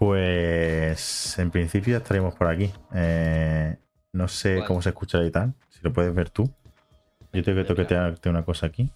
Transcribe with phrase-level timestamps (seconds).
[0.00, 2.72] Pues en principio ya estaremos por aquí.
[2.94, 3.76] Eh,
[4.14, 4.66] no sé Vale.
[4.66, 5.52] cómo se escucha y tal.
[5.68, 6.50] Si lo puedes ver tú.
[7.34, 8.90] Yo tengo que toquetearte una cosa aquí.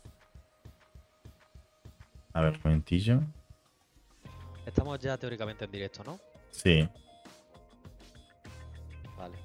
[2.32, 3.20] A ver, un momentillo.
[4.64, 6.18] Estamos ya teóricamente en directo, ¿no?
[6.50, 6.88] Sí.
[9.18, 9.36] Vale.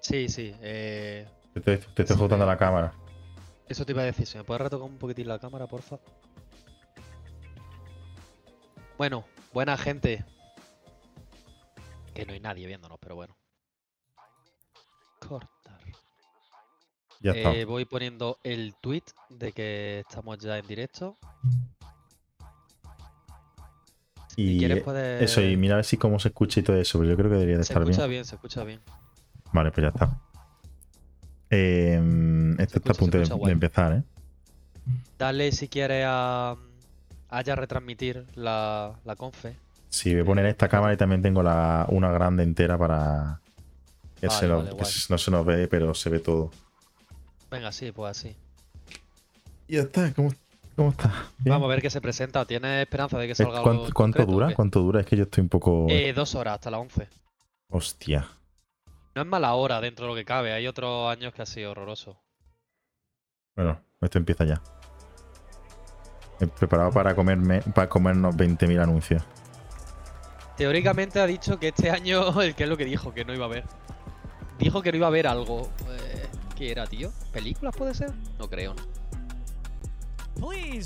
[0.00, 0.54] Sí, sí.
[0.60, 2.92] eh, Te, te- te estoy juntando la cámara.
[3.66, 4.26] eso te iba a decir.
[4.26, 5.96] Si me puedes retocar un poquitín la cámara, porfa.
[8.98, 9.24] Bueno,
[9.56, 10.22] buena gente.
[12.12, 13.34] Que no hay nadie viéndonos, pero bueno.
[15.18, 15.80] Cortar.
[17.20, 17.54] Ya está.
[17.54, 21.16] Eh, voy poniendo el tweet de que estamos ya en directo.
[24.38, 26.76] y quieres eh, puedes- eso, y mira a ver si cómo se escucha y todo
[26.76, 26.98] eso.
[26.98, 28.10] Pero yo creo que debería de Se estar escucha bien.
[28.10, 28.82] bien, se escucha bien.
[29.54, 30.20] Vale, pues ya está.
[31.48, 31.98] Eh,
[32.58, 34.02] esto está a punto se de, de empezar, ¿eh?
[35.16, 36.56] Dale si quieres a,
[37.38, 39.56] a ya retransmitir la, la confe.
[39.88, 43.40] Sí, voy a poner esta cámara y también tengo la, una grande entera para
[44.20, 44.92] que, Vale, se nos- vale, que guay.
[44.92, 46.50] se- no se nos ve, pero se ve todo.
[47.50, 48.36] Venga, sí, pues así.
[49.68, 50.32] Y ya está, ¿cómo,
[50.74, 51.08] cómo está?
[51.38, 51.52] ¿Bien?
[51.54, 52.44] Vamos a ver qué se presenta.
[52.44, 54.54] ¿Tienes esperanza de que Eh, salga algo ¿Cuánto, en cuánto concreto dura?
[54.54, 55.00] ¿Cuánto dura?
[55.00, 55.86] Es que yo estoy un poco.
[55.88, 57.08] Eh, dos horas hasta las 11.
[57.68, 58.28] Hostia.
[59.14, 60.52] No es mala hora dentro de lo que cabe.
[60.52, 62.20] Hay otros años que ha sido horroroso.
[63.54, 64.60] Bueno, esto empieza ya.
[66.40, 69.22] He preparado para comerme, para comernos 20.000 anuncios.
[70.56, 73.44] Teóricamente ha dicho que este año, el que es lo que dijo, que no iba
[73.44, 73.64] a haber.
[74.58, 75.70] Dijo que no iba a haber algo.
[75.90, 76.26] Eh,
[76.56, 77.10] ¿Qué era, tío?
[77.32, 78.10] ¿Películas puede ser?
[78.38, 78.82] No creo, ¿no?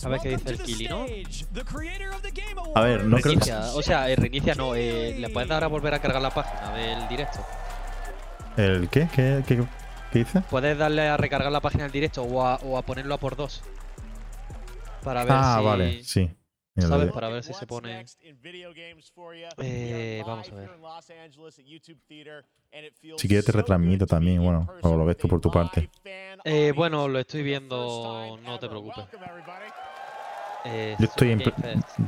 [0.04, 1.06] A ver qué dice el Kili, ¿no?
[2.76, 4.74] A ver, no creo que- o sea, eh, reinicia no.
[4.76, 7.38] eh, ¿Le puedes dar a volver a cargar la página del directo?
[8.56, 9.08] ¿El qué?
[9.12, 9.62] ¿Qué, qué,
[10.12, 10.40] qué dice?
[10.42, 13.34] Puedes darle a recargar la página del directo o a, o a ponerlo a por
[13.36, 13.62] dos.
[15.02, 15.64] Para ver Ah, si.
[15.64, 16.30] vale, sí.
[16.76, 17.12] ¿Sabes?
[17.12, 18.04] Para ver si se pone.
[19.58, 20.70] Eh, vamos a ver.
[23.16, 25.90] Si quieres te retransmito también, bueno, o lo ves tú por tu parte.
[26.44, 29.04] Eh, bueno, lo estoy viendo, no te preocupes.
[30.64, 31.42] Eh, Yo estoy en.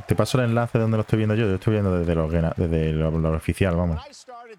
[0.07, 1.47] Te paso el enlace de donde lo estoy viendo yo.
[1.47, 4.01] Yo estoy viendo desde lo, desde lo, lo oficial, vamos.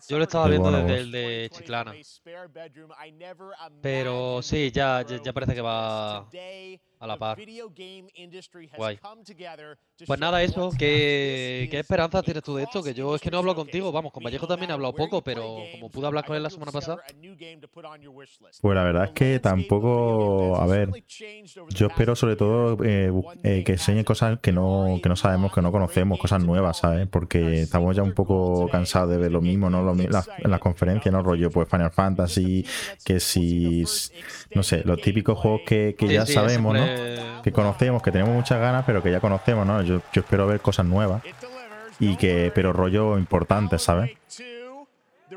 [0.09, 1.95] Yo lo estaba viendo desde el de Chiclana.
[3.81, 7.39] Pero sí, ya, ya, ya parece que va a la par.
[8.77, 8.99] Guay.
[10.07, 10.71] Pues nada, eso.
[10.77, 12.83] ¿Qué, ¿Qué esperanzas tienes tú de esto?
[12.83, 13.93] Que yo es que no hablo contigo.
[13.93, 16.73] Vamos, con Vallejo también he hablado poco, pero como pude hablar con él la semana
[16.73, 16.99] pasada.
[18.61, 20.57] Pues la verdad es que tampoco.
[20.57, 20.91] A ver,
[21.69, 23.13] yo espero sobre todo eh,
[23.43, 27.07] eh, que enseñen cosas que no, que no sabemos, que no conocemos, cosas nuevas, ¿sabes?
[27.09, 29.83] Porque estamos ya un poco cansados de ver lo mismo, ¿no?
[29.83, 31.23] Lo las- en las conferencias, ¿no?
[31.23, 32.67] Rollo, pues Final Fantasy,
[33.05, 33.85] que si.
[34.55, 36.85] No sé, los típicos juegos que, que Sí, ya sí, sabemos, ¿no?
[37.43, 39.83] Que conocemos, que tenemos muchas ganas, pero que ya conocemos, ¿no?
[39.83, 41.23] Yo, yo espero ver cosas nuevas
[42.01, 42.51] y que.
[42.55, 44.13] Pero rollo importante, ¿sabes?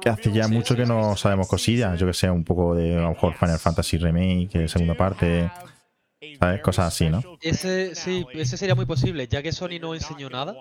[0.01, 1.99] Que hace ya mucho que no sabemos cosillas.
[1.99, 5.49] Yo que sé, un poco de a lo mejor Final Fantasy Remake, segunda parte.
[6.39, 6.61] ¿Sabes?
[6.61, 7.21] Cosas así, ¿no?
[7.41, 9.27] Ese, sí, ese sería muy posible.
[9.27, 10.55] Ya que Sony no enseñó nada,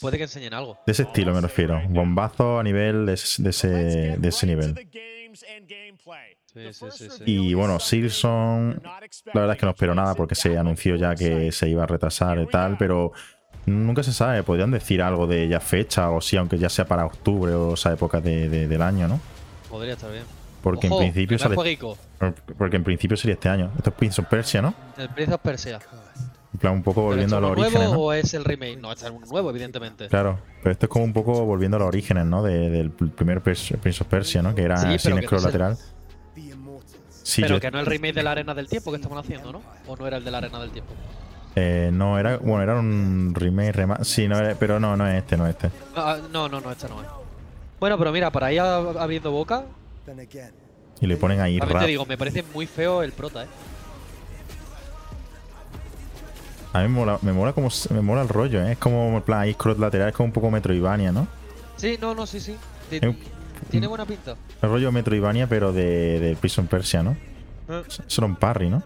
[0.00, 0.78] puede que enseñen algo.
[0.86, 1.80] De ese estilo me refiero.
[1.88, 4.74] Bombazo a nivel de, ese- de ese, de ese nivel.
[6.52, 7.22] Sí, sí, sí, sí.
[7.26, 11.52] Y bueno, Silson, la verdad es que no espero nada porque se anunció ya que
[11.52, 13.12] se iba a retrasar y tal, pero
[13.66, 14.42] nunca se sabe.
[14.42, 17.92] Podrían decir algo de ya fecha o sí, aunque ya sea para octubre o esa
[17.92, 19.20] época de- de- del año, ¿no?
[19.68, 20.24] Podría estar bien.
[20.62, 21.96] Porque Ojo, en principio sale, jueguico,
[22.58, 23.70] porque en principio sería este año.
[23.78, 24.74] Esto es Prince of Persia, ¿no?
[24.98, 25.78] el Prince of Persia.
[26.52, 28.06] En plan, un poco ¿Pero volviendo a los es uno orígenes, nuevo ¿no?
[28.08, 28.76] o es el remake?
[28.78, 30.08] No, este es uno nuevo, evidentemente.
[30.08, 32.42] Claro, pero esto es como un poco volviendo a los orígenes, ¿no?
[32.42, 34.54] De- del primer Prince of Persia, ¿no?
[34.54, 35.78] Que era Sí, sin no scroll es el- lateral.
[37.22, 39.18] Sí, Pero yo- que no es el remake de la Arena del Tiempo que estamos
[39.18, 39.62] haciendo, ¿no?
[39.86, 40.92] ¿O no era el de la Arena del Tiempo?
[41.56, 45.16] eh, no, era, bueno, era un remake, rema- sí, no era- pero no, no es
[45.18, 45.70] este, no es este.
[45.96, 47.08] Ah, no, no, no, este no es.
[47.80, 49.64] Bueno, pero mira, para ir abriendo boca,
[51.00, 51.80] Y le ponen ahí rap.
[51.82, 53.48] te digo, me parece muy feo el prota, ¿eh?
[56.72, 58.72] A mí me mola, me mola como me mola el rollo, ¿eh?
[58.72, 61.26] Es como en plan ahí scroll lateral, es como un poco Metroidvania, ¿no?
[61.76, 62.56] Sí, no, no, sí, sí.
[63.02, 63.18] Un-
[63.70, 64.36] Tiene buena pinta.
[64.62, 67.16] El rollo Metroidvania, pero de, de Prison Persia, ¿no?
[67.68, 68.82] Eh, Solo un parry, ¿no?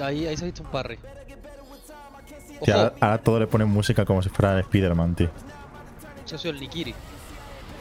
[0.00, 0.98] Ahí, ahí se ha visto un parry.
[2.60, 5.30] Ojo, ahora, ahora todo le ponen música como si fuera el Spider-Man, tío.
[6.24, 6.94] eso ha sido el Nikiri.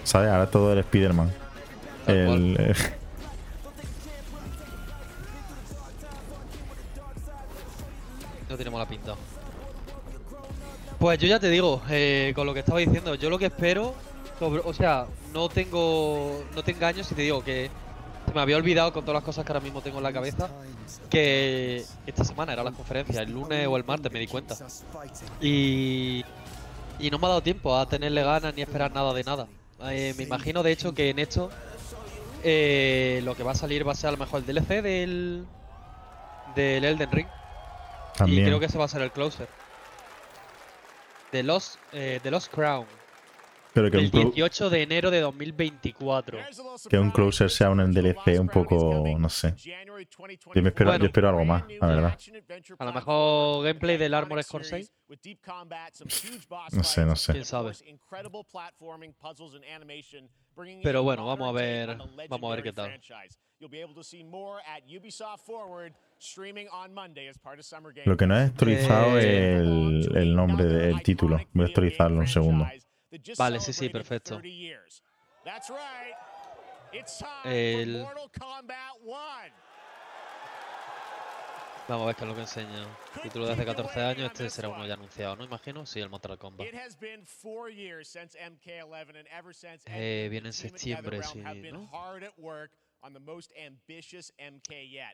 [0.04, 0.30] ¿Sabes?
[0.30, 1.31] Ahora todo el Spider-Man.
[2.07, 2.74] El, eh,
[8.50, 9.16] No tiene mala pinta.
[11.00, 13.94] Pues yo ya te digo, eh, con lo que estaba diciendo, yo lo que espero,
[14.40, 17.69] sobre- o sea, no tengo, no te engaño si te digo que
[18.28, 20.50] se me había olvidado con todas las cosas que ahora mismo tengo en la cabeza,
[21.10, 24.56] que esta semana era la conferencia, el lunes o el martes me di cuenta.
[25.42, 26.24] Y,
[26.98, 29.48] Y no me ha dado tiempo a tenerle ganas ni esperar nada de nada.
[29.90, 31.50] Eh, me imagino, de hecho, que en esto
[32.47, 35.45] eh, lo que va a salir va a ser a lo mejor el DLC del,
[36.56, 37.27] del Elden Ring.
[38.15, 38.44] También.
[38.44, 39.50] Y creo que ese va a ser el closer.
[41.31, 42.86] The Lost, eh, The Lost Crown.
[43.75, 46.39] Pero que el un, clo- 18 de enero de 2024.
[46.89, 49.54] que un closer sea un DLC un poco, no sé.
[49.57, 51.04] Yo me espero, Bueno.
[51.04, 52.18] yo espero algo más, la verdad.
[52.80, 54.92] A lo mejor gameplay del Armored Core 6.
[56.72, 57.33] No sé, no sé.
[57.33, 57.74] Quién sabe.
[60.81, 61.98] Pero bueno, vamos a ver,
[62.30, 63.00] vamos a ver qué tal.
[68.06, 71.39] Lo que no he actualizado es Eh, el, el nombre del título.
[71.54, 72.66] Voy a actualizarlo un segundo.
[73.38, 74.36] Vale, sí, sí, perfecto.
[77.44, 78.02] El-.
[81.88, 82.98] Vamos a ver qué es lo que enseña.
[83.22, 85.44] Título de hace 14 años, este será uno ya anunciado, ¿no?
[85.44, 85.86] Imagino.
[85.86, 86.66] Sí, el Mortal Kombat.
[89.96, 91.40] Eh, viene en septiembre, sí,
[91.72, 91.90] ¿no?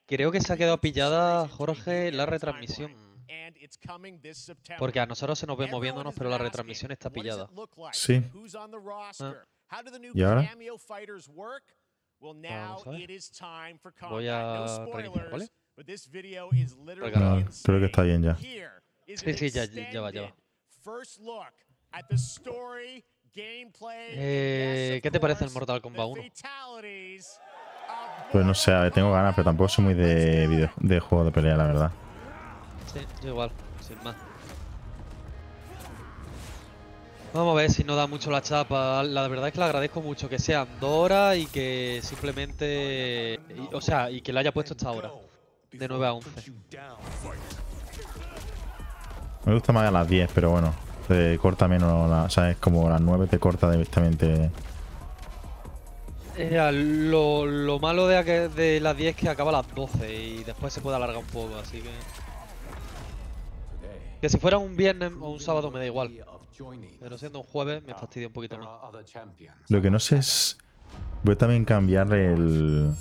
[0.07, 2.91] Creo que se ha quedado pillada, Jorge, la retransmisión.
[4.79, 7.47] Porque a nosotros se nos ve moviéndonos, pero la retransmisión está pillada.
[7.93, 8.21] Sí.
[9.21, 9.33] Ah.
[10.13, 10.41] ¿Y ahora?
[12.67, 12.99] Vamos a ver.
[14.09, 14.53] Voy a
[14.97, 15.49] reiniciar, ¿vale?
[17.63, 18.33] Creo que está bien ya.
[19.17, 20.35] Sí, sí, ya- ya va, ya va.
[24.17, 26.21] Eh, ¿Qué te parece el Mortal Kombat 1?
[28.31, 31.25] Pues no sé, a ver, tengo ganas, pero tampoco soy muy de, video- de juego
[31.25, 31.91] de pelea, la verdad.
[32.93, 33.51] Sí, yo igual,
[33.85, 34.15] sin más.
[37.33, 39.03] Vamos a ver si no da mucho la chapa.
[39.03, 43.39] La verdad es que le agradezco mucho que sean dos horas y que simplemente.
[43.49, 45.11] y- o sea, y que lo haya puesto esta hora.
[45.71, 46.29] De 9 a 11.
[49.45, 50.73] Me gusta más a las 10, pero bueno,
[51.07, 52.57] te corta menos, la, ¿sabes?
[52.57, 54.51] Como a las 9 te corta directamente.
[56.49, 60.73] Lo, lo malo de, de las 10 es que acaba a las 12 y después
[60.73, 61.89] se puede alargar un poco, así que.
[64.21, 66.11] Que si fuera un viernes o un sábado me da igual.
[66.99, 68.67] Pero siendo un jueves me fastidia un poquito más.
[69.69, 70.57] Lo que no sé es.
[71.23, 72.93] Voy a también cambiar el,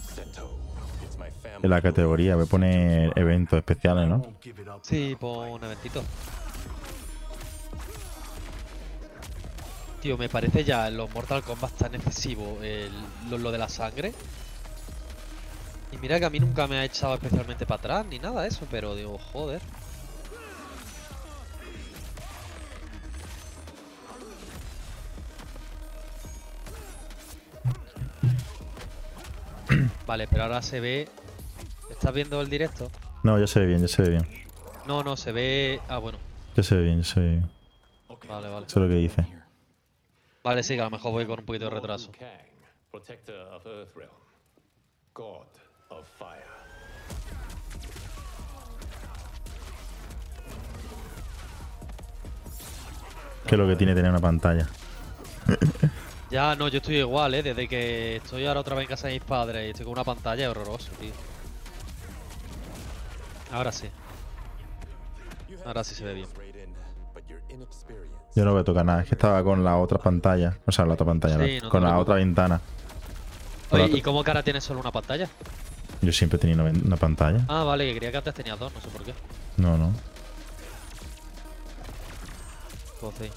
[1.62, 2.36] la categoría.
[2.36, 4.22] Voy a poner eventos especiales, ¿no?
[4.82, 5.60] Sí, pon un
[10.00, 12.90] Tío, me parece ya en los Mortal Kombat tan excesivo el-
[13.28, 14.12] lo, lo de la sangre.
[15.92, 18.48] Y mira que a mí nunca me ha echado especialmente para atrás ni nada de
[18.48, 19.60] eso, pero digo, joder.
[30.06, 31.08] Vale, pero ahora se ve.
[31.90, 32.90] ¿Estás viendo el directo?
[33.22, 34.26] No, ya se ve bien, ya se ve bien.
[34.86, 35.80] No, no, se ve.
[35.88, 36.18] Ah, bueno.
[36.56, 37.50] Ya se ve bien, ya se ve bien.
[38.28, 38.66] Vale, vale.
[38.66, 39.26] Eso es lo que dice.
[40.42, 42.10] Vale, sí, que a lo mejor voy con un poquito de retraso.
[53.46, 54.68] Que es lo que tiene tener una pantalla.
[56.30, 57.42] Ya, no, yo estoy igual, ¿eh?
[57.42, 60.04] Desde que estoy ahora otra vez en casa de mis padres y estoy con una
[60.04, 61.10] pantalla horroroso, tío.
[63.50, 63.90] Ahora sí.
[65.64, 66.28] Ahora sí se ve bien.
[68.40, 70.56] Yo no voy a tocar nada, es que estaba con la otra pantalla.
[70.64, 72.58] O sea, la otra pantalla, Sí, no con la otra ventana.
[73.68, 75.28] Oye, ¿y cómo que ahora tienes solo una pantalla?
[76.00, 77.44] Yo siempre he tenido una pantalla.
[77.48, 79.12] Ah, vale, que creía que antes tenías dos, no sé por qué.
[79.58, 79.92] No, no.
[83.02, 83.30] Pues sí.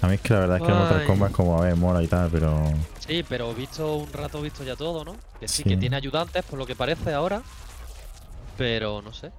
[0.00, 1.04] A mí es que la verdad es que el Mortal.
[1.04, 2.72] Kombat es como, a ver, mola y tal, pero.
[3.04, 5.16] Sí, pero visto un rato, visto ya todo, ¿no?
[5.40, 5.70] Que sí, Sí.
[5.70, 7.42] que tiene ayudantes, por lo que parece ahora.
[8.56, 9.32] Pero no sé.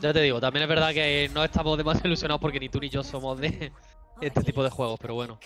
[0.00, 2.88] Ya te digo, también es verdad que no estamos demasiado ilusionados porque ni tú ni
[2.88, 3.72] yo somos de
[4.20, 5.38] este tipo de juegos, pero bueno.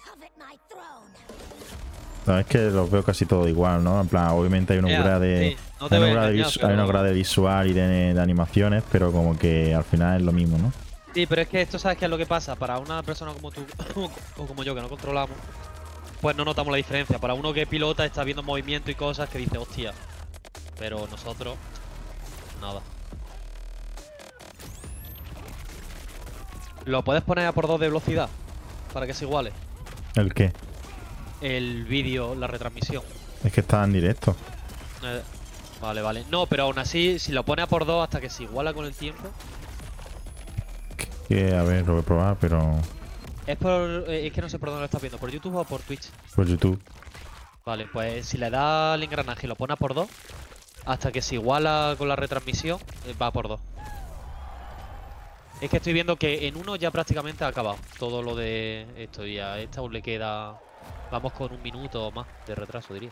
[2.26, 4.00] Verdad es que los veo casi todo igual, ¿no?
[4.00, 5.50] En plan, obviamente hay un Ya, upgrade de.
[5.50, 7.72] sí, no hay, un voy a upgrade engañar, visu- hay un pero- upgrade visual y
[7.72, 10.72] de, de animaciones, pero como que al final es lo mismo, ¿no?
[11.14, 12.56] Sí, pero es que esto, ¿sabes qué es lo que pasa?
[12.56, 13.64] Para una persona como tú
[14.36, 15.36] o como yo que no controlamos,
[16.20, 17.18] pues no notamos la diferencia.
[17.20, 19.92] Para uno que pilota está viendo movimiento y cosas que dice, hostia.
[20.78, 21.56] Pero nosotros,
[22.60, 22.80] nada.
[26.86, 28.28] ¿Lo puedes poner a por dos de velocidad?
[28.92, 29.52] Para que se iguale.
[30.14, 30.52] ¿El qué?
[31.40, 33.02] El vídeo, la retransmisión.
[33.44, 34.34] Es que está en directo.
[35.02, 35.20] Eh,
[35.80, 36.24] vale, vale.
[36.30, 38.86] No, pero aún así, si lo pone a por dos hasta que se iguala con
[38.86, 39.24] el tiempo.
[41.28, 42.78] Que, a ver, lo voy a probar, pero.
[43.46, 44.04] Es por.
[44.08, 46.08] eh, es que no sé por dónde lo estás viendo, por YouTube o por Twitch.
[46.34, 46.80] Por YouTube.
[47.64, 50.08] Vale, pues si le da al engranaje y lo pone a por dos,
[50.84, 53.60] hasta que se iguala con la retransmisión, eh, va a por dos.
[55.60, 59.26] Es que estoy viendo que en uno ya prácticamente ha acabado todo lo de esto
[59.26, 60.60] y a esta aún le queda...
[61.10, 63.10] Vamos con un minuto o más de retraso, diría.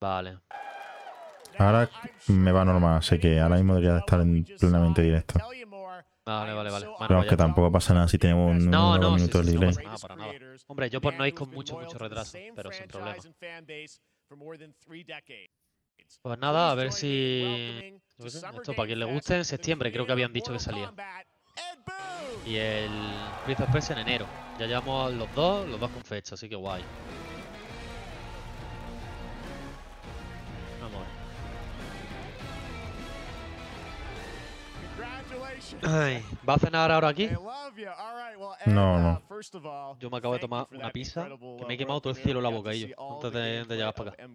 [0.00, 0.38] Vale.
[1.58, 1.90] Ahora
[2.28, 5.38] me va normal, así que ahora mismo debería estar en plenamente directo.
[6.24, 6.86] Vale, vale, vale.
[6.86, 9.40] Bueno, Pero pues que tampoco pasa nada si tenemos un, No, unos no, sí, minutos
[9.40, 9.78] sí, sí, libres.
[9.78, 10.32] no nada.
[10.66, 13.16] Hombre, yo por no ir con mucho, mucho retraso, pero sin problema.
[16.22, 17.98] Pues nada, a ver si...
[18.18, 20.92] sé, Esto para quien le guste, en septiembre creo que habían dicho que salía.
[22.44, 22.90] Y el
[23.44, 24.26] Prince of Persia en enero.
[24.58, 26.82] Ya llevamos los dos, los dos con fecha, así que guay.
[30.80, 31.16] Vamos a ver.
[35.82, 37.28] Ay, ¿Va a cenar ahora aquí?
[38.66, 39.22] No, no.
[39.98, 42.44] Yo me acabo de tomar una pizza que me he quemado todo el cielo en
[42.44, 44.28] la boca, y yo, antes de, de llegar para acá.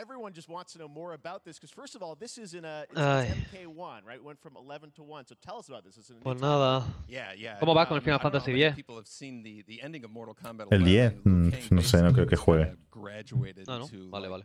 [0.00, 2.64] Everyone just wants to know more about this because first of all, this is in
[2.64, 3.24] a it's, Ay.
[3.24, 4.22] it's MK1, right?
[4.22, 5.26] Went from 11 to 1.
[5.26, 5.96] So tell us about this.
[5.98, 6.84] It's Pues nada.
[7.08, 7.58] Yeah, yeah.
[7.58, 8.76] ¿Cómo va con el um, Final Fantasy X?
[8.76, 11.82] people have seen the- the ending of Mortal Kombat El 10, 11, Liu mm, no
[11.82, 12.76] sé, no creo que juegue.
[12.92, 14.44] graduated No, vale, vale.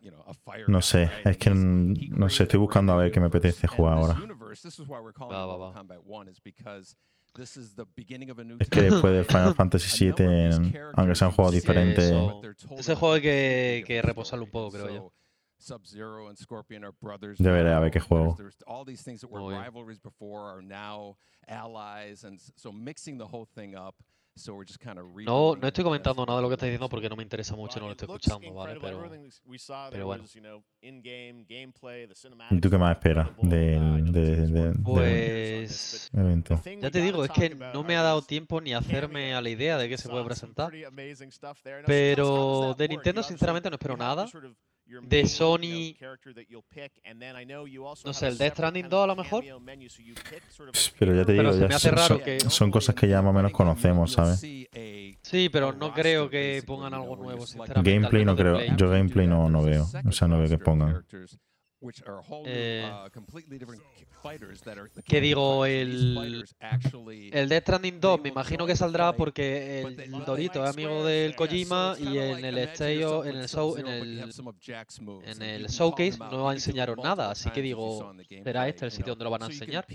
[0.67, 3.97] No sé, es que mm, no sé, estoy buscando a ver qué me apetece jugar
[3.97, 4.15] ahora.
[4.15, 5.73] Va, va, va.
[5.73, 6.95] Kombat 1 is because
[7.35, 10.49] this is the beginning of a new Es que después de Final Fantasy VII,
[10.95, 11.13] aunque
[11.51, 15.13] diferentes, eso- what they're told ese in juego que- que reposarlo un poco, creo yo.
[15.63, 17.39] Sub-Zero and Scorpion are brothers.
[17.39, 18.35] Ya veré a ver qué juego.
[18.37, 19.61] There's, there's all these things that were bien.
[19.61, 21.17] rivalries before are now
[21.47, 23.95] allies, and so mixing the whole thing up.
[24.35, 26.89] So we're just kind of No, no estoy comentando nada de lo que estáis diciendo
[26.89, 28.79] porque no me interesa mucho, no lo estoy escuchando, ¿vale?
[28.81, 29.07] Pero
[29.91, 30.23] pero bueno.
[32.49, 36.09] ¿Y tú qué más esperas del, de- de- Pues...
[36.13, 36.59] evento?
[36.81, 39.77] Ya te digo, es que no me ha dado tiempo ni hacerme a la idea
[39.77, 40.71] de que se puede presentar.
[41.85, 44.27] Pero de Nintendo, sinceramente, no espero nada.
[45.09, 45.95] De Sony,
[48.05, 49.43] no sé, el Death Stranding 2 a lo mejor.
[50.99, 53.33] Pero ya te digo, ya son, raro son- que- son cosas que ya más o
[53.33, 54.39] menos conocemos, ¿sabes?
[55.21, 57.91] Sí, pero no creo que pongan algo nuevo, sinceramente.
[57.91, 61.05] Gameplay no creo, yo gameplay no, no veo, o sea, no veo que pongan.
[62.45, 62.89] Eh,
[65.03, 66.45] que que digo, el-
[67.33, 71.95] El Death Stranding 2 me imagino que saldrá porque el, Dorito es amigo del Kojima
[71.99, 74.31] y en el Esteo, en el show, en el
[75.25, 78.13] en el showcase no enseñaron nada, así que digo,
[78.43, 79.85] será este el sitio donde lo van a enseñar.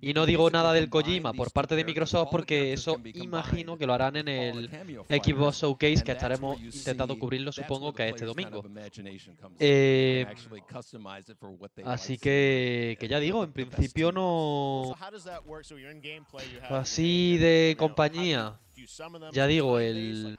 [0.00, 3.94] Y no digo nada del Kojima por parte de Microsoft porque eso imagino que lo
[3.94, 4.68] harán en el
[5.08, 8.62] Xbox Showcase que estaremos intentando cubrirlo supongo que este domingo.
[9.58, 10.26] Eh,
[11.84, 14.94] Así que, que ya digo, en principio no...
[16.68, 18.58] Así de compañía,
[19.32, 20.36] ya digo, el,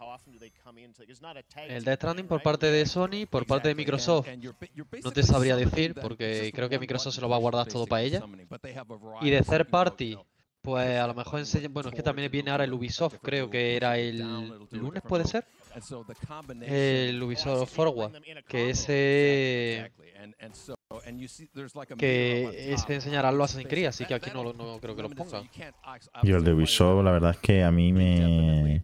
[1.68, 4.28] el Death Stranding por parte de Sony, por parte de Microsoft,
[5.04, 8.04] no te sabría decir porque creo que Microsoft se lo va a guardar todo para
[8.04, 8.24] ella.
[9.22, 10.18] Y de third party,
[10.62, 13.76] pues a lo mejor enseñan, bueno, es que también viene ahora el Ubisoft, creo que
[13.76, 14.20] era el
[14.72, 15.46] lunes, puede ser,
[16.62, 19.92] el Ubisoft Forward, que ese
[21.98, 25.50] que ese enseñarán los Assassin's Creed, así que aquí no, creo que los pongan.
[26.24, 28.84] Yo el de Ubisoft, la verdad es que a mí me...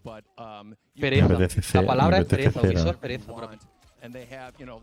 [1.00, 1.27] Pereza.
[1.27, 3.57] Me apetece La palabra me es pereza, apetece Ubisoft es pereza para mí.
[4.01, 4.79] No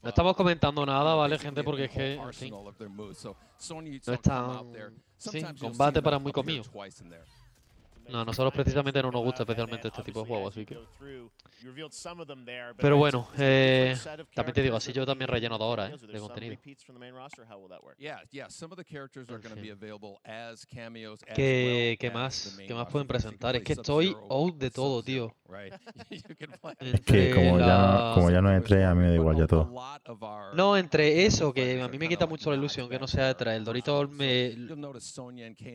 [0.00, 1.64] No estamos comentando nada, ¿vale, gente?
[1.64, 2.70] Porque es que, en fin, no
[4.14, 4.72] es tan...
[5.16, 6.62] sí, combate para muy comido.
[8.10, 10.78] No, a nosotros precisamente no nos gusta especialmente este tipo de juegos, así que...
[12.78, 13.96] Pero bueno, eh,
[14.34, 16.06] también te digo, así yo también relleno dos horas ¿eh?
[16.06, 16.56] de contenido.
[21.34, 22.58] ¿Qué, qué más?
[22.66, 23.56] ¿Qué más pueden presentar?
[23.56, 25.34] Es que estoy out de todo, tío.
[26.80, 29.46] Es que como ya, como ya no es 3, a mí me da igual ya
[29.46, 29.70] todo.
[30.54, 33.56] No, entre eso, que a mí me quita mucho la ilusión que no sea E3.
[33.56, 34.54] El Dorito me...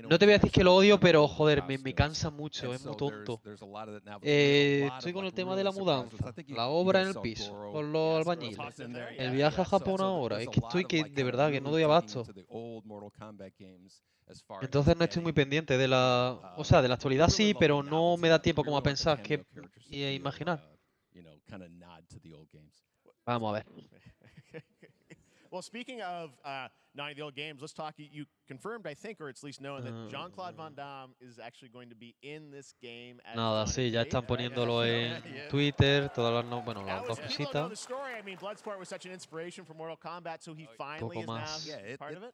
[0.10, 2.86] No te voy a decir que lo odio, pero joder, me, me cansa mucho, es
[2.86, 3.42] muy tonto.
[4.22, 8.18] Eh, estoy con el tema de la mudanza, la obra en el piso, con los
[8.18, 8.80] albañiles,
[9.18, 10.42] el viaje a Japón ahora.
[10.42, 12.26] Es que estoy que de verdad que no doy abasto.
[14.62, 16.54] Entonces no estoy muy pendiente de la...
[16.58, 19.46] O sea, de la actualidad sí, pero no me da tiempo como a pensar qué
[19.90, 20.68] y a imaginar.
[23.26, 23.66] Vamos a ver.
[25.56, 27.94] Well, speaking of uh, Night of the Old Games, let's talk.
[27.96, 30.74] You, you confirmed, I think, or it's at least known that Uh, Jean Claude Van
[30.76, 33.22] Damme is actually going to be in this game.
[33.34, 34.28] Nada, sí, ya están right?
[34.28, 35.48] poniéndolo en Yeah.
[35.48, 37.70] Twitter, todas las, no- bueno, las dos cositas.
[37.70, 38.12] the story.
[38.20, 41.66] I mean, Bloodsport was such an inspiration for Mortal Kombat, so he finally poco más.
[41.70, 42.34] now part of it.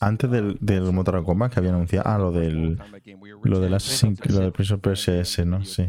[0.00, 2.78] Antes del, del Mortal Kombat que había anunciado, ah, lo del,
[3.42, 5.64] lo del Assassin's lo del Prince of Persia ese, ¿no?
[5.64, 5.82] Sí.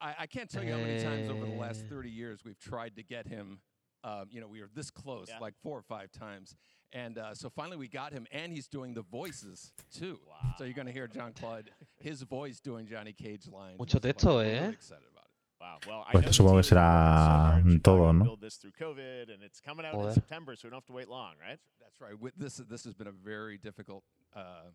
[0.00, 1.88] I, I can't tell you how many times over the last Eh.
[1.88, 3.60] 30 years we've tried to get him.
[4.02, 5.38] Um, you know, we were this close, Yeah.
[5.38, 6.56] like four or five times.
[6.92, 10.18] And uh, so finally we got him, and he's doing the voices too.
[10.58, 11.70] So you're going to hear John Claude,
[12.00, 13.78] his voice doing Johnny Cage lines.
[13.78, 14.52] Mucho and stuff texto, like that.
[14.52, 14.70] Really eh?
[14.70, 15.30] excited about it.
[15.60, 15.78] Wow.
[15.88, 17.80] Well, I Pues know esto the supongo que team has worked será hard in en
[17.80, 18.24] todo, ¿no?
[18.24, 20.92] build this through COVID, and it's coming out in September, so we don't have to
[20.92, 21.58] wait long, right?
[21.80, 22.20] That's right.
[22.20, 24.04] With this, this has been a very difficult
[24.36, 24.70] uh,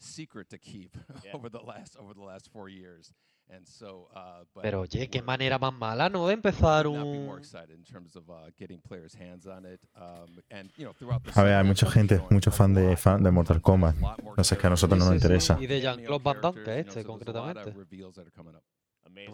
[0.00, 1.32] secret to keep Yeah.
[1.34, 3.12] over the last over the last four years.
[3.52, 6.28] And so, uh, but Pero oye, qué manera más mala, ¿no?
[6.28, 7.36] De empezar un...
[7.36, 9.80] excited in terms of uh, getting players' hands on it.
[9.96, 13.22] Um, and you know, throughout the A ver, hay mucha gente, mucho fan de, fan
[13.22, 13.96] de Mortal Kombat.
[13.96, 15.58] No sé, que a nosotros no nos interesa.
[15.60, 17.74] Y de Jean-Claude Van Damme, es este, concretamente.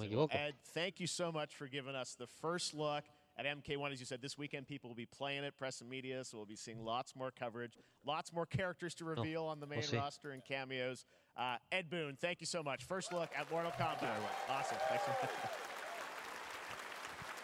[0.06, 0.34] equivoco.
[0.34, 3.04] Ed, thank you so much for giving us the first look
[3.38, 3.92] at MK1.
[3.92, 6.46] As you said, this weekend people will be playing it, press and media, so we'll
[6.46, 10.42] be seeing lots more coverage, lots more characters to reveal on the main roster and
[10.44, 11.04] cameos.
[11.36, 12.84] Uh, Ed Boone, thank you so much.
[12.84, 14.08] First look at Mortal Kombat.
[14.48, 14.78] Awesome.
[14.88, 15.04] Thanks.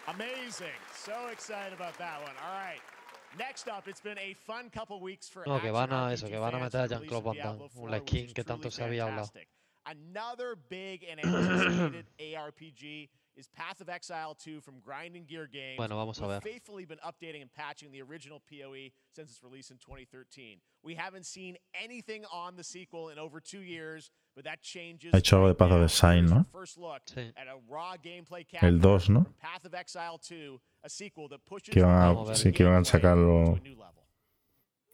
[0.07, 0.67] Amazing.
[0.93, 2.33] So excited about that one.
[2.43, 2.79] All right.
[3.37, 6.13] Next up, it's been a fun couple weeks for No, que action van a RPG
[6.13, 8.43] eso, que van a meter a with the release Jean-Claude Van Damme, un skin que
[8.43, 9.29] tanto se había hablado.
[9.85, 15.77] Another big and anticipated ARPG is Path of Exile 2 from Grinding Gear Games.
[15.77, 16.33] Bueno, vamos a who ver.
[16.35, 20.59] have faithfully been updating and patching the original PoE since its release in 2013.
[20.83, 25.11] We haven't seen anything on the sequel in over two years, but that changes.
[25.13, 25.81] Ha hecho algo de Path of.
[25.83, 26.35] Exile, ¿no?
[26.37, 27.21] our First look Sí.
[27.37, 29.23] at a raw gameplay El 2, ¿no?
[29.23, 32.81] from Path of Exile 2, a sequel that pushes Que van a- sí, que van
[32.81, 33.45] a sacarlo.
[33.45, 34.03] to a new level.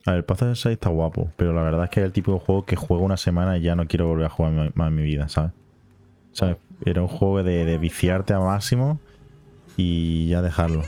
[0.06, 2.14] A ver, el Path of Exile está guapo, pero la verdad es que es el
[2.14, 4.88] tipo de juego que juego una semana y ya no quiero volver a jugar más
[4.90, 5.52] en mi vida, ¿sabes?
[6.34, 6.58] ¿Sabes?
[6.86, 9.00] Era un juego de, de viciarte a máximo
[9.76, 10.84] y ya dejarlo.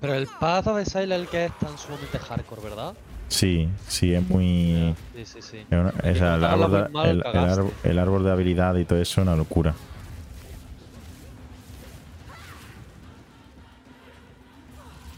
[0.00, 2.94] Pero el Path of Exile es el que es tan sumamente hardcore, ¿verdad?
[3.28, 4.94] Sí, sí, es muy.
[5.14, 5.56] Sí, sí, sí.
[5.58, 7.60] es una- el, árbol de, mal, el- el cagaste.
[7.60, 9.74] árbol- el árbol de habilidad y todo eso es una locura.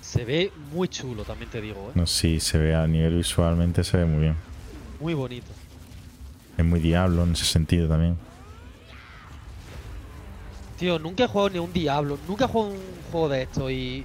[0.00, 1.92] Se ve muy chulo, también te digo, ¿eh?
[1.94, 4.36] No si se ve a nivel visualmente, se ve muy bien.
[5.00, 5.46] Muy bonito.
[6.56, 8.16] Es muy diablo en ese sentido también.
[10.78, 12.18] Tío, nunca he jugado ni un Diablo.
[12.28, 12.78] Nunca he jugado un
[13.10, 14.04] juego de esto y.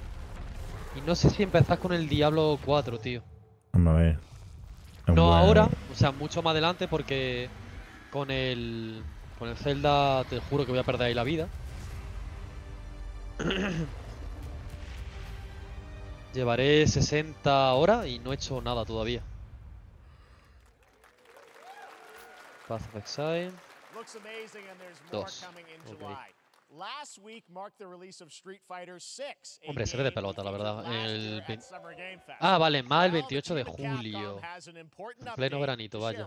[0.96, 3.22] Y no sé si empezás con el Diablo 4, tío.
[3.74, 4.18] Vamos a ver.
[5.02, 7.50] Es un No buen- ahora, o sea, mucho más adelante porque
[8.10, 9.02] con el.
[9.38, 11.48] Con el Zelda te juro que voy a perder ahí la vida.
[16.32, 19.22] Llevaré 60 horas y no he hecho nada todavía.
[22.68, 23.52] Path of Exile.
[23.94, 25.44] Looks amazing, and there's more Dos.
[25.44, 25.64] coming
[26.74, 26.82] in Ok.
[26.82, 26.84] July.
[27.00, 29.60] Last week marked the release of Street Fighter 6.
[29.64, 31.42] a Hombre, se ve de pelota, la verdad, el.
[32.40, 34.40] Ah, vale, más el Well, the 28 de julio.
[34.66, 36.26] En pleno veranito, vaya.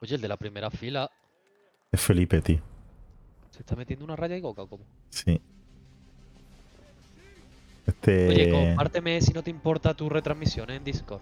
[0.00, 1.10] Oye, el de la primera fila.
[1.90, 2.60] Es Felipe, tío.
[3.50, 4.84] ¿Se está metiendo una raya y coca o cómo?
[5.10, 5.40] Sí.
[7.86, 8.28] Este.
[8.28, 11.20] Oye, compárteme si no te importa tu retransmisión en Discord.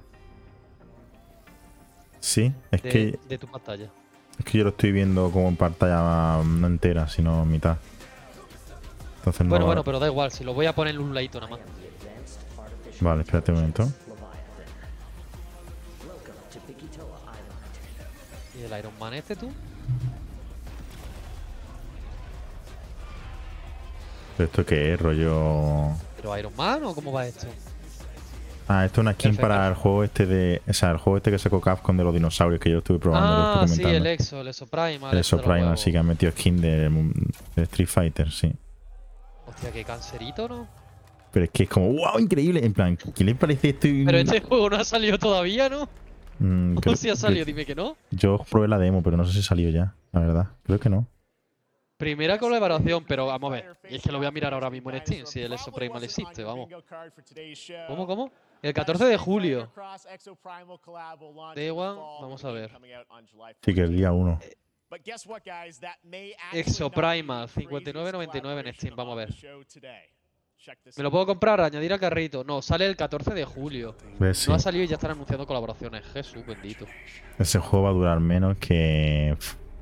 [2.21, 3.91] Sí, es De, que, de tu pantalla.
[4.39, 7.79] es que yo lo estoy viendo como en pantalla no entera, sino mitad.
[9.21, 9.51] Entonces no.
[9.51, 11.61] Bueno, bueno, pero da igual, si lo voy a poner en un ladito nada más.
[13.01, 13.89] Vale, espérate un momento.
[18.59, 19.51] ¿Y el Iron Man este tú?
[24.37, 25.01] ¿Pero esto qué es?
[25.01, 25.89] Rollo.
[26.17, 27.47] ¿Pero Iron Man o cómo va esto?
[28.69, 29.49] Ah, esto es una skin Perfecto.
[29.49, 30.63] para el juego este de.
[30.69, 33.27] O sea, el juego este que sacó Capcom de los dinosaurios que yo estuve probando.
[33.29, 35.13] lo Ah, estuve sí, el Exo, el Exo Primal.
[35.13, 35.81] El este de los Primal, huevos.
[35.81, 36.89] sí que han metido skin de,
[37.57, 38.53] de Street Fighter, sí.
[39.61, 40.67] Hostia, qué cancerito, ¿no?
[41.33, 42.65] Pero es que es como, wow, increíble.
[42.65, 43.89] En plan, ¿qué le parece esto?
[44.07, 45.87] Pero este juego no ha salido todavía, ¿no?
[46.39, 47.45] Mm, ¿O creo- si ha salido?
[47.45, 47.95] Dime que no.
[48.11, 50.47] Yo probé la demo, pero no sé si salió ya, la verdad.
[50.63, 51.07] Creo que no.
[51.99, 53.77] Primera colaboración, pero vamos a ver.
[53.91, 56.03] Y es que lo voy a mirar ahora mismo en Steam, si el Exo Primal
[56.03, 56.71] existe, vamos.
[57.87, 58.33] ¿Cómo, cómo?
[58.63, 59.71] El 14 de julio.
[61.55, 62.71] Day One, vamos a ver.
[63.63, 64.39] Sí, que el día 1.
[64.41, 64.57] Exo
[66.91, 69.35] Primal, 59.99 en Steam, vamos a ver.
[70.97, 71.61] ¿Me lo puedo comprar?
[71.61, 72.45] Añadir al carrito.
[72.45, 73.97] No, sale el 14 de julio.
[74.35, 74.49] Sí.
[74.49, 76.05] No ha salido y ya están anunciando colaboraciones.
[76.13, 76.87] Jesús bendito.
[77.39, 79.37] Ese juego va a durar menos que.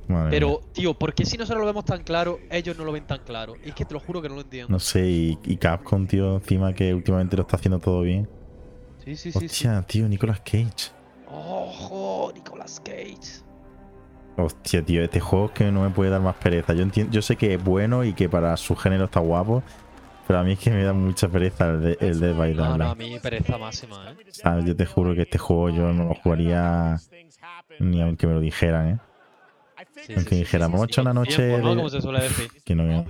[0.07, 0.73] madre Pero, mía.
[0.73, 3.57] tío, ¿por qué si nosotros lo vemos tan claro, ellos no lo ven tan claro?
[3.65, 4.71] Es que te lo juro que no lo entiendo.
[4.71, 8.29] No sé, y, y Capcom, tío, encima que últimamente lo está haciendo todo bien.
[9.05, 9.39] Sí, sí, sí.
[9.41, 9.47] sí.
[9.47, 10.93] Hostia, tío, Nicolas Cage.
[11.27, 12.31] ¡Ojo!
[12.35, 13.48] Nicolas Cage.
[14.41, 16.73] Hostia, tío, este juego es que no me puede dar más pereza.
[16.73, 19.65] Yo entiendo, yo sé que es bueno y que para su género está guapo,
[20.29, 22.63] pero a mí es que me da mucha pereza el de, el Dead by No,
[22.63, 22.99] no, a Daylight.
[23.15, 24.17] mí pereza máxima, ¿eh?
[24.31, 24.65] ¿Sabes?
[24.65, 26.99] Yo te juro que este juego yo no lo jugaría
[27.81, 28.99] ni aunque me lo dijeran, ¿eh?
[30.07, 31.71] Sí, Aunque sí, dijera, sí, vamos a sí, echar una con noche tiempo, ¿no?
[31.71, 32.51] de- Como se suele decir.
[32.65, 33.05] Que no.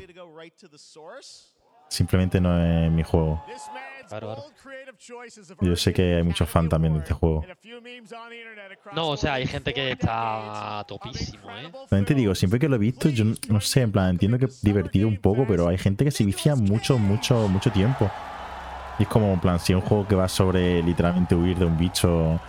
[1.89, 3.43] Simplemente no es mi juego.
[5.61, 7.45] Yo sé que hay muchos fans también de este juego.
[8.95, 11.71] No, o sea, hay gente que está topísimo, ¿eh?
[11.89, 14.47] También te digo, siempre que lo he visto, yo no- sé, en plan, entiendo que
[14.47, 18.11] es divertido un poco, pero hay gente que se vicia mucho, mucho, mucho tiempo.
[18.99, 21.65] Y es como, en plan, si es un juego que va sobre literalmente huir de
[21.67, 22.41] un bicho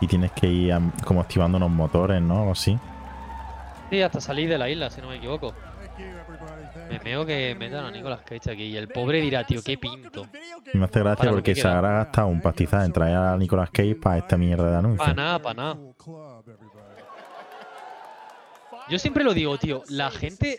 [0.00, 2.38] y tienes que ir como activando unos motores, ¿no?
[2.40, 2.78] Algo así.
[3.90, 5.54] Sí, hasta salir de la isla, si no me equivoco.
[6.88, 10.26] Me meo que metan a Nicolas Cage aquí y el pobre dirá, tío, qué pinto.
[10.72, 13.36] Y me hace gracia Para porque que se habrá gastado un pastizal en traer a
[13.36, 15.04] Nicolas Cage para esta mierda de anuncio.
[15.04, 15.76] Pa' nada, pa' nada.
[18.88, 20.58] Yo siempre lo digo, tío, la gente-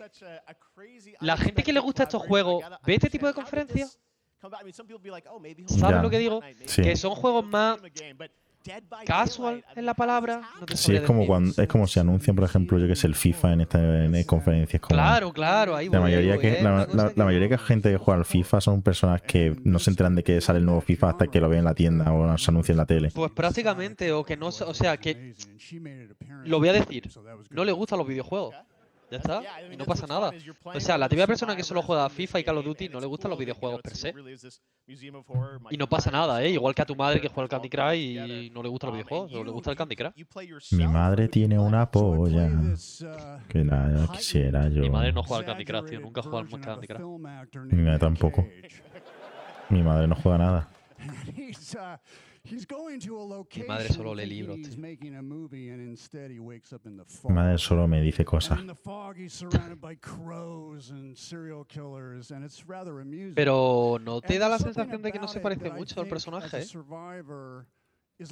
[1.20, 4.00] la gente que le gusta estos juegos, ¿ve este tipo de conferencias?
[4.40, 6.02] ¿Sabes Ya.
[6.02, 6.42] lo que digo?
[6.66, 6.82] Sí.
[6.84, 7.80] Que son juegos más
[9.06, 10.42] casual en la palabra.
[10.60, 13.08] No te Sí, es como cuando es como si anuncian, por ejemplo, yo que sé,
[13.08, 14.82] el FIFA en esta en conferencias.
[14.82, 17.98] Como Claro, claro, ahí La voy, mayoría, voy, que, es la, mayoría que gente que
[17.98, 21.10] juega al FIFA son personas que no se enteran de que sale el nuevo FIFA
[21.12, 23.12] hasta que lo ven en la tienda o se anuncia en la tele.
[23.14, 25.34] Pues prácticamente, o que no, se- o sea, que
[26.46, 27.10] lo voy a decir,
[27.50, 28.56] no le gustan los videojuegos.
[29.12, 29.42] Ya está,
[29.72, 30.32] y no pasa nada.
[30.64, 33.00] O sea, la típica persona que solo juega a FIFA y Call of Duty no
[33.00, 34.14] le gustan los videojuegos per se.
[35.70, 36.50] Y no pasa nada, ¿eh?
[36.52, 38.98] Igual que a tu madre que juega al Candy Crush y no le gustan los
[38.98, 40.14] videojuegos, solo le gusta el Candy Crush.
[40.72, 42.50] Mi madre tiene una polla
[43.48, 44.82] que la quisiera yo.
[44.82, 47.02] Mi madre no juega al Candy Crush, tío, nunca jugado al Candy Crush.
[47.72, 48.48] Mi madre tampoco.
[49.70, 50.70] Mi madre no juega nada.
[52.52, 54.78] Mi madre solo lee libros, tío.
[57.24, 58.60] Mi madre solo me dice cosas.
[63.36, 66.64] Pero ¿no te da la sensación de que no se parece mucho al personaje?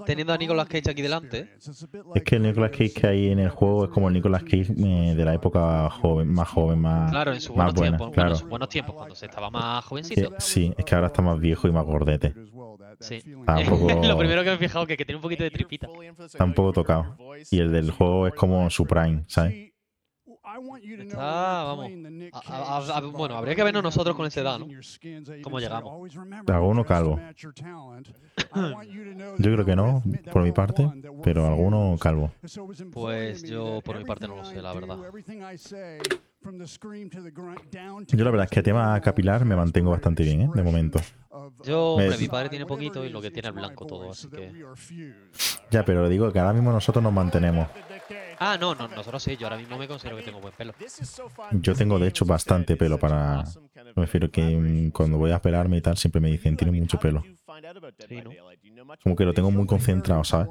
[0.05, 1.55] Teniendo a Nicolas Cage aquí delante.
[2.13, 4.73] Es que el Nicolas Cage que hay en el juego es como el Nicolas Cage
[4.77, 7.91] eh, de la época joven, más joven, más, Claro, en sus buenos buena.
[7.97, 8.07] tiempos.
[8.07, 8.31] Bueno, Claro.
[8.31, 10.33] en sus buenos tiempos, cuando se estaba más jovencito.
[10.39, 12.33] sí, es que ahora está más viejo y más gordete.
[12.99, 13.21] Sí.
[13.45, 15.87] Tampoco- Lo primero que me he fijado es que, que tiene un poquito de tripita.
[16.25, 17.15] Está un poco tocado.
[17.51, 19.71] Y el del juego es como su prime, ¿sabes?
[21.03, 21.85] Está, vamos.
[22.33, 24.65] A- a- a- a- bueno, habría que vernos nosotros con esa edad, ¿no?
[25.43, 25.93] ¿Cómo llegamos?
[26.55, 27.19] ¿Alguno calvo?
[29.39, 30.83] Yo creo que no, por mi parte,
[31.23, 32.31] pero alguno calvo.
[32.91, 34.97] Pues yo, por mi parte, no lo sé, la verdad.
[38.07, 40.49] Yo la verdad es que a tema capilar me mantengo bastante bien, ¿eh?
[40.53, 40.99] De momento.
[41.63, 44.29] Yo, Me- hombre, mi padre tiene poquito y lo que tiene es blanco todo, así
[44.29, 44.51] que...
[45.69, 47.67] Ya, pero digo que ahora mismo nosotros nos mantenemos.
[48.39, 50.73] Ah, no, no, nosotros sí, yo ahora mismo me considero que tengo buen pelo.
[51.51, 53.43] Yo tengo de hecho bastante pelo para...
[53.95, 56.99] Me refiero que mm, cuando voy a pelarme y tal siempre me dicen, tienes mucho
[56.99, 57.23] pelo.
[58.07, 58.31] Sí, ¿no?
[59.03, 60.47] Como que lo tengo muy concentrado, ¿sabes?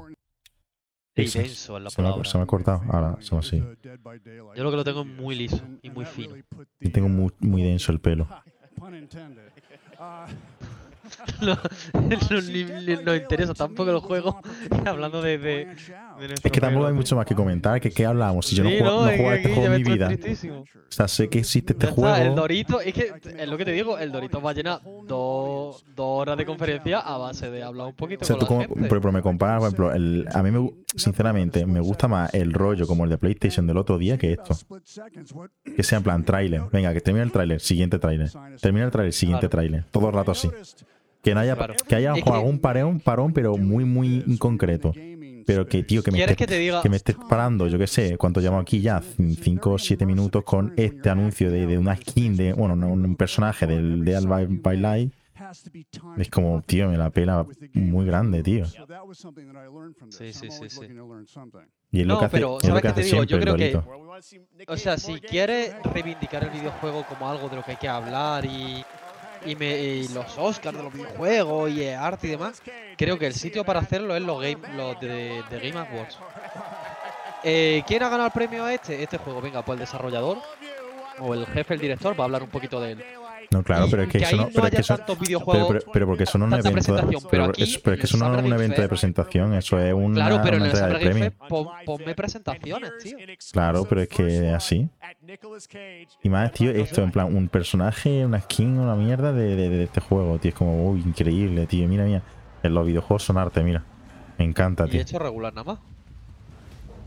[1.23, 1.39] Eso.
[1.39, 2.29] denso es la Se me, ha- palabra.
[2.29, 3.57] se me ha cortado, ahora somos así.
[4.55, 6.35] Yo lo que lo tengo es muy liso y muy fino.
[6.79, 8.27] Yo tengo muy, muy denso el pelo.
[11.41, 11.57] no,
[12.29, 14.39] no, ni- ni- nos interesa tampoco el juego.
[14.85, 15.75] Hablando de, de,
[16.43, 17.79] Es que tampoco hay mucho más que comentar.
[17.81, 18.45] que ¿Qué hablamos?
[18.45, 20.09] Si yo no Sí, juego, no juego este juego en mi vida.
[20.09, 22.35] O sea, sé que existe este Ya está, el juego.
[22.35, 26.21] Dorito, es que es lo que te digo, el Dorito va a llenar dos, dos
[26.21, 28.75] horas de conferencia a base de hablar un poquito O sea, con tú la como,
[28.75, 28.89] gente.
[28.89, 32.53] pero, pero me comparas, por ejemplo, el, a mí me, sinceramente me gusta más el
[32.53, 34.55] rollo como el de PlayStation del otro día que esto.
[35.75, 36.61] Que sea en plan tráiler.
[36.71, 38.29] Venga, que termine el tráiler, siguiente tráiler.
[38.61, 39.51] Termina el tráiler, siguiente Claro.
[39.51, 39.83] tráiler.
[39.91, 40.49] Todo el rato así.
[41.21, 41.73] Que no haya, Claro.
[41.87, 44.93] que haya Es que- algún parón, parón, pero muy, muy inconcreto.
[45.47, 46.81] Pero que, tío, que me, ¿Quieres estés, que te diga?
[46.81, 50.43] que me estés parando, yo qué sé, cuánto llamo aquí ya, 5 o 7 minutos
[50.43, 54.27] con este anuncio de, de una skin de, bueno, no, un personaje del de Al
[54.27, 55.13] by, Light.
[56.17, 58.65] Es como, tío, me la pela muy grande, tío.
[58.65, 60.87] Sí, sí, sí, sí.
[61.91, 63.23] Y es lo No, que hace, pero, ¿sabes que qué te digo?
[63.23, 63.79] Yo el creo que-.
[64.67, 68.43] O sea, si quieres reivindicar el videojuego como algo de lo que hay que hablar
[68.43, 68.83] y,
[69.45, 72.61] y, me- y los Oscars de los videojuegos y arte y demás,
[72.97, 76.17] creo que el sitio para hacerlo es los, game, los de, de Game Awards.
[77.43, 79.01] Eh, ¿Quién ha ganado el premio a este?
[79.03, 80.39] Este juego, venga, pues el desarrollador
[81.19, 83.03] o el jefe, el director, va a hablar un poquito de él.
[83.49, 84.49] No, claro, Y pero es que que eso no.
[84.53, 87.27] Pero es que haya eso, pero, videojuegos, pero, pero porque eso no es un evento.
[87.31, 89.93] pero aquí, es, pero es que eso no es un evento de presentación, eso es
[89.93, 91.31] una, Claro, pero en el de premio.
[91.47, 93.17] Pon- ponme presentaciones, tío.
[93.53, 94.89] Claro, pero es que así.
[96.23, 99.83] Y más, tío, esto, en plan, un personaje, una skin, una mierda de, de, de
[99.85, 100.49] este juego, tío.
[100.49, 101.87] Es como, uy, increíble, tío.
[101.87, 102.21] Mira, mira.
[102.63, 103.83] En los videojuegos son arte, mira.
[104.37, 105.01] Me encanta, Y he tío.
[105.01, 105.79] hecho regular nada más.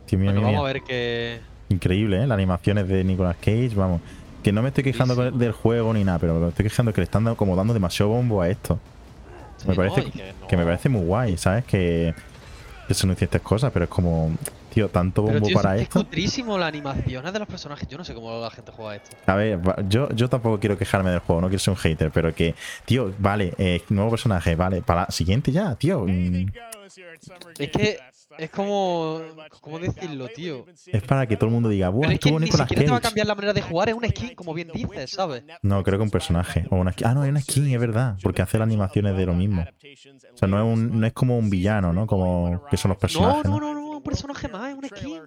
[0.07, 1.40] Tío, mira, Bueno, mira, vamos a ver que...
[1.68, 2.26] Increíble, ¿eh?
[2.26, 4.00] Las animaciones de Nicolas Cage, vamos.
[4.42, 5.38] Que no me estoy quejando Sí, sí.
[5.38, 8.11] del juego ni nada, pero me estoy quejando que le están dando, como dando demasiado
[8.12, 8.79] bombo a esto.
[9.59, 11.64] Sí, me parece que que me parece muy guay, ¿sabes?
[11.66, 12.14] Que,
[12.88, 14.33] que se anuncien estas cosas, pero es como.
[14.72, 15.98] Tío, tanto Pero bombo tío, para es esto.
[15.98, 17.88] cutrísimo las animaciones de los personajes.
[17.88, 19.16] Yo no sé cómo la gente juega esto.
[19.26, 22.33] A ver, yo, yo tampoco quiero quejarme del juego, no quiero ser un hater, pero
[22.33, 26.05] que, tío, vale, eh, nuevo personaje, vale, para la siguiente ya, tío.
[26.07, 26.46] mm,
[27.59, 27.98] Es que
[28.40, 29.20] es como.
[29.61, 30.66] ¿Cómo decirlo, tío?
[30.87, 32.85] Es para que todo el mundo diga, ¡buah, Pero es que estuvo ni Nicolas siquiera
[32.85, 33.09] te va a Cage!
[33.11, 35.44] cambiar la manera de jugar, es una skin, como bien dices, ¿sabes?
[35.62, 36.66] No, creo que un personaje.
[36.70, 37.07] O una skin.
[37.07, 39.62] Ah, no, es una skin, es verdad, porque hace las animaciones de lo mismo.
[39.62, 42.07] O sea, no es, un, no es como un villano, ¿no?
[42.07, 43.44] Como que son los personajes.
[43.44, 43.61] no, ¿no?
[43.61, 45.20] no, no, un personaje más, es una skin.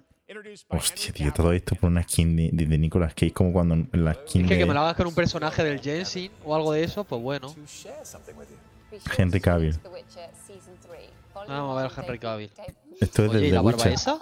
[0.68, 4.14] Hostia, tío, todo esto por una skin de, de, de Nicolas Cage, como cuando la
[4.14, 6.72] skin Es que que de me lo hagas con un personaje del Jensen o algo
[6.72, 7.54] de eso, pues bueno.
[9.16, 9.78] Henry Cavill.
[11.34, 12.50] Vamos a ver a Henry Cavill.
[13.00, 13.92] Esto es Oye, del ¿y The la barba Witcher.
[13.92, 14.18] esa?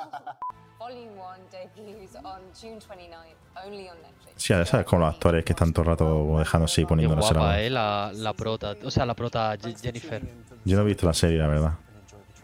[4.36, 7.14] Sí, ya sabes, como los actores que están todo el rato dejándose y Qué la
[7.14, 8.74] guapa, eh, la, la prota.
[8.84, 10.22] O sea, la prota Je- Jennifer.
[10.64, 11.72] Yo no he visto la serie, la verdad.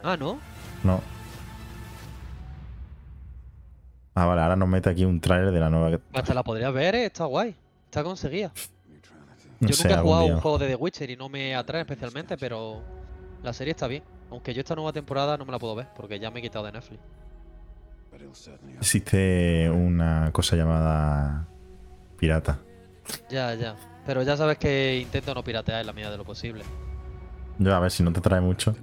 [0.02, 0.38] Ah, ¿no?
[0.84, 1.00] No.
[4.14, 5.98] Ah, vale, ahora nos mete aquí un tráiler de la nueva.
[6.12, 7.54] Hasta la podrías ver, eh, está guay.
[7.86, 8.52] Está conseguida.
[9.60, 10.34] No Yo sé, nunca he algún jugado día.
[10.34, 12.80] un juego de The Witcher y no me atrae especialmente, pero
[13.42, 14.02] la serie está bien.
[14.30, 16.66] Aunque yo esta nueva temporada no me la puedo ver, porque ya me he quitado
[16.66, 17.00] de Netflix.
[18.78, 21.46] Existe una cosa llamada
[22.18, 22.58] pirata.
[23.30, 23.76] Ya, ya.
[24.04, 26.64] Pero ya sabes que intento no piratear en la medida de lo posible.
[27.58, 28.74] Yo a ver si no te trae mucho.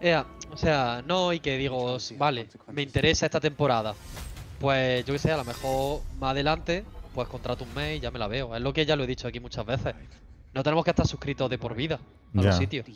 [0.00, 3.94] Ea, o sea, no y que digo, vale, me interesa esta temporada.
[4.60, 8.10] Pues yo que sé, a lo mejor más adelante, pues contrato un mes y ya
[8.10, 8.54] me la veo.
[8.54, 9.94] Es lo que ya lo he dicho aquí muchas veces.
[10.54, 11.96] No tenemos que estar suscritos de por vida
[12.36, 12.48] a Ya.
[12.48, 12.86] los sitios.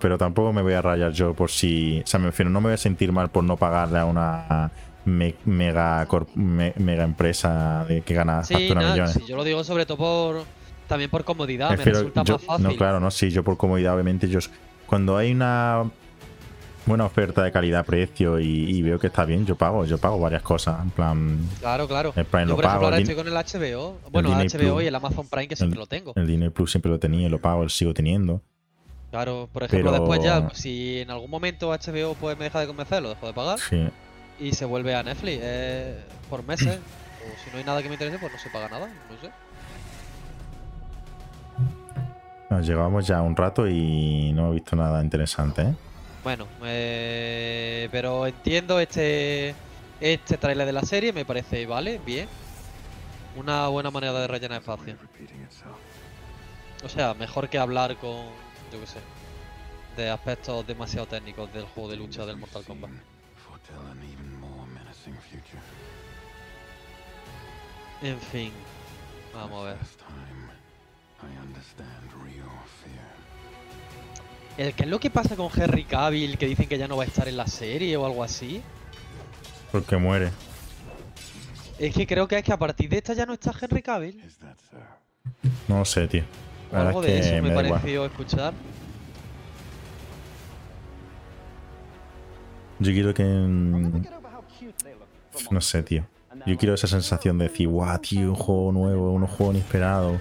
[0.00, 2.00] Pero tampoco me voy a rayar yo por si.
[2.04, 4.70] O sea, me refiero, no me voy a sentir mal por no pagarle a una
[5.04, 9.14] me- mega, corp- me- mega empresa de que gana Sí, nada, millones.
[9.14, 10.44] sí, yo lo digo sobre todo por
[10.86, 12.66] también por comodidad, me resulta yo- más fácil.
[12.66, 14.38] No, claro, no, sí, yo por comodidad, obviamente, yo.
[14.86, 15.84] Cuando hay una
[16.88, 20.42] buena oferta de calidad-precio y, y veo que está bien, yo pago, yo pago varias
[20.42, 20.80] cosas.
[20.82, 22.12] En plan, Claro, claro.
[22.16, 23.34] El Prime Yo, lo por ejemplo, pago, ahora el estoy din- con el
[23.72, 23.98] HBO.
[24.10, 24.82] Bueno, el HBO Plus.
[24.82, 26.12] y el Amazon Prime, que siempre lo tengo.
[26.16, 28.40] el Disney Plus siempre lo tenía y lo pago, lo sigo teniendo.
[29.10, 32.66] Claro, por ejemplo, Pero- después ya, si en algún momento HBO pues me deja de
[32.66, 33.88] convencer, lo dejo de pagar Sí.
[34.40, 35.98] y se vuelve a Netflix eh,
[36.28, 36.78] por meses.
[36.78, 39.30] o si no hay nada que me interese, pues no se paga nada, no sé.
[42.50, 45.74] Nos llevamos ya un rato y no he visto nada interesante, ¿eh?
[46.22, 49.54] Bueno, eh, pero entiendo este
[50.00, 52.28] este tráiler de la serie, me parece, vale, bien.
[53.36, 54.96] Una buena manera de rellenar espacio.
[56.84, 58.26] O sea, mejor que hablar con,
[58.72, 59.00] yo qué sé,
[59.96, 62.90] de aspectos demasiado técnicos del juego de lucha del Mortal Kombat.
[68.02, 68.52] En fin,
[69.34, 69.76] vamos a ver.
[74.58, 77.04] El que es lo que pasa con Henry Cavill, que dicen que ya no va
[77.04, 78.60] a estar en la serie o algo así.
[79.70, 80.30] Porque muere.
[81.78, 84.20] Es que creo que es que a partir de esta ya no está Henry Cavill.
[85.68, 86.24] No lo sé, tío.
[86.72, 87.68] La verdad algo es de que eso me, me igual.
[87.68, 88.52] pareció escuchar.
[92.80, 93.24] Yo quiero que.
[95.50, 96.04] No sé, tío.
[96.46, 100.20] Yo quiero esa sensación de decir, guau, tío, un juego nuevo, un juego inesperado.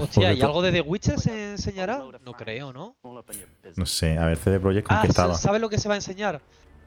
[0.00, 2.02] Hostia, ¿y algo de The Witcher se enseñará?
[2.24, 2.96] No creo, ¿no?
[3.76, 5.34] No sé, a ver, CD Projekt con Ah, qué estaba.
[5.34, 6.40] ¿sabes lo que se va a enseñar?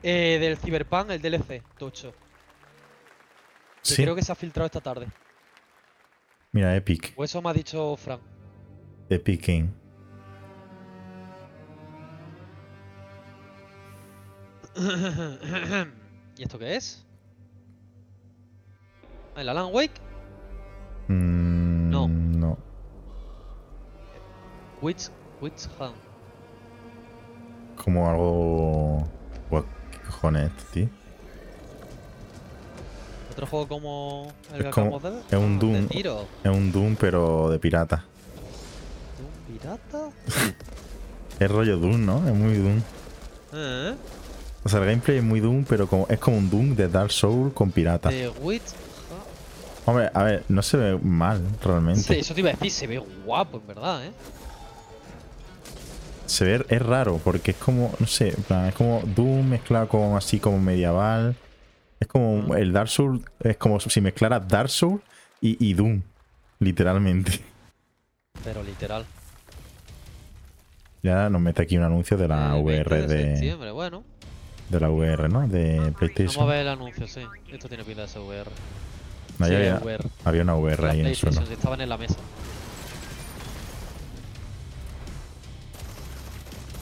[0.03, 2.11] Eh, del Cyberpunk, el DLC, Tocho.
[2.11, 2.17] Que
[3.95, 5.07] Sí, creo que se ha filtrado esta tarde.
[6.51, 7.13] mira, Epic.
[7.15, 8.21] O eso me ha dicho Frank.
[9.09, 9.69] Epic Game.
[16.37, 17.05] ¿Y esto qué es?
[19.35, 19.99] ¿El Alan Wake?
[21.07, 22.07] Mm, No.
[22.07, 22.57] No.
[24.81, 25.09] Witch,
[25.41, 25.95] Witch Hunt.
[27.83, 29.07] Como algo.
[29.49, 30.89] What, ¿Qué cojones es esto, tío?
[33.31, 35.73] Otro juego como el Es que como- acabamos de es un Ah, Doom.
[35.73, 36.25] De tiro.
[36.43, 38.03] Es un Doom, pero de pirata.
[39.17, 40.09] ¿Doom pirata?
[41.39, 42.17] Es rollo Doom, ¿no?
[42.27, 42.81] Es muy Doom.
[43.53, 43.95] ¿Eh?
[44.63, 47.11] O sea, el gameplay es muy Doom, pero como, es como un Doom de Dark
[47.11, 48.09] Souls con pirata.
[48.09, 49.87] The Witch Hunt.
[49.87, 52.01] Hombre, a ver, no se ve mal realmente.
[52.01, 54.11] Sí, eso te iba a decir, se ve guapo, en verdad, ¿eh?
[56.31, 60.39] Se ve, es raro, porque es como, no sé, es como Doom mezclado con así
[60.39, 61.35] como medieval.
[61.99, 65.01] Es como un- el Dark Souls, es como si mezclara Dark Souls
[65.41, 66.01] y, y Doom,
[66.59, 67.39] literalmente.
[68.43, 69.05] Pero literal.
[71.03, 74.03] Ya nos mete aquí un anuncio de la El 20 VR de, septiembre, bueno.
[74.69, 75.47] de la VR, ¿no?
[75.47, 76.47] De Vamos a PlayStation.
[76.47, 77.21] ver el anuncio, sí.
[77.51, 78.49] Esto tiene pinta de ser VR.
[79.37, 80.05] No, sí, había, VR.
[80.23, 81.31] había una VR La ahí en el suelo.
[81.35, 82.15] PlayStation, sí, estaban en la mesa.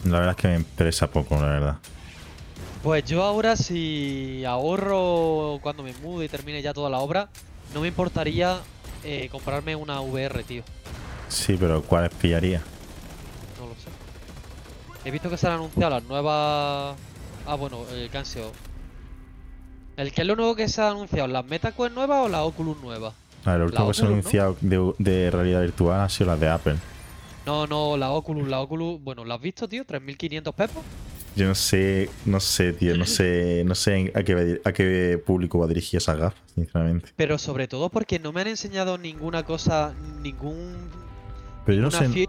[0.06, 1.76] La verdad es que me interesa poco, la verdad.
[2.84, 7.30] Pues yo ahora si ahorro cuando me mude y termine ya toda la obra,
[7.74, 8.60] no me importaría
[9.04, 10.64] eh, comprarme una VR, tío.
[11.28, 12.62] Sí, pero ¿cuál pillaría?
[13.60, 13.90] No lo sé.
[15.04, 16.96] He visto que se han anunciado las nuevas...
[17.46, 18.52] Ah, bueno, el sido...
[19.98, 21.28] ¿El que es lo nuevo que se ha anunciado?
[21.28, 23.14] ¿Las MetaQuest nuevas o las Oculus nuevas?
[23.44, 26.40] A ver, lo último que se ha anunciado de, de realidad virtual ha sido las
[26.40, 26.76] de Apple.
[27.46, 29.02] No, no, la Oculus, la Oculus...
[29.02, 29.86] Bueno, ¿la has visto, tío?
[29.86, 30.84] ¿3.500 pepos?
[31.36, 35.22] Yo no sé, no sé, tío, no sé, no sé a qué, va a qué
[35.26, 37.12] público va dirigir esas gafas, sinceramente.
[37.16, 40.90] Pero sobre todo porque no me han enseñado ninguna cosa, ningún...
[41.66, 42.28] Pero yo no sé,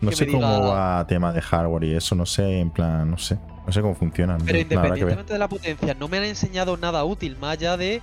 [0.00, 3.18] no, sé cómo diga- va tema de hardware y eso, no sé, en plan, no
[3.18, 4.36] sé, no sé cómo funciona.
[4.44, 8.02] Pero independientemente de la potencia, no me han enseñado nada útil más allá de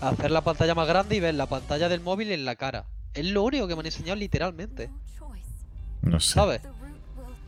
[0.00, 2.86] hacer la pantalla más grande y ver la pantalla del móvil en la cara.
[3.14, 4.88] Es lo único que me han enseñado literalmente,
[6.02, 6.34] No sé.
[6.34, 6.60] ¿sabes?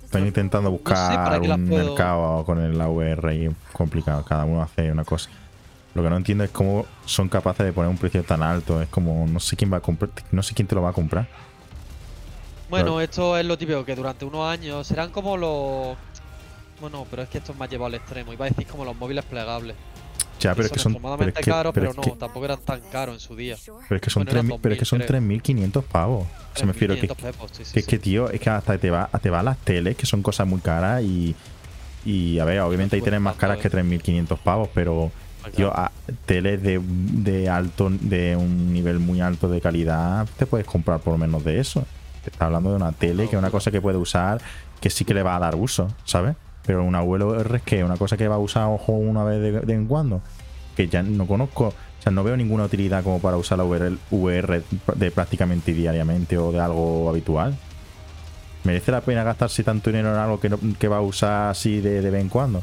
[0.04, 5.04] Están intentando buscar un puedo- mercado con el AVR y complicado, cada uno hace una
[5.04, 5.28] cosa.
[5.94, 8.80] Lo que no entiendo es cómo son capaces de poner un precio tan alto.
[8.82, 10.92] Es como, no sé quién va a comprar, no sé quién te lo va a
[10.92, 11.26] comprar.
[12.70, 15.96] Bueno, esto es lo típico, que durante unos años serán como los...
[16.80, 18.32] Bueno, pero es que esto es más llevado al extremo.
[18.32, 19.76] Iba a decir como los móviles plegables.
[20.40, 23.14] Ya, pero es que son, pero es que, pero no, que, tampoco eran tan caros
[23.14, 23.56] en su día.
[23.88, 26.26] pero es que son bueno, eran 3.000 pero es que son 2000, 3.500 pavos.
[26.54, 27.90] Se me refiero que, 3.500 pepos, sí, sí, que es sí.
[27.90, 30.46] que, tío, es que hasta te va, te va a las teles, que son cosas
[30.46, 31.34] muy caras y,
[32.04, 35.72] y a ver, obviamente puedes teles más caras que tanto, 3.500 pavos, pero, Pues tío,
[35.74, 35.90] a-
[36.26, 41.16] teles de, de alto, de un nivel muy alto de calidad, te puedes comprar por
[41.16, 41.84] menos de eso.
[42.22, 44.40] Te está hablando de una tele, que es una cosa que puede usar,
[44.80, 46.36] que sí que le va a dar uso, ¿sabes?
[46.66, 49.40] Pero un abuelo R es que una cosa que va a usar ojo una vez
[49.40, 50.20] de, de en cuando,
[50.76, 53.96] que ya no conozco, o sea, no veo ninguna utilidad como para usar la VR,
[54.10, 54.62] VR
[54.94, 57.54] de prácticamente diariamente o de algo habitual.
[58.64, 61.80] ¿Merece la pena gastarse tanto dinero en algo que, no- que va a usar así
[61.80, 62.62] de, de vez en cuando?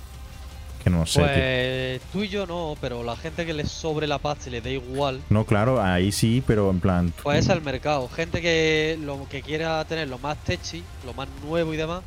[0.83, 1.27] Que no sé, tío.
[1.29, 4.61] Pues tú y yo no, pero la gente que le sobre la pasta y le
[4.61, 7.13] da igual, No, claro, ahí sí, pero en plan.
[7.21, 8.09] pues ese es el mercado.
[8.09, 12.01] Gente que lo que quiera tener lo más techy, lo más nuevo y demás.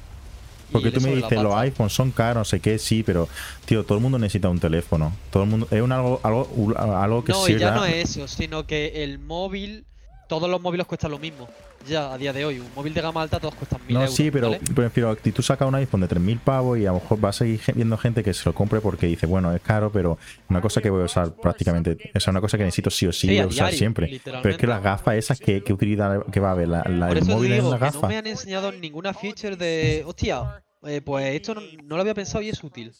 [0.72, 3.28] Porque tú me dices, los iPhones son caros, no sé qué, sí, pero,
[3.64, 5.12] tío, todo el mundo necesita un teléfono.
[5.30, 5.68] Todo el mundo.
[5.70, 9.04] Es un algo, algo, algo que No, sí y ya no es eso, sino que
[9.04, 9.84] el móvil,
[10.28, 11.48] todos los móviles cuestan lo mismo.
[11.86, 14.14] Ya, a día de hoy, un móvil de gama alta todos cuestan mil No, euros.
[14.14, 14.60] sí, pero ¿vale?
[14.74, 17.32] prefiero si tú sacas un iPhone de 3.000 pavos y a lo mejor va a
[17.32, 20.18] seguir viendo gente que se lo compre porque dice, bueno, es caro, pero
[20.48, 23.38] una cosa que voy a usar prácticamente, es una cosa que necesito sí o sí,
[23.38, 24.20] a usar diario, siempre.
[24.24, 26.68] Pero es que las gafas esas, ¿qué, qué utilidad que va a haber?
[26.68, 28.00] La, la te móvil en digo la que gafa.
[28.02, 30.02] no me han enseñado ninguna feature de.
[30.06, 32.92] Hostia, eh, pues esto no, no lo había pensado y es útil.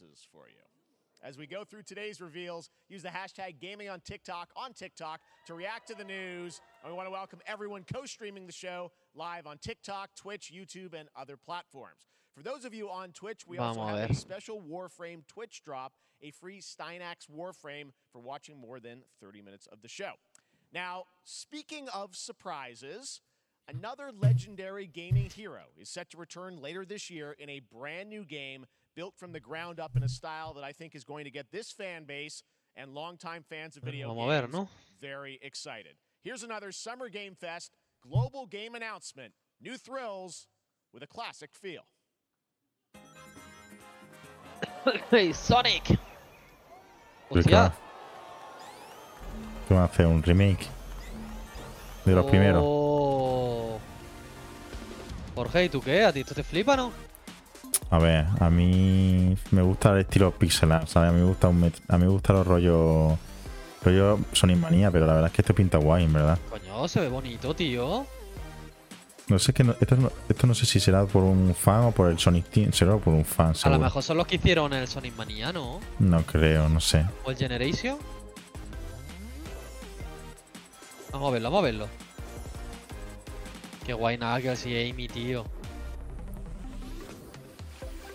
[1.25, 5.55] As we go through today's reveals, use the hashtag gaming on TikTok on TikTok to
[5.55, 6.61] react to the news.
[6.83, 11.09] And we want to welcome everyone co-streaming the show live on TikTok, Twitch, YouTube, and
[11.17, 12.05] other platforms.
[12.37, 15.95] For those of you on Twitch, we also Vamos have a special Warframe Twitch drop,
[16.21, 20.13] a free Steinax Warframe for watching more than 30 minutes of the show.
[20.75, 23.23] Now, speaking of surprises,
[23.67, 28.25] another legendary gaming hero is set to return later this year in a brand new
[28.25, 31.31] game built from the ground up in a style that I think is going to
[31.31, 32.43] get this fan base
[32.77, 34.69] and longtime fans of video Vamos a ver, games ¿no?
[35.01, 35.97] very excited.
[36.23, 39.33] Here's another Summer Game Fest global game announcement.
[39.61, 40.47] New thrills
[40.93, 41.83] with a classic feel.
[45.11, 45.85] ¡Hey, Sonic!
[47.29, 47.75] Pero es que Hostia, va-
[49.69, 50.67] que van a hacer un remake
[52.05, 52.63] de los primeros.
[52.65, 53.81] Oh.
[55.35, 56.05] Jorge, ¿y tú qué?
[56.05, 56.93] ¿A ti esto te flipa, no?
[57.95, 61.11] A ver, a mí me gusta el estilo pixel art, ¿sabes?
[61.11, 63.17] A mí me gusta, un a mí me gusta los rollos
[63.85, 66.37] rollo Sonic Manía, pero la verdad es que esto pinta guay, en verdad.
[66.51, 68.05] Coño, se ve bonito, tío.
[69.29, 71.93] No sé que no- esto, no, esto no sé si será por un fan o
[71.93, 73.79] por el Sonic Team, será por un fan, A lo seguro.
[73.81, 75.79] mejor son los que hicieron el Sonic Mania, ¿no?
[76.01, 77.07] No creo, no sé.
[77.25, 77.97] O el Generation.
[81.13, 81.89] Vamos a verlo, vamos a verlo.
[83.87, 85.45] Qué guay Knuckles y Amy, tío.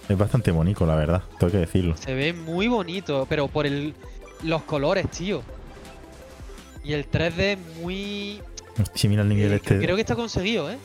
[0.10, 1.96] Es bastante bonito, la verdad, tengo que decirlo.
[1.96, 3.94] Se ve muy bonito, pero por el
[4.44, 5.42] los colores, tío.
[6.84, 8.42] Y el 3D muy...
[8.82, 9.80] Hostia, mira el nivel eh, este.
[9.80, 10.78] Creo que está conseguido, ¿eh?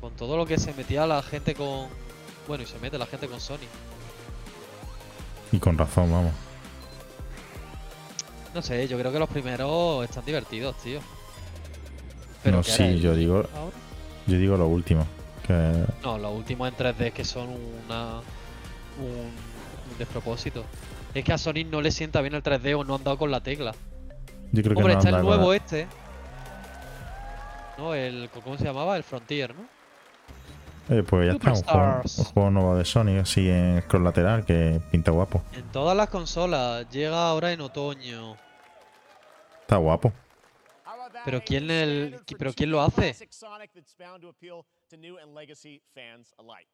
[0.00, 1.88] Con todo lo que se metía la gente con...
[2.48, 3.68] Bueno, y se mete la gente con Sony.
[5.52, 6.32] Y con razón, vamos.
[8.54, 11.00] No sé, yo creo que los primeros están divertidos, tío.
[12.44, 13.48] no, ¿qué sí, yo digo, ahora?
[14.26, 15.06] yo digo lo último.
[15.46, 18.20] Que No, los últimos en 3D que son una
[18.98, 19.06] un,
[19.90, 20.64] un despropósito.
[21.14, 23.30] Es que a Sonic no le sienta bien el 3D o no han dado con
[23.30, 23.72] la tecla.
[24.52, 25.86] yo creo que Hombre, no está el nuevo la- este.
[27.78, 28.96] No, el ¿cómo se llamaba?
[28.96, 29.62] El Frontier, ¿no?
[30.94, 31.72] Eh, pues ya está, un juego,
[32.02, 32.18] Superstars.
[32.18, 35.42] un juego nuevo de Sony, así en cross lateral, que pinta guapo.
[35.54, 36.88] En todas las consolas.
[36.90, 38.36] Llega ahora en otoño.
[39.62, 40.12] Está guapo.
[41.24, 43.14] Pero ¿quién el- pero quién lo hace?
[44.90, 46.68] To new and legacy fans alike.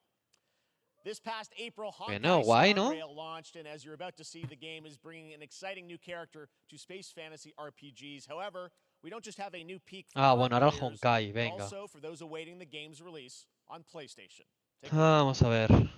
[1.03, 2.91] This past April, Bueno, Honkai guay, Star ¿no?
[2.91, 5.97] Rail launched, and as you're about to see, the game is bringing an exciting new
[5.97, 8.27] character to space fantasy RPGs.
[8.27, 8.71] However,
[9.03, 11.63] we don't just have a new peak for Ah, bueno, ahora el Honkai, venga.
[11.63, 14.45] Also for those awaiting the game's release on PlayStation.
[14.83, 14.91] Take.
[14.93, 15.89] Vamos a ver.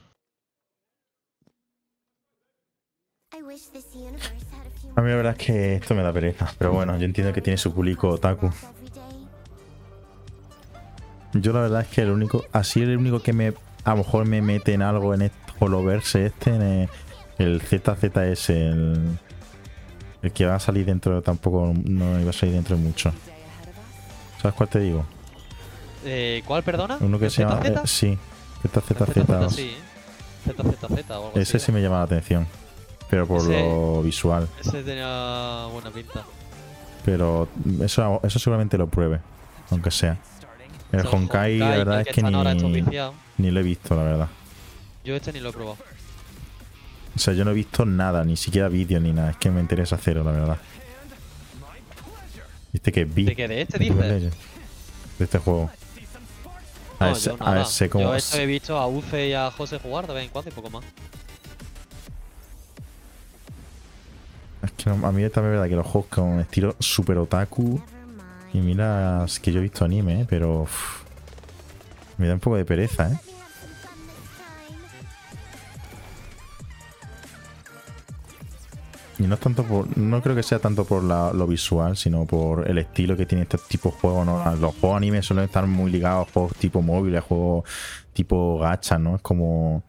[4.96, 7.42] A mí la verdad es que esto me da pereza, pero bueno, yo entiendo que
[7.42, 8.52] tiene su público otaku.
[11.34, 13.54] Yo la verdad es que el único, así el único que me,
[13.84, 16.90] a lo mejor me mete en algo en este Holoverse este, en el,
[17.38, 19.18] el ZZS, el,
[20.22, 23.12] el que va a salir dentro, tampoco no iba a salir dentro de mucho.
[24.42, 25.06] ¿Sabes cuál te digo?
[26.06, 26.98] Eh, ¿Cuál, perdona?
[27.00, 28.18] Uno que ¿El se llama, eh, sí,
[28.62, 29.54] ZZZ.
[29.56, 29.76] Sí.
[30.46, 31.66] ZZZ o algo Ese así.
[31.68, 32.46] sí me llama la atención,
[33.10, 34.48] pero por Ese- lo visual.
[34.60, 36.24] Ese tenía buena pinta.
[37.06, 37.48] Pero
[37.82, 39.20] eso, eso seguramente lo pruebe,
[39.72, 40.18] aunque sea.
[40.94, 42.30] El sea, Honkai, la Honkai, verdad es que ni,
[43.38, 44.28] ni lo he visto, la verdad.
[45.04, 45.78] Yo este ni lo he probado.
[47.16, 49.32] O sea, yo no he visto nada, ni siquiera vídeos ni nada.
[49.32, 50.58] Es que me interesa cero, la verdad.
[52.72, 53.26] ¿Viste que vi?
[53.26, 53.48] ¿De qué?
[53.48, 54.34] ¿De este dices?
[55.20, 55.70] De este juego.
[57.00, 57.66] A No, sé- yo a nada.
[57.90, 58.04] cómo.
[58.06, 60.54] Yo esto he visto a Ufe y a José jugar de vez en cuando y
[60.54, 60.84] poco más.
[64.64, 67.82] Es que no- a mí también es verdad que los juegos con estilo super otaku.
[68.54, 70.26] Y mira, es que yo he visto anime, ¿eh?
[70.30, 70.68] pero.
[72.18, 73.18] me da un poco de pereza, ¿eh?
[79.18, 79.98] Y no es tanto por.
[79.98, 83.58] No creo que sea tanto por lo visual, sino por el estilo que tiene este
[83.68, 84.26] tipo de juegos.
[84.26, 84.56] ¿no?
[84.56, 87.68] Los juegos anime suelen estar muy ligados a juegos tipo móviles, juegos
[88.14, 89.16] tipo gacha, ¿no?
[89.16, 89.84] Es como.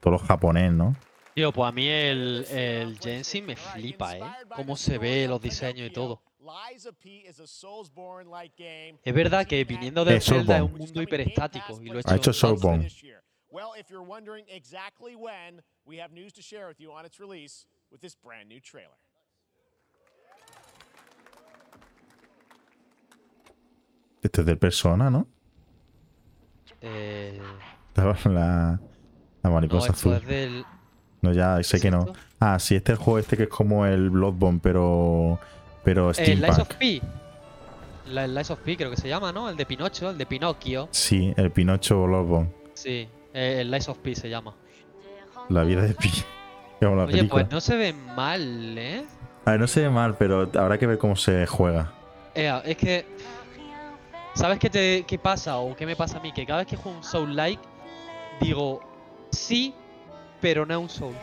[0.00, 0.96] Todo lo japonés, ¿no?
[1.34, 4.22] Tío, pues a mí el, el Genshin me flipa, ¿eh?
[4.54, 6.22] Cómo se ve, los diseños y todo.
[9.04, 12.16] Es verdad que viniendo de Eh, Zelda es un mundo hiperestático y lo he Ha
[12.16, 12.88] hecho Soulborne.
[13.50, 17.18] Well, if you're wondering exactly when, we have news to share with you on its
[17.18, 18.96] release with this brand new trailer.
[24.22, 25.26] Este es del Persona, ¿no?
[26.80, 27.40] Eh,
[27.96, 28.80] La, la
[29.42, 30.14] no, mariposa azul.
[30.14, 30.64] es del.
[31.22, 32.12] No, ya sé ¿Es que no.
[32.38, 35.40] Ah, sí, este es el juego este que es como el Bloodborne, pero.
[35.84, 36.78] Pero El Lies of Steampunk.
[36.78, 37.02] P.
[38.10, 39.48] La, el Lies of P creo que se llama, ¿no?
[39.48, 40.88] El de Pinocho, el de Pinocchio.
[40.90, 42.50] Sí, el Pinocho Bloodborne.
[42.74, 44.54] Sí, eh, el Lies of P se llama.
[45.48, 46.10] La vida de Pi.
[46.80, 47.28] Oye, película.
[47.28, 49.04] pues no se ve mal, ¿eh?
[49.44, 51.92] A ver, no se ve mal, pero habrá que ver cómo se juega.
[52.34, 53.06] Ea, es que.
[54.34, 56.32] ¿Sabes qué, te, qué pasa o qué me pasa a mí?
[56.32, 57.60] Que cada vez que juego un Soul Like,
[58.40, 58.80] digo
[59.32, 59.74] sí,
[60.40, 61.14] pero no es un Soul.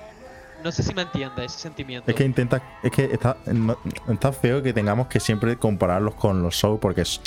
[0.65, 2.09] No sé si me entiendes ese sentimiento.
[2.09, 2.79] Es que intenta.
[2.81, 3.77] Es que está, no-
[4.09, 7.21] está feo que tengamos que siempre compararlos con los shows porque es-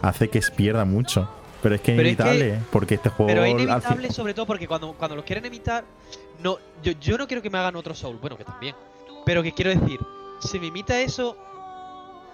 [0.00, 1.28] hace que pierda mucho.
[1.62, 3.26] Pero es que es Pero es que- inevitable, porque este juego.
[3.26, 5.84] Pero es inevitable sobre todo porque cuando, cuando los quieren imitar,
[6.42, 8.74] no, yo, yo no quiero que me hagan otro Soul, bueno que también.
[9.26, 10.00] Pero que quiero decir,
[10.40, 11.36] si me imita eso,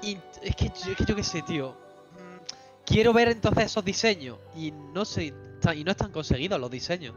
[0.03, 1.71] y es que yo, es que yo qué sé, tío.
[1.71, 2.45] Mm,
[2.87, 5.35] Quiero ver entonces esos diseños y no sé,
[5.75, 7.15] y no están conseguidos los diseños.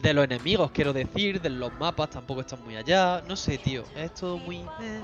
[0.00, 3.22] De los enemigos, quiero decir, de los mapas tampoco están muy allá.
[3.28, 3.84] No sé, tío.
[3.94, 4.58] Es todo muy.
[4.80, 5.02] eh.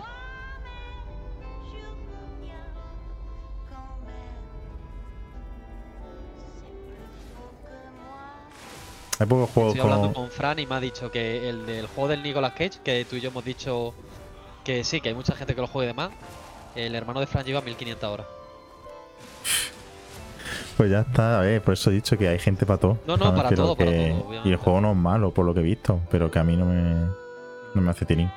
[9.21, 10.25] Hay pocos juegos Estoy hablando con.
[10.27, 13.17] con Fran y me ha dicho que el del juego del Nicolas Cage, que tú
[13.17, 13.93] y yo hemos dicho
[14.65, 16.11] que sí, que hay mucha gente que lo juegue de más.
[16.75, 18.27] El hermano de Fran lleva 1500 horas.
[20.79, 22.99] Pues ya está, a ver, por eso he dicho que hay gente para todo.
[23.05, 23.43] No, no, ¿sabes?
[23.43, 25.65] para todo, para que- todo, Y el juego no es malo, por lo que he
[25.65, 26.95] visto, pero que a mí no me,
[27.75, 28.31] no me hace tirín.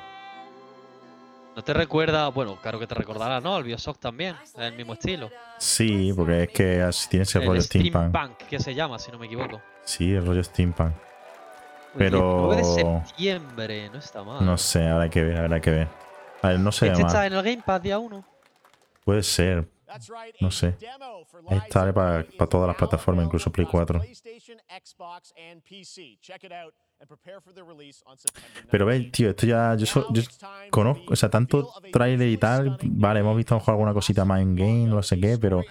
[1.54, 2.28] ¿No te recuerda?
[2.28, 3.56] Bueno, claro que te recordará, ¿no?
[3.58, 5.30] El Bioshock también, es el mismo estilo.
[5.58, 8.08] Sí, porque es que tiene ese el rollo steampunk.
[8.08, 9.60] Steampunk, que se llama, si no me equivoco.
[9.84, 10.92] Sí, el rollo steampunk.
[11.94, 14.44] El Pero- 19 de septiembre, no está mal.
[14.44, 15.88] No sé, habrá que ver, habrá que ver.
[16.40, 18.24] A ver, no sé Este está en el Game Pass día 1.
[19.04, 19.68] Puede ser.
[20.40, 20.76] No sé.
[21.48, 23.98] Ahí of para- para todas las plataformas, incluso Play 4.
[23.98, 26.18] across PlayStation, Xbox, and PC.
[26.20, 29.02] Check it out and prepare for the release on September Pero 19th.
[29.04, 29.74] ves, tío, esto ya.
[29.76, 30.22] Yo, so- yo
[30.70, 32.78] conozco, o sea, tanto trailer y tal.
[32.82, 35.62] Vale, hemos visto a lo mejor alguna cosita más en game, no sé qué, pero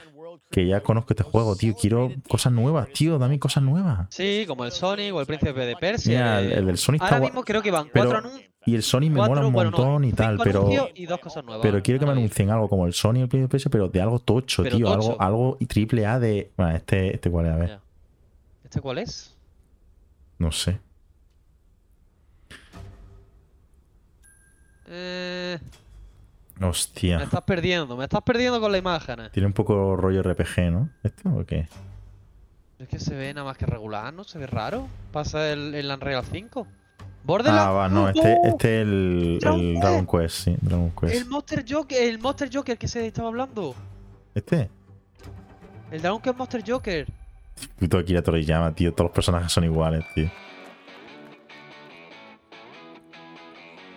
[0.52, 1.74] que ya conozco este juego, tío.
[1.76, 4.08] Quiero cosas nuevas, tío, dame cosas nuevas.
[4.10, 6.12] Sí, como el Sonic o el Príncipe de Persia.
[6.18, 7.30] Mira, el, eh, el del Sony está Ahora guay.
[7.32, 8.52] mismo creo que van pero- cuatro anuncios.
[8.64, 10.60] Y el Sony me cuatro, mola un bueno, no, montón y tal, pero.
[10.60, 11.64] anuncios y dos cosas nuevas.
[11.64, 14.20] Pero quiero que me anuncien algo como el Sony o el PlayStation, pero de algo
[14.20, 14.88] tocho, Pero tío.
[14.92, 15.22] Algo, tocho.
[15.22, 16.52] algo y triple A de.
[16.58, 17.80] Bueno, este, este cuál es, a ver.
[18.64, 19.36] ¿Este cuál es?
[20.38, 20.80] No sé.
[24.88, 25.58] Eh,
[26.62, 27.24] me Hostia.
[27.24, 29.20] estás perdiendo, me estás perdiendo con la imagen.
[29.32, 30.90] Tiene un poco rollo RPG, ¿no?
[31.04, 31.68] ¿Esto o qué?
[32.78, 34.24] Es que se ve nada más que regular, ¿no?
[34.24, 34.88] Se ve raro.
[35.12, 36.68] Pasa el, el Unreal 5.
[37.24, 37.68] Borderlands.
[37.68, 38.48] Ah, va, no, este, ¡Oh!
[38.48, 39.82] este es el, Dragon el Quest.
[39.84, 41.16] Dragon Quest, sí, Dragon Quest.
[41.16, 43.76] El Monster Joker, el Monster Joker que se estaba hablando.
[44.34, 44.70] ¿Este?
[45.92, 47.08] El Dragon Quest Monster Joker.
[47.80, 48.92] Puto Akira Toriyama, tío.
[48.94, 50.32] Todos los personajes son iguales, tío.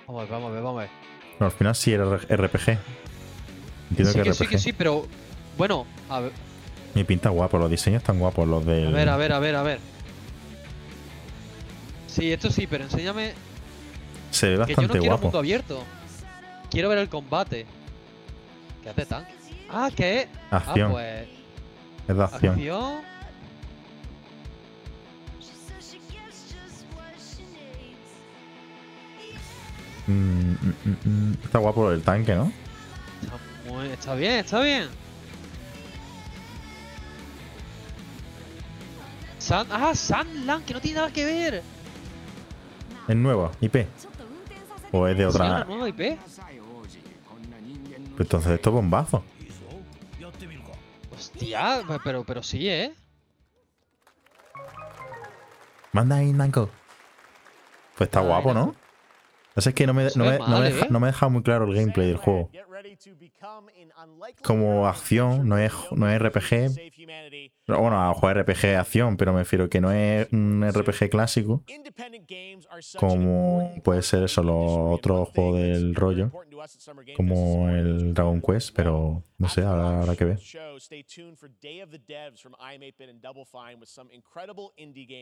[0.06, 1.03] Vamos a ver, vamos a ver, vamos a ver.
[1.41, 2.78] No, al final sí era RPG.
[3.91, 4.35] Entiendo sí que que RPG.
[4.37, 5.07] sí, que sí, pero.
[5.57, 6.32] Bueno, a ver,
[6.95, 8.89] Mi pinta guapo, los diseños están guapos, los del.
[8.89, 9.78] a ver, a ver, a ver, a ver.
[12.07, 13.32] Sí, esto sí, pero enséñame
[14.30, 15.22] Se ve que yo no bastante quiero guapo.
[15.24, 15.82] mundo abierto.
[16.70, 17.66] Quiero ver el combate.
[18.82, 19.32] ¿Qué hace tanque?
[19.70, 20.28] Ah, ¿qué es?
[20.51, 20.91] Acción.
[20.91, 21.28] Ah, pues.
[22.09, 22.55] Es de acción.
[22.55, 22.95] Acción.
[30.07, 31.32] Mm, mm, mm.
[31.44, 32.52] Está guapo el tanque, ¿no?
[33.22, 33.38] Está,
[33.72, 34.88] muy- está bien, está bien.
[39.38, 41.62] San, ah, Sandland, que no tiene nada que ver.
[43.09, 43.86] Es nuevo, IP.
[44.92, 45.64] O es de una otra.
[45.64, 46.18] nueva IP.
[48.16, 49.24] Pues entonces esto es bombazo.
[51.14, 52.94] Hostia, pe- pero, pero sí, ¿eh?
[55.92, 56.70] Manda ahí, Nanko.
[57.96, 58.74] Pues está guapo, no.
[59.55, 60.88] Pasa es que no me, no me- no me deja, ¿eh?
[60.90, 62.50] no me ha dejado muy claro el gameplay del juego.
[64.42, 66.70] Como acción, no es, no es RPG.
[67.66, 71.62] Bueno, a jugar RPG acción, pero me refiero que no es un RPG clásico.
[72.98, 76.30] Como puede ser eso, los otros juegos del rollo.
[77.16, 80.38] Como el Dragon Quest, pero no sé, habrá, habrá que ver.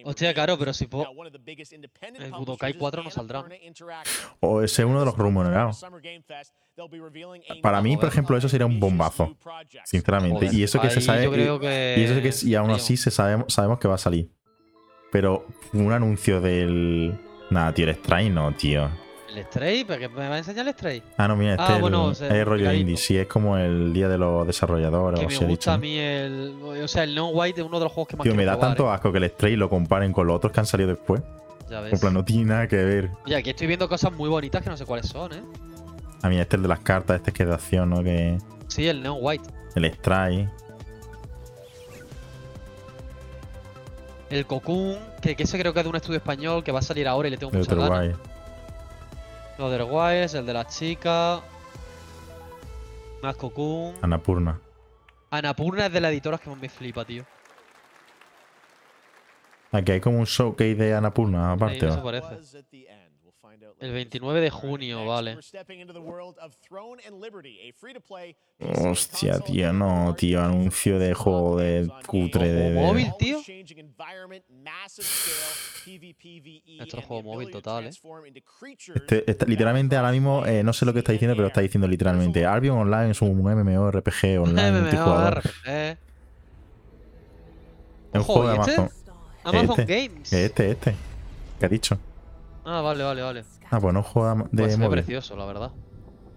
[0.08, 1.02] Hostia, claro, pero si po-
[2.26, 3.38] el Budokai 4 no saldrá.
[4.40, 5.78] O ese es uno de los rumoreados.
[7.62, 9.24] Para mí, por ejemplo, eso sería un bombazo.
[9.84, 10.36] Sinceramente.
[10.46, 11.18] Joder, y eso que se sabe.
[11.36, 11.44] que
[12.00, 14.30] Y eso que y aún así se sabemos, sabemos que va a salir.
[15.10, 17.18] Pero un anuncio del.
[17.50, 18.88] Nada, tío, el Stray no, tío.
[19.36, 19.84] ¿El Stray?
[19.84, 21.02] ¿Pero que me va a enseñar el Stray?
[21.16, 22.96] Ah, no, mira, este Ah, es bueno, el, o sea, es el rollo indie.
[22.96, 25.20] Sí, es como el día de los desarrolladores.
[25.20, 25.72] Que o me gusta dicho.
[25.72, 26.54] a mí el...
[26.82, 28.58] O sea, el Neon White es uno de los juegos que más Tío, me da
[28.58, 28.94] tanto ¿eh?
[28.94, 31.22] asco que el Stray lo comparen con los otros que han salido después.
[31.70, 32.00] Ya En ves.
[32.00, 33.10] plan, no tiene nada que ver.
[33.24, 35.42] Oye, aquí estoy viendo cosas muy bonitas que no sé cuáles son, ¿eh?
[36.22, 38.02] A mí, este es el de las cartas, este es que es de acción, ¿no?
[38.04, 38.38] Que.
[38.68, 39.44] Sí, el Neon White.
[39.74, 40.48] El Stray.
[44.30, 46.82] El Cocoon, que, que ese creo que es de un estudio español que va a
[46.82, 47.88] salir ahora y le tengo muchas ganas.
[47.88, 48.12] guay.
[49.58, 51.40] El Otherwise, el de la chica.
[53.22, 53.94] Más Cocoon.
[54.02, 54.60] Anapurna.
[55.30, 57.24] Anapurna es de las editoras que más me flipa, tío.
[59.70, 61.80] Aquí hay como un showcase de Anapurna aparte.
[61.80, 62.62] Sí, eso parece.
[63.82, 65.36] El 29 de junio, vale.
[68.60, 70.40] Hostia, tío, no, tío.
[70.40, 72.74] Anuncio de juego de cutre de.
[72.80, 73.40] Móvil, tío.
[76.78, 77.88] Esto es juego móvil total, ¿eh?
[78.94, 81.88] Este- este- literalmente ahora mismo eh, no sé lo que está diciendo, pero está diciendo
[81.88, 85.42] literalmente Albion Online es un MMORPG online multijugador.
[85.66, 85.96] Eh.
[88.12, 88.74] Es un juego de ¿y este?
[88.76, 88.90] Amazon.
[89.42, 90.32] Amazon Este, Games.
[90.32, 90.94] Este, este.
[91.58, 91.98] ¿Qué ha dicho?
[92.64, 93.44] Ah, vale, vale, vale.
[93.70, 94.98] Ah, pues no juega de Pues móvil.
[94.98, 95.72] precioso, la verdad.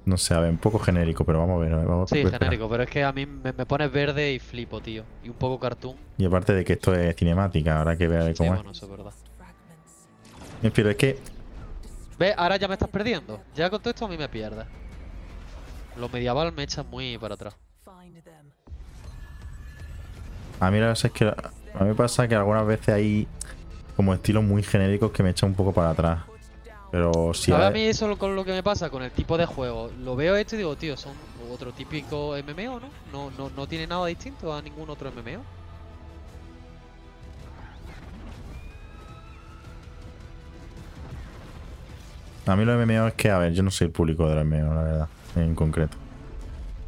[0.05, 1.86] No sé, a ver, un poco genérico, pero vamos a ver.
[1.86, 4.80] Vamos a Sí, genérico, pero es que a mí me, me pones verde y flipo,
[4.80, 5.03] tío.
[5.23, 5.95] Y un poco cartoon.
[6.17, 9.13] Y aparte de que esto es cinemática, habrá que Sí, cómo bueno, eso es verdad.
[10.63, 10.71] es.
[10.73, 11.17] Pero es que
[12.17, 13.41] Ve, ahora ya me estás perdiendo.
[13.55, 14.65] Ya con todo esto a mí me pierdes.
[15.97, 17.55] Lo medieval me echan muy para atrás.
[20.59, 23.28] a mí la verdad es que a mí pasa que algunas veces hay
[23.95, 26.19] como estilos muy genéricos que me echan un poco para atrás.
[26.91, 28.89] Pero si ¿Sabes hay- a mí eso lo- con lo que me pasa?
[28.89, 29.91] Con el tipo de juego.
[30.03, 31.13] Lo veo esto y digo, tío, son
[31.51, 32.89] otro típico MMO, ¿no?
[33.11, 35.41] No, no, no tiene nada distinto a ningún otro MMO.
[42.47, 44.45] A mí lo MMO es que, a ver, yo no soy el público de los
[44.45, 45.97] MMO, la verdad, en concreto.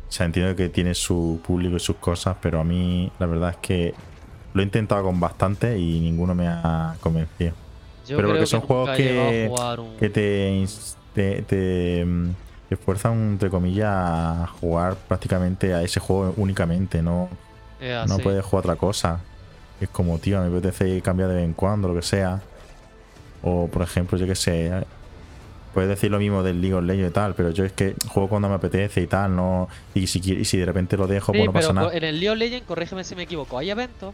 [0.08, 3.50] O sea, entiendo que tiene su público y sus cosas, pero a mí la verdad
[3.52, 3.94] es que
[4.58, 7.54] lo he intentado con bastante y ninguno me ha convencido.
[8.08, 9.50] Yo Pero creo porque son que juegos que,
[9.80, 10.66] un- que te,
[11.14, 12.30] te, te, mm,
[12.70, 17.30] te fuerzan, entre comillas, a jugar prácticamente a ese juego únicamente, no,
[18.08, 19.20] no puedes jugar otra cosa.
[19.80, 22.42] Es como, tío, me apetece cambiar de vez en cuando, lo que sea.
[23.44, 24.72] O, por ejemplo, yo que sé,
[25.74, 28.30] puedes decir lo mismo del League of Legends y tal, pero yo es que juego
[28.30, 31.38] cuando me apetece y tal, no y si, y si de repente lo dejo, Sí,
[31.38, 31.94] pues no pero pasa nada.
[31.96, 34.14] en el League of Legends, corrígeme si me equivoco, hay eventos.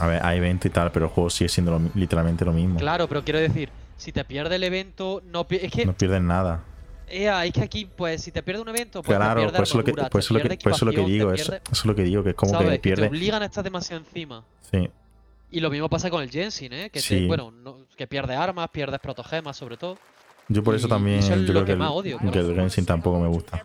[0.00, 2.78] A ver, hay evento y tal, pero el juego sigue siendo lo literalmente lo mismo.
[2.78, 6.62] Claro, pero quiero decir, si te pierde el evento, no es que No pierdes nada.
[7.08, 9.78] Ea, es que aquí, pues, si te pierde un evento, pues Claro, te por eso,
[9.78, 11.84] lo que, armadura, por eso lo que, por eso lo que digo, eso, eso es
[11.84, 12.80] lo que digo, que es como ¿sabes?
[12.80, 14.42] que Que te obligan a estar demasiado encima.
[14.70, 14.90] Sí,
[15.52, 16.90] Y lo mismo pasa con el Jensin, ¿eh?
[16.90, 17.26] Que te- Sí.
[17.28, 19.96] bueno, no- que pierde armas, pierdes protogemas, sobre todo.
[20.48, 22.18] yo por eso Y también, eso es yo lo creo que que, más el, odio,
[22.32, 23.64] que el Genshin tampoco me gusta.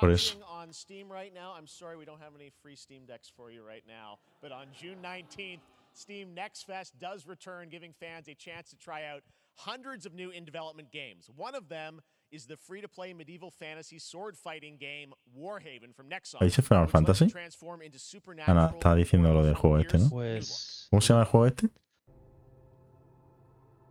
[0.00, 0.38] Por eso.
[0.70, 3.50] Watching on Steam right now, I'm sorry we don't have any free Steam decks for
[3.50, 5.60] you right now, but on June 19th,
[5.92, 9.22] Steam Next Fest does return, giving fans a chance to try out
[9.56, 11.28] hundreds of new in development games.
[11.34, 12.00] One of them
[12.30, 16.38] is the free-to-play medieval fantasy sword fighting game Warhaven from Nexon.
[16.40, 17.26] ¿Habéis hecho Final which Fantasy?
[17.26, 20.08] transform into Ah, no, supernatural estaba diciendo lo del juego este, ¿no?
[20.10, 20.86] Pues.
[20.90, 21.68] ¿Cómo se llama el juego este?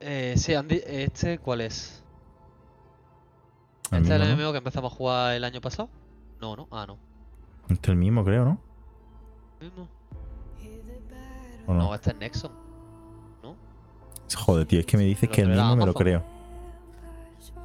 [0.02, 2.02] Eh, sí, Andy, ¿este cuál es?
[3.92, 4.38] ¿Este es el.
[4.38, 5.90] MMO que empezamos a jugar el año pasado?
[6.42, 6.68] No, no.
[6.72, 6.98] Ah, no.
[7.70, 8.60] Este es el mismo, creo, ¿no?
[9.62, 9.88] ¿Mismo?
[11.68, 11.80] ¿O no?
[11.84, 12.52] No, este es Nexon.
[13.44, 13.56] ¿No?
[14.36, 16.24] Joder, tío, es que me dices que el mismo me lo creo.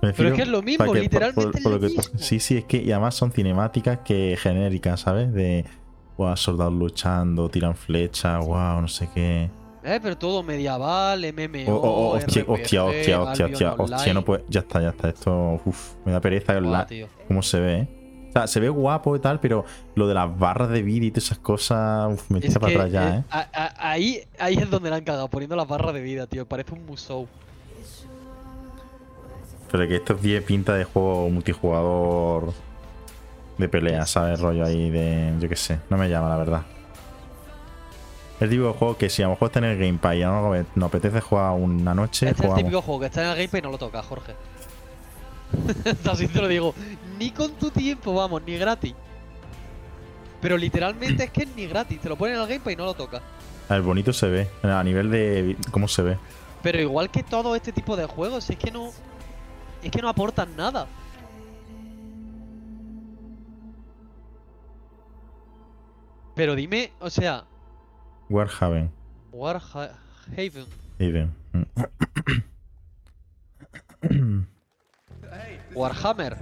[0.01, 2.03] Pero es que es lo mismo, por- literalmente por lo que- mismo.
[2.18, 5.33] Sí, sí, es que y además son cinemáticas que genéricas, ¿sabes?
[5.33, 5.64] De
[6.18, 9.51] wow, soldados luchando, tiran flechas, wow, no sé qué.
[9.83, 11.72] Eh, pero todo medieval, MMO.
[11.72, 14.45] Oh, oh, oh, hostia, RPG, hostia, hostia, hostia, hostia, hostia, no puede.
[14.49, 15.09] Ya está, ya está.
[15.09, 16.89] Esto, uff, me da pereza Buah, la-
[17.27, 18.04] cómo se ve, ¿eh?
[18.35, 19.64] O sea, se ve guapo y tal, pero
[19.95, 22.91] lo de las barras de vida y todas esas cosas, uf, me tira para atrás
[22.93, 23.24] ya, eh, ¿eh?
[23.30, 26.45] a- a- ahí, ahí es donde la han cagado, poniendo las barras de vida, tío.
[26.45, 27.28] Parece un musou.
[29.70, 32.53] Pero que estos 10 pinta de juego multijugador
[33.59, 34.41] de pelea, ¿sabes?
[34.41, 35.32] Rollo ahí de.
[35.41, 36.62] Yo qué sé, no me llama, la verdad.
[38.41, 40.89] El típico juego que si a lo mejor está en el Gamepad y no nos
[40.89, 43.62] apetece jugar una noche, Este es el típico juego que está en el gameplay y
[43.62, 44.32] no lo toca, Jorge.
[46.11, 46.75] Así te lo digo.
[47.19, 48.95] Ni con tu tiempo, vamos, ni gratis.
[50.41, 52.01] Pero literalmente es que es ni gratis.
[52.01, 53.23] Te lo ponen en el gameplay y no lo toca.
[53.69, 56.19] El bonito se ve, a nivel de cómo se ve.
[56.63, 58.91] Pero igual que todo este tipo de juegos, es que no.
[59.83, 60.87] Es que no aportan nada.
[66.35, 67.45] Pero dime, o sea,
[68.29, 68.91] Warhaven.
[69.33, 69.91] Warhaven.
[70.99, 71.31] Haven.
[75.75, 76.37] Warhammer.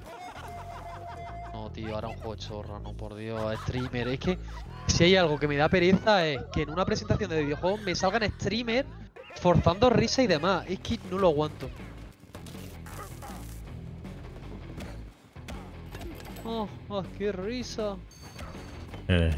[1.52, 4.08] No, tío, ahora un juego chorra, no, por Dios, streamer.
[4.08, 4.38] Es que
[4.86, 7.94] si hay algo que me da pereza es que en una presentación de videojuegos me
[7.94, 8.86] salgan streamer
[9.36, 10.64] forzando risa y demás.
[10.68, 11.68] Es que no lo aguanto.
[16.44, 17.96] Oh, oh, qué risa.
[19.08, 19.34] Eh,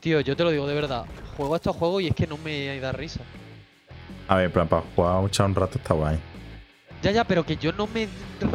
[0.00, 1.06] Tío, yo te lo digo de verdad.
[1.36, 3.20] Juego a estos juegos y es que no me da risa.
[4.26, 6.18] a ver, plan, para jugar un rato está guay.
[7.02, 8.08] Ya, ya, pero que yo no me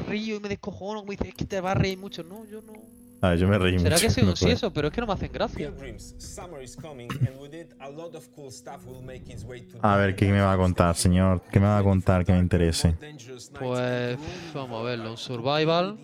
[0.08, 1.00] río y me descojono.
[1.02, 2.24] Como dices, es que te va a reír mucho.
[2.24, 2.74] No, yo no.
[3.20, 4.08] A ver, yo me reí ¿Será mucho.
[4.08, 4.56] que sí, no sí puedo.
[4.56, 4.72] eso?
[4.72, 5.74] Pero es que no me hacen gracia.
[9.82, 11.41] A ver, ¿qué me va a contar, señor?
[11.52, 12.95] ¿Qué me va a contar que me interese?
[13.60, 14.18] Pues
[14.54, 15.98] vamos a verlo, un survival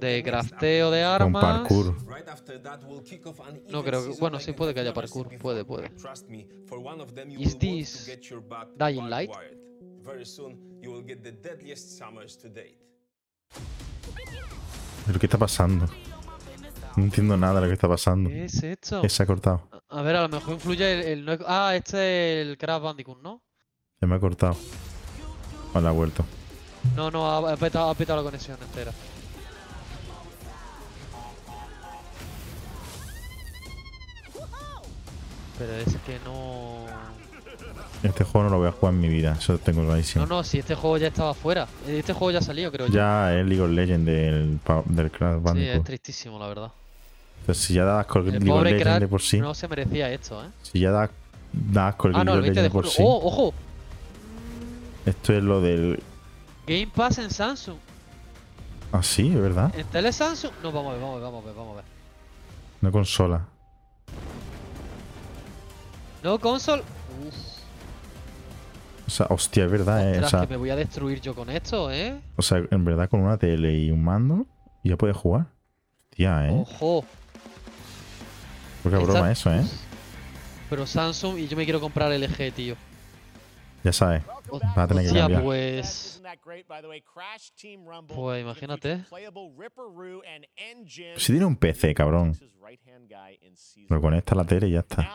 [0.00, 1.42] de crafteo de Con armas.
[1.42, 1.96] parkour.
[3.70, 5.90] No creo que- bueno, sí puede que haya parkour, puede, puede.
[7.38, 8.10] Is this
[8.76, 9.30] Dying Light?
[10.08, 12.78] Very soon you will get the deadliest summers to date.
[15.06, 15.86] ¿Pero qué está pasando?
[16.96, 18.30] No entiendo nada de lo que está pasando.
[18.30, 19.02] ¿Qué es esto?
[19.02, 19.68] ¿Qué se ha cortado?
[19.90, 23.20] A ver, a lo mejor influye el, el no- Ah, este es el Crash Bandicoot,
[23.22, 23.42] ¿no?
[24.00, 24.56] Se me ha cortado.
[25.74, 26.24] Vale, ha vuelto.
[26.96, 28.92] No, no, ha, ha petado, ha petado la conexión entera.
[35.58, 36.77] Pero es que no...
[38.02, 40.24] Este juego no lo voy a jugar en mi vida, eso tengo clarísimo.
[40.26, 41.66] No, no, si este juego ya estaba fuera.
[41.86, 42.92] Este juego ya salió, creo yo.
[42.92, 45.84] Ya es League of Legends del, del Crash Sí, es Bandicoot.
[45.86, 46.70] tristísimo, la verdad.
[47.40, 49.66] Entonces, si ya da asco el El League of Legends de por sí, no se
[49.66, 50.48] merecía esto, ¿eh?
[50.62, 51.10] si ya da,
[51.52, 53.54] da asco el Ah, League no, of 20 de Legends por sí, ¡Oh, ojo!
[55.06, 56.00] esto es lo del...
[56.66, 57.78] Game Pass en Samsung.
[58.92, 59.72] Ah, sí, es verdad.
[59.76, 60.52] En tele Samsung.
[60.62, 61.84] No, vamos a ver, vamos a ver, vamos a ver, vamos a ver.
[62.80, 63.44] No consola.
[66.22, 66.82] No console.
[67.26, 67.34] Uf,
[69.08, 70.20] O sea, hostia, es verdad, eh.
[70.22, 72.20] O sea, que me voy a destruir yo con esto, ¿eh?
[72.36, 74.46] o sea, en verdad con una tele y un mando
[74.84, 75.46] ya puedes jugar.
[76.10, 76.50] Hostia, eh.
[76.52, 77.06] Ojo.
[78.82, 79.64] Poca Esta- broma eso, eh.
[80.68, 82.76] Pero Samsung y yo me quiero comprar LG, tío.
[83.82, 84.22] Ya sabes.
[84.76, 85.42] Va a tener que cambiar.
[85.42, 86.20] pues.
[88.08, 89.04] Pues imagínate.
[90.54, 91.14] Engine.
[91.18, 92.36] Si tiene un PC, cabrón.
[93.88, 95.08] Lo conecta a la tele y ya está.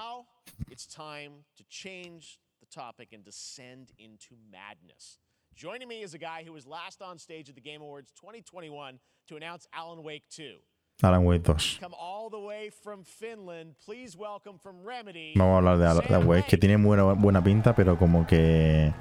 [2.76, 5.20] Now it's time to change the topic and descend into madness.
[5.56, 9.00] Joining me is a guy who was last on stage at the Game Awards 2021
[9.28, 10.58] to announce Alan Wake 2.
[11.04, 11.56] Alan Wake 2.
[11.80, 13.76] Come all the way from Finland.
[13.84, 15.34] Please welcome from Remedy.
[15.36, 18.94] Vamos a hablar de Alan Wake, que tiene buena, buena pinta, pero como que.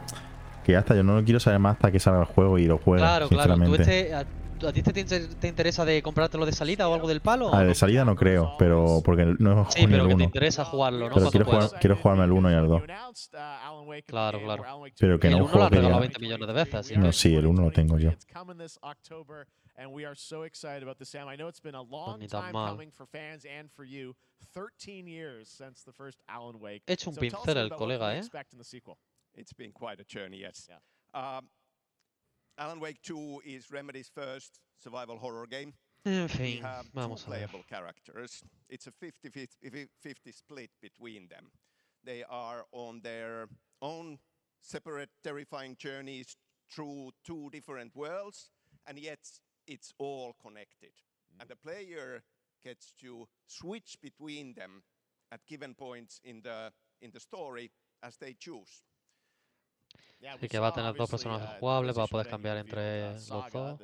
[0.65, 2.79] Que ya está, yo no quiero saber más hasta que salga el juego y lo
[2.79, 3.55] juegue, Claro, claro.
[3.57, 4.01] ¿Tú sinceramente.
[4.01, 7.47] este, a, ti te, te- te interesa de comprártelo de salida o algo del palo?
[7.49, 7.69] o A ver, no?
[7.71, 10.25] de salida no creo, pero porque no es Sí, pero el que te 1.
[10.25, 11.15] interesa jugarlo, ¿no?
[11.17, 12.83] Pero quiero jugar- quiero jugarme el uno y el dos.
[14.07, 14.65] Claro, claro.
[14.99, 17.13] Pero que El no juego lo han que regalado diga- 20 millones de veces, No,
[17.13, 18.11] sí, el uno lo tengo yo.
[18.11, 19.47] It's coming this October,
[19.77, 21.29] and we are so excited about this, Sam.
[21.29, 22.71] I know it's been a long ni tan time mal.
[22.71, 24.15] coming for fans and for you.
[24.55, 26.83] 13 years since the first Alan Wake.
[26.87, 28.21] He hecho un So tell us a pincel el colega, ¿eh?
[29.37, 29.73] Expect in the sequel.
[29.73, 30.69] It's been quite a journey, yes.
[30.69, 31.39] Yeah.
[31.39, 31.49] Um,
[32.59, 35.75] Alan Wake 2 is Remedy's first survival horror game.
[36.05, 37.37] En We have two vamos a ver.
[37.37, 38.43] playable characters.
[38.69, 41.51] It's a 50-50 split between them.
[42.05, 43.49] They are on their
[43.81, 44.19] own
[44.61, 46.37] separate terrifying journeys
[46.69, 48.51] through two different worlds,
[48.87, 50.93] and yet it's all connected.
[51.39, 52.23] And the player
[52.65, 54.83] gets to switch between them
[55.31, 57.71] at given points in the in the story
[58.03, 58.83] as they choose.
[60.35, 63.29] Así que va a tener dos personajes uh, jugables, va a poder cambiar entre los
[63.53, 63.81] dos.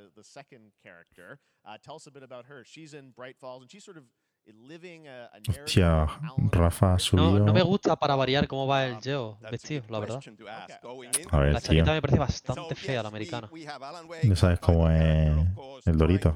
[1.65, 2.65] Uh, tell us a bit about her.
[2.65, 4.05] She's in Bright Falls, and she's sort of
[4.47, 6.07] living a, a narrative Hostia,
[6.53, 7.39] Rafa subido.
[7.41, 10.21] No, no me gusta para variar cómo va el Um, Geo vestido, la verdad.
[11.31, 11.69] A ver, La tío.
[11.69, 13.51] chaqueta me parece bastante fea, la americana.
[14.23, 15.37] Ya sabes cómo es
[15.85, 16.35] el Dorito.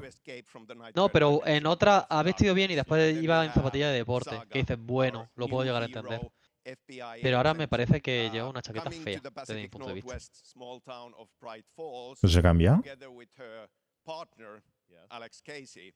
[0.93, 4.39] No, pero en otra ha vestido bien y después iba en zapatilla de deporte.
[4.49, 6.21] Que dices, bueno, lo puedo llegar a entender.
[6.65, 9.29] Hero, FBI Pero ahora me agent, parece que uh, lleva una chaqueta fea, to the
[9.29, 10.07] desde mi Pacific punto de vista.
[10.07, 12.81] Northwest small town of Bright Falls, se cambia?
[13.11, 13.67] with her.
[15.11, 15.93] Alex Casey.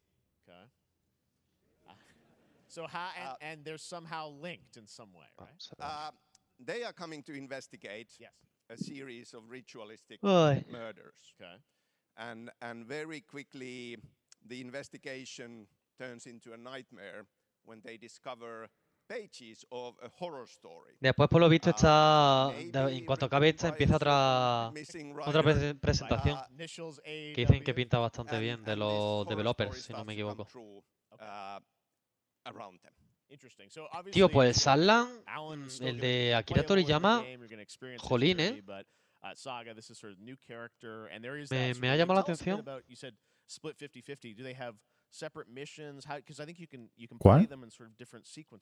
[2.69, 5.47] So how and, Uh, and they're somehow linked in some way, right?
[5.47, 5.87] Vamos a ver.
[5.87, 6.11] Uh,
[6.59, 8.31] they are coming to investigate Yes.
[8.69, 10.65] a series of ritualistic Ay.
[10.69, 11.33] murders.
[11.41, 11.55] Okay.
[12.17, 13.95] and and very quickly
[14.43, 15.67] the investigation
[15.99, 17.25] turns into a nightmare
[17.63, 18.67] when they discover
[19.07, 20.95] pages of a horror story.
[20.99, 22.51] Después, por lo visto, Uh, está.
[22.91, 24.69] en cuanto acabe esta, empieza otra.
[25.25, 25.43] Otra
[25.79, 26.37] presentación.
[26.37, 27.03] uh, Initials A.
[27.03, 30.47] Que dicen que pinta bastante bien de los developers, si no me equivoco.
[31.13, 31.59] uh,
[34.11, 38.61] Tío, pues is still el de Akira Toriyama, game, you're gonna experience his jolín, ¿eh?
[38.61, 38.87] but,
[39.35, 42.15] Saga, this is sort of new character, and there is Me- me of- ha llamado
[42.15, 42.63] la atención.
[45.11, 45.47] About- you said split 50-50.
[45.47, 46.05] Do they have separate missions?
[46.05, 47.39] Because I think you can you can ¿Cuál?
[47.39, 48.59] play them in sort of different sequences.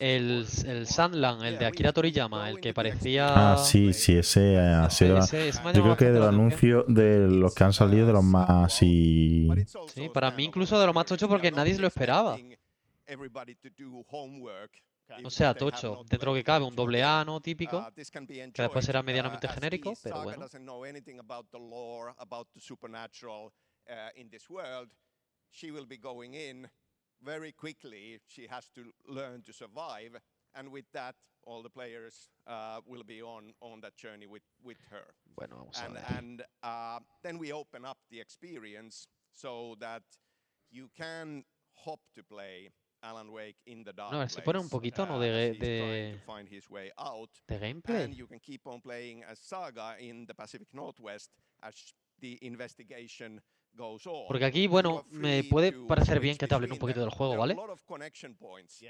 [0.64, 0.88] el, el want.
[0.88, 3.54] Sunland, el de Akira Toriyama, el que parecía.
[3.54, 5.20] Ah, sí, sí, ese ha Ese, sido.
[5.74, 6.34] Yo creo que de los bastante la atención.
[6.36, 9.50] anuncios de los que han salido, de los más y.
[9.94, 11.26] Sí, para mí incluso de lo más experience.
[11.26, 12.36] tocho We are porque nadie se lo esperaba.
[12.36, 12.58] expecting
[13.08, 14.72] everybody to do homework
[15.08, 15.24] Okay.
[15.24, 17.04] O sea, tocho, dentro que cabe un doble.
[17.04, 17.40] A, ¿no?
[17.40, 17.80] Típico.
[17.96, 18.04] Be
[18.52, 20.48] que después será medianamente genérico, the pero bueno.
[25.56, 26.68] She will be going in
[27.24, 28.20] very quickly.
[28.28, 30.20] She has to learn to survive,
[30.54, 31.16] and with that,
[31.48, 35.14] all the players uh, will be on on that journey with with her.
[35.36, 36.18] Bueno, vamos a And ver.
[36.18, 40.04] and uh, then we open up the experience so that
[40.72, 41.44] you can
[41.86, 42.70] hop to play
[43.04, 45.16] Alan Wake in the dark No, si pone un poquito, ¿no?
[45.16, 48.16] uh, de, as he's trying de, find his way out de and gameplay.
[48.18, 51.30] you can keep on playing as Saga in the Pacific Northwest
[51.62, 53.40] as the investigation.
[54.28, 57.54] Porque aquí, bueno, me puede parecer bien que te hablen un poquito del juego, ¿vale?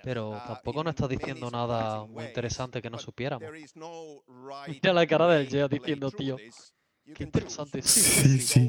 [0.04, 3.42] Pero tampoco nos in estás diciendo nada muy interesante que no supiéramos.
[3.76, 4.22] no
[4.68, 6.38] Mira la cara del way Geo diciendo, tío,
[7.16, 7.82] Qué interesante.
[7.82, 8.60] Sí, You can sí.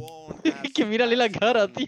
[0.52, 1.86] as- que mírale la cara, tío.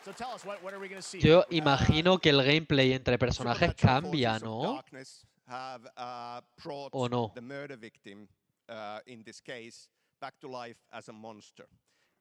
[1.19, 4.73] Yo imagino que el gameplay entre personajes Supernatural cambia, forces of ¿no?
[4.73, 7.31] darkness have uh, brought ¿O no?
[7.35, 8.27] the murder victim,
[8.69, 9.89] uh, in this case,
[10.19, 11.65] back to life as a monster.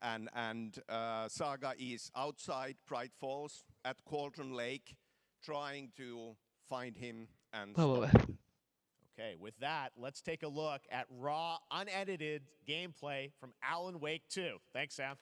[0.01, 4.97] And, and uh, Saga is outside Pride Falls at Cauldron Lake,
[5.45, 6.37] trying to
[6.69, 8.27] find him and Vamos a stop ver.
[8.27, 8.39] him.
[9.19, 14.57] Okay, with that, let's take a look at raw, unedited gameplay from Alan Wake 2.
[14.73, 15.17] Thanks, Sam.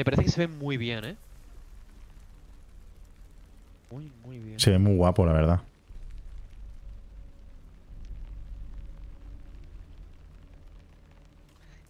[0.00, 1.16] Me parece que se ve muy bien, ¿eh?
[3.90, 4.58] Muy, muy bien.
[4.58, 5.60] Se ve muy guapo, la verdad.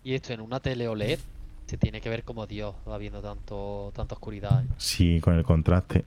[0.02, 1.20] Y esto en una tele OLED
[1.66, 4.64] se tiene que ver como Dios, va viendo tanto, tanta oscuridad.
[4.64, 4.66] ¿eh?
[4.76, 6.04] Sí, con el contraste.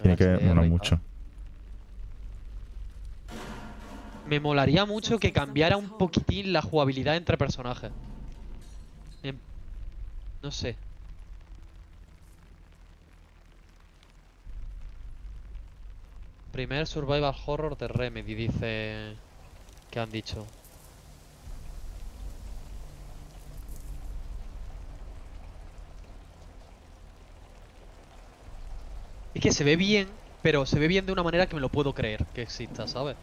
[0.00, 1.00] Tiene que ver mucho.
[4.28, 7.90] Me molaría mucho que cambiara un poquitín la jugabilidad entre personajes.
[9.24, 9.36] En
[10.44, 10.76] no sé.
[16.52, 19.16] Primer survival horror de Remedy, dice
[19.90, 20.46] que han dicho.
[29.34, 30.08] Es que se ve bien,
[30.42, 33.16] pero se ve bien de una manera que me lo puedo creer que exista, ¿sabes?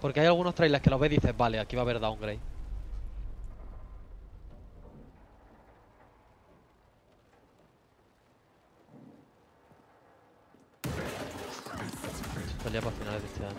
[0.00, 2.38] Porque hay algunos trailers que los ves y dices, vale, aquí va a haber downgrade.
[12.62, 13.56] Salía para finales de este año.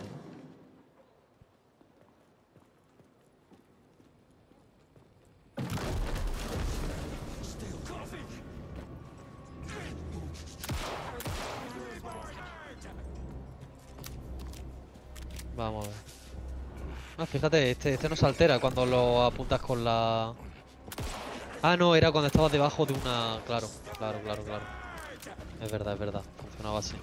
[15.56, 15.98] Vamos a ver.
[17.18, 20.34] Ah, fíjate, este, este no se altera cuando lo apuntas con la...
[21.62, 23.40] Ah, no, era cuando estabas debajo de una...
[23.46, 24.64] Claro, claro, claro, claro.
[25.62, 26.24] Es verdad, es verdad.
[26.42, 26.96] Funcionaba así.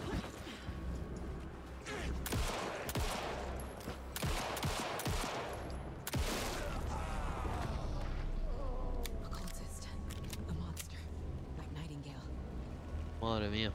[9.24, 9.86] Occultist.
[10.48, 10.98] A monster.
[11.58, 12.26] Like Nightingale.
[13.28, 13.70] Madre mía.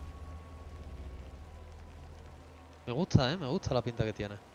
[2.88, 3.38] Me gusta, eh.
[3.38, 4.53] Me gusta la pinta que tiene.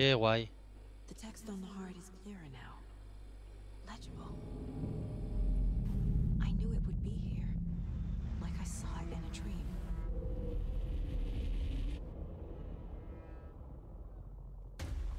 [0.00, 0.48] Qué why?
[1.08, 2.72] The text on the heart is clearer now.
[3.86, 4.34] Legible.
[6.42, 7.54] I knew it would be here.
[8.40, 9.66] Like I saw it in a dream.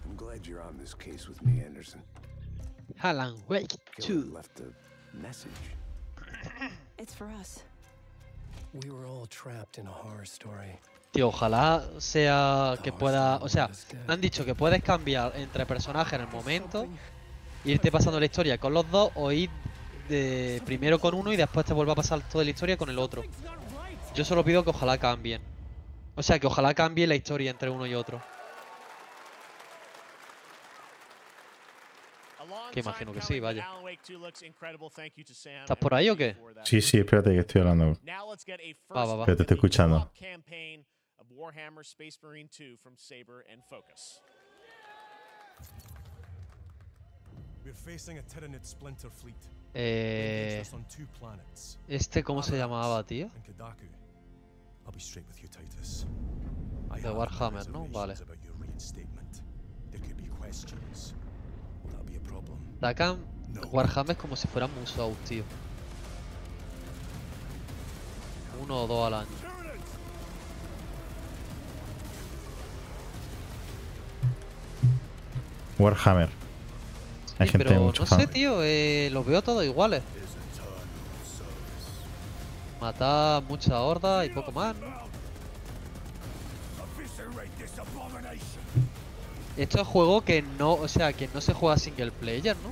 [0.04, 2.02] I'm glad you're on this case with me, Anderson.
[3.04, 3.70] Alan Wake
[4.00, 4.32] Killer 2.
[4.34, 5.52] left a message.
[6.98, 7.62] It's for us.
[8.74, 10.80] We were all trapped in a horror story.
[11.12, 13.38] Tío, ojalá sea que pueda.
[13.38, 13.70] O sea,
[14.08, 16.88] me han dicho que puedes cambiar entre personajes en el momento,
[17.66, 19.50] irte pasando la historia con los dos o ir
[20.08, 22.98] de primero con uno y después te vuelva a pasar toda la historia con el
[22.98, 23.24] otro.
[24.16, 25.42] Yo solo pido que ojalá cambien.
[26.16, 28.22] O sea, que ojalá cambie la historia entre uno y otro.
[32.72, 33.68] Que imagino que sí, vaya.
[35.44, 36.38] ¿Estás por ahí o qué?
[36.64, 37.98] Sí, sí, espérate que estoy hablando.
[38.96, 39.26] Va, va, va.
[39.26, 40.12] Pero te estoy escuchando.
[41.22, 44.20] Of Warhammer Space Marine 2 from Saber and Focus.
[47.64, 49.36] We're facing a Tyranid splinter fleet.
[49.76, 51.78] Eh, Engaged us on two planets.
[51.88, 53.30] ¿Este cómo se llamaba, tío?
[54.84, 56.06] I'll be straight with you, Titus.
[56.90, 57.86] I Warhammer, ¿no?
[57.92, 58.14] Vale.
[58.14, 59.44] about your reinstatement.
[59.92, 61.14] There could be questions.
[61.84, 62.58] Will that be a problem?
[62.82, 63.20] Sacan
[63.72, 65.44] Warhammer como si fueran Musou, tío.
[68.60, 69.51] Uno o dos al año.
[75.82, 76.30] Warhammer.
[77.40, 78.20] Hay Sí, gente pero mucho no fan.
[78.20, 80.04] sé, tío, eh, los veo todos iguales.
[82.80, 84.88] Matar mucha horda y poco más, ¿no?
[89.58, 92.72] Esto es juego que no, o sea, que no se juega single player, ¿no?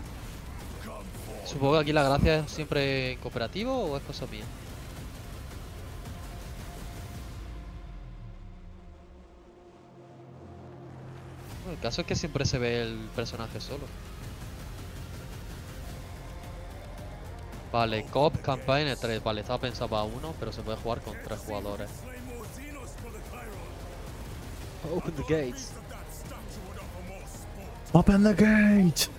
[1.45, 4.43] Supongo que aquí la gracia es siempre en cooperativo o es cosa mía.
[11.71, 13.85] El caso es que siempre se ve el personaje solo.
[17.71, 19.23] Vale, Cop Campaign 3.
[19.23, 21.89] Vale, estaba pensado para uno, pero se puede jugar con tres jugadores.
[24.91, 25.71] Open the gates.
[27.91, 29.11] Open the gate.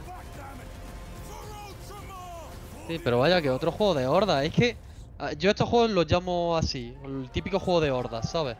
[2.88, 4.42] Sí, pero vaya que otro juego de horda.
[4.42, 4.76] Es que
[5.18, 6.96] ah, yo estos juegos los llamo así.
[7.04, 8.56] El típico juego de horda, ¿sabes?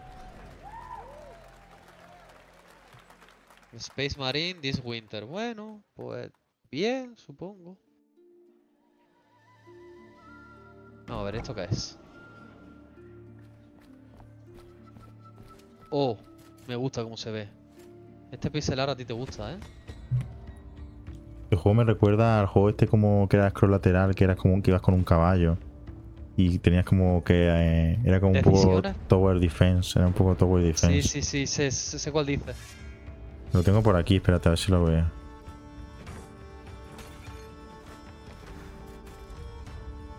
[3.77, 5.25] Space Marine this winter.
[5.25, 6.31] Bueno, pues
[6.71, 7.77] bien, supongo.
[11.07, 11.99] Vamos a ver, ¿esto qué es?
[15.91, 16.17] Oh,
[16.69, 17.49] me gusta cómo se ve.
[18.31, 19.59] Este pixel art a ti te gusta, ¿eh?
[21.57, 24.71] juego me recuerda al juego este como que era scroll lateral, que era como que
[24.71, 25.59] ibas con un caballo.
[26.37, 27.49] Y tenías como que.
[27.49, 28.83] eh, era como un poco.
[29.09, 29.99] Tower Defense.
[29.99, 31.09] Era un poco Tower Sí, Defense.
[31.09, 32.53] sí, sí, sé, sé sé cuál dice.
[33.53, 35.05] Lo tengo por aquí, espérate a ver si lo veo.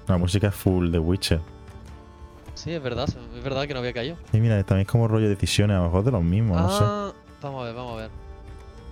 [0.07, 1.39] La música es full de Witcher.
[2.55, 4.17] Sí, es verdad, es verdad que no había caído.
[4.33, 6.69] Y mira, también es como rollo de decisiones, a lo mejor de los mismos, no
[6.69, 6.83] sé.
[6.85, 7.11] ah,
[7.41, 8.09] vamos a ver, vamos a ver.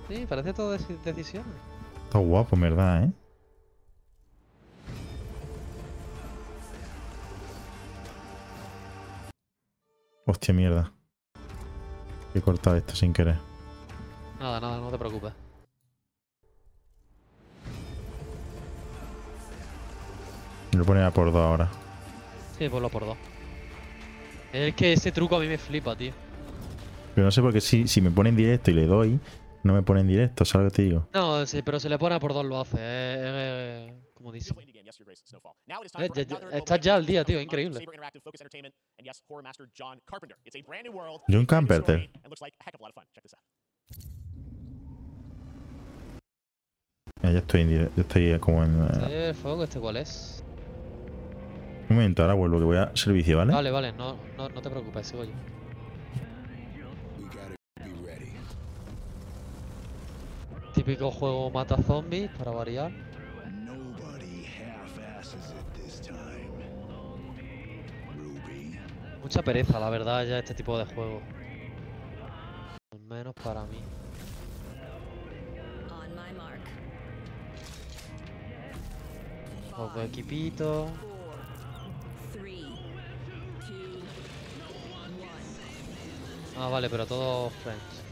[0.08, 1.52] Sí, parece todo deci- decisiones.
[2.06, 3.12] Está guapo, en verdad, ¿eh?
[10.26, 10.92] Hostia mierda.
[12.36, 13.38] He cortado esto sin querer.
[14.40, 15.34] Nada, nada, no te preocupes.
[20.72, 21.70] Me lo pone a por dos ahora.
[22.58, 23.18] Sí, ponlo por dos.
[24.54, 26.14] Es que ese truco a mí me flipa, tío.
[27.16, 29.20] Pero no sé por qué si, si me pone en directo y le doy,
[29.64, 31.08] no me pone en directo, ¿sabes lo que te digo?
[31.14, 32.78] No, sí, pero se le pone a por dos lo hace.
[32.80, 34.54] Eh, eh, como dice.
[34.54, 37.80] Eh, ya- ya- estás ya al día, tío, increíble.
[37.84, 38.76] Interactive Focus Entertainment,
[47.22, 48.82] Ya, ya estoy en ya estoy como en.
[48.82, 50.42] eh, Eh, el fuego, ¿este cuál es?
[51.90, 53.54] Un momento, ahora vuelvo, que voy a servicio, ¿vale?
[53.54, 55.34] Vale, vale, no, no, no te preocupes, sigo yo.
[60.74, 62.92] Típico juego mata zombies, para variar.
[69.22, 71.22] Mucha pereza, la verdad, ya este tipo de juego.
[72.92, 73.78] Al menos para mí.
[79.80, 80.12] Two, one.
[86.58, 88.04] Ah, vale, pero todos friends.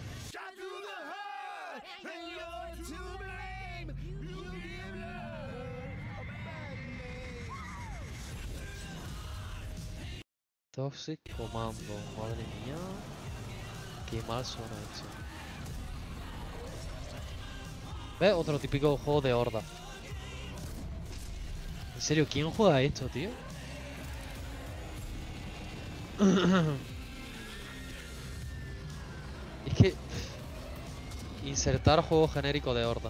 [10.72, 11.74] Toxic Commando,
[12.18, 12.78] madre mía.
[14.10, 15.06] Qué mal suena esto.
[18.22, 18.34] ¿Ves?
[18.34, 19.62] Otro típico juego de horda.
[21.98, 23.32] En serio, ¿quién juega esto, tío?
[29.66, 29.96] es que...
[31.42, 33.10] Insertar juego genérico de horda.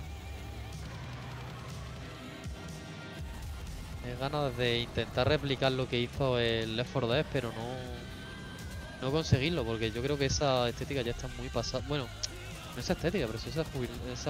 [4.05, 7.97] Me ganas de intentar replicar lo que hizo el Left 4 Dead, pero no...
[9.01, 11.83] No conseguirlo, porque yo creo que esa estética ya está muy pasada.
[11.89, 12.07] Bueno,
[12.73, 13.65] no esa estética, pero sí esa,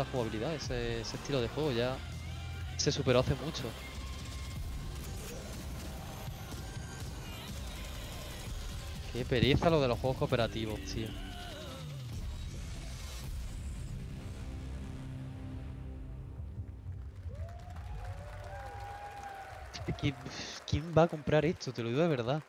[0.06, 1.96] jugabilidad, ese estilo de juego ya
[2.78, 3.72] se superó hace mucho.
[9.18, 11.08] Qué pereza lo de los juegos cooperativos, tío.
[20.00, 20.16] ¿Quién,
[20.70, 21.74] quién va a comprar esto?
[21.74, 22.44] Te lo digo de verdad.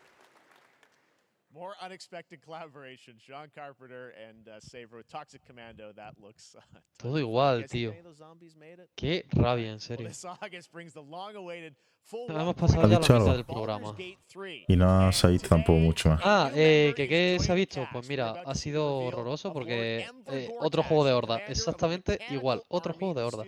[1.58, 3.14] More unexpected collaboration.
[3.18, 5.92] John Carpenter and uh, Saber with Toxic Commando.
[5.92, 6.54] That looks.
[6.54, 6.60] Uh,
[6.98, 7.92] Todo igual, tío.
[8.94, 10.08] Qué rabia, en Well, serio.
[10.08, 13.32] this August brings the long-awaited full Hemos 1.0 pasado ¿Has ya la dicho mitad algo?
[13.34, 13.86] del programa.
[13.88, 14.64] Baldur's Gate 3.
[14.68, 16.20] Y no se ha visto tampoco mucho más.
[16.22, 17.88] Ah, eh, member ¿que is qué se ha visto?
[17.92, 22.94] Pues mira, ha to sido horroroso porque eh, otro juego de horda, exactamente igual, otro
[22.94, 23.44] juego de of horda.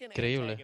[0.00, 0.56] Increíble.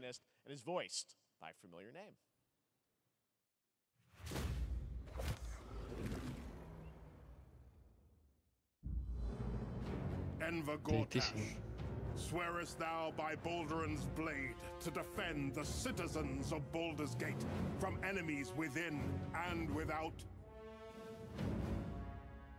[10.49, 11.39] Enver Tristísimo.
[11.39, 11.57] Gortash,
[12.17, 13.37] swearest thou by
[14.15, 17.45] blade to defend the citizens of Baldur's Gate
[17.79, 19.01] from enemies within
[19.51, 20.13] and without?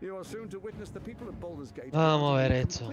[0.02, 2.92] You are soon to witness the people of Baldur's Gate Vamos a ver esto.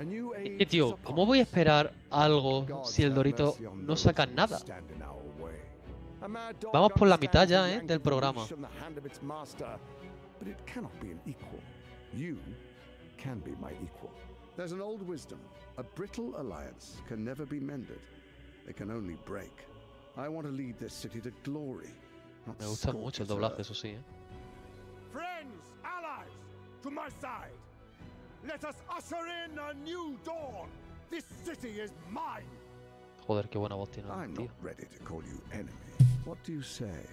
[0.00, 4.58] Es que, tío, ¿cómo voy a esperar algo si el Dorito no saca nada?
[6.72, 7.80] Vamos por la mitad ya, ¿eh?
[7.82, 8.46] del programa.
[10.40, 11.60] From the hand of its master, but it cannot be an equal.
[12.14, 12.38] You
[13.16, 14.10] can be my equal.
[14.56, 15.38] There's an old wisdom.
[15.78, 18.00] A brittle alliance can never be mended.
[18.68, 19.52] It can only break.
[20.16, 21.90] I want to lead this city to glory.
[22.46, 24.02] not Me gusta scorch mucho el doblaje, eso sí, ¿eh?
[25.12, 26.32] Friends, allies,
[26.82, 27.54] to my side.
[28.46, 30.68] Let us usher in a new dawn.
[31.10, 32.48] This city is mine.
[33.26, 34.40] Joder, qué buena voz tiene el I'm tío.
[34.46, 35.70] not ready to call you enemy.
[36.24, 37.06] What do you say?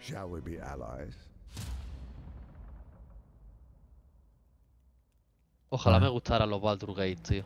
[0.00, 1.14] Shall we be allies?
[5.74, 6.10] Ojalá me Ah.
[6.10, 7.44] gustaran los Baldur Gate, tío.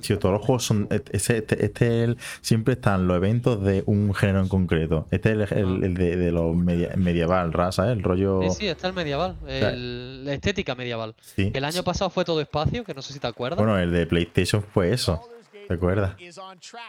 [0.00, 0.88] Tío, todos los juegos son.
[0.90, 5.06] Este, este, este es el- siempre están los eventos de un género en concreto.
[5.10, 7.92] Este es el, el- el de, de los media- medieval, raza, ¿eh?
[7.92, 8.42] El rollo.
[8.42, 9.36] Sí, sí, está el medieval.
[9.46, 11.14] la estética medieval.
[11.20, 11.50] Sí.
[11.54, 13.58] El año pasado fue todo espacio, que no sé si te acuerdas.
[13.58, 15.22] Bueno, el de PlayStation fue eso.
[15.68, 16.16] ¿Te acuerdas?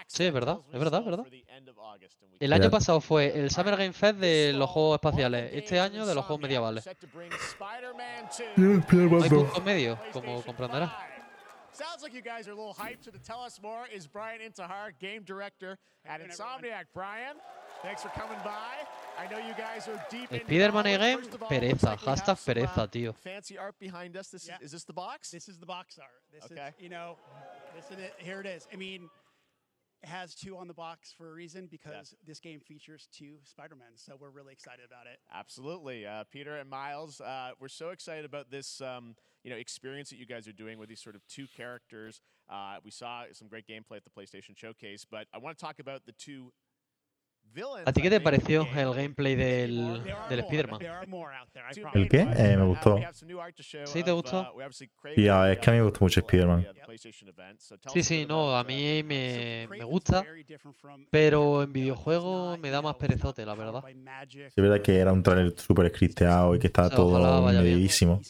[0.08, 1.26] Sí, es verdad, es verdad, es verdad.
[2.40, 5.52] El año pasado fue el Summer Game Fest de los juegos espaciales.
[5.54, 6.88] Este año de los juegos medievales.
[8.48, 10.92] Hay puntos medios, como comprenderás.
[11.74, 13.04] Sounds like you guys are a little hyped.
[13.04, 16.86] So to tell us more is Brian Intihar, game director at Insomniac.
[16.92, 17.36] Brian,
[17.84, 18.74] thanks for coming by.
[19.20, 21.00] I know you guys are deep into Spider-Man.
[21.00, 21.96] Game, pereza.
[21.98, 23.14] Hashtag pereza, tío.
[23.14, 24.30] Fancy art behind us.
[24.30, 25.30] This is, is this the box?
[25.30, 26.10] This is the box art.
[26.34, 26.70] This Okay.
[26.70, 27.16] is, you know,
[27.78, 28.14] this is it.
[28.18, 28.68] Here it is.
[28.74, 29.08] I mean,
[30.02, 33.90] it has two on the box for a reason because this game features two Spider-Men.
[33.96, 35.20] So we're really excited about it.
[35.34, 37.22] Absolutely, uh, Peter and Miles.
[37.22, 40.80] Uh, we're so excited about this, um, you know, experience that you guys are doing
[40.80, 42.20] with these sort of two characters.
[42.50, 45.80] Uh, we saw some great gameplay at the PlayStation Showcase, but I want to talk
[45.80, 46.52] about the two.
[47.86, 50.40] ¿A ti qué te pareció el gameplay del, del.
[50.40, 50.80] Spider-Man?
[51.94, 52.22] ¿El qué?
[52.22, 52.64] Eh, me.
[52.64, 53.00] Uh, gustó.
[53.86, 54.42] ¿Sí te gustó?
[54.42, 56.20] uh, we obviously Y created ya, the, es que a mí me uh, gusta mucho
[56.20, 56.68] Spider-Man.
[56.68, 60.24] uh, Sí, sí, no, a uh, mí me, me gusta,
[61.10, 63.84] pero en videojuego me da más perezote, la verdad.
[63.88, 67.48] Es verdad que era un trailer súper scripteado y que estaba O sea, ojalá todo
[67.48, 68.22] medidísimo.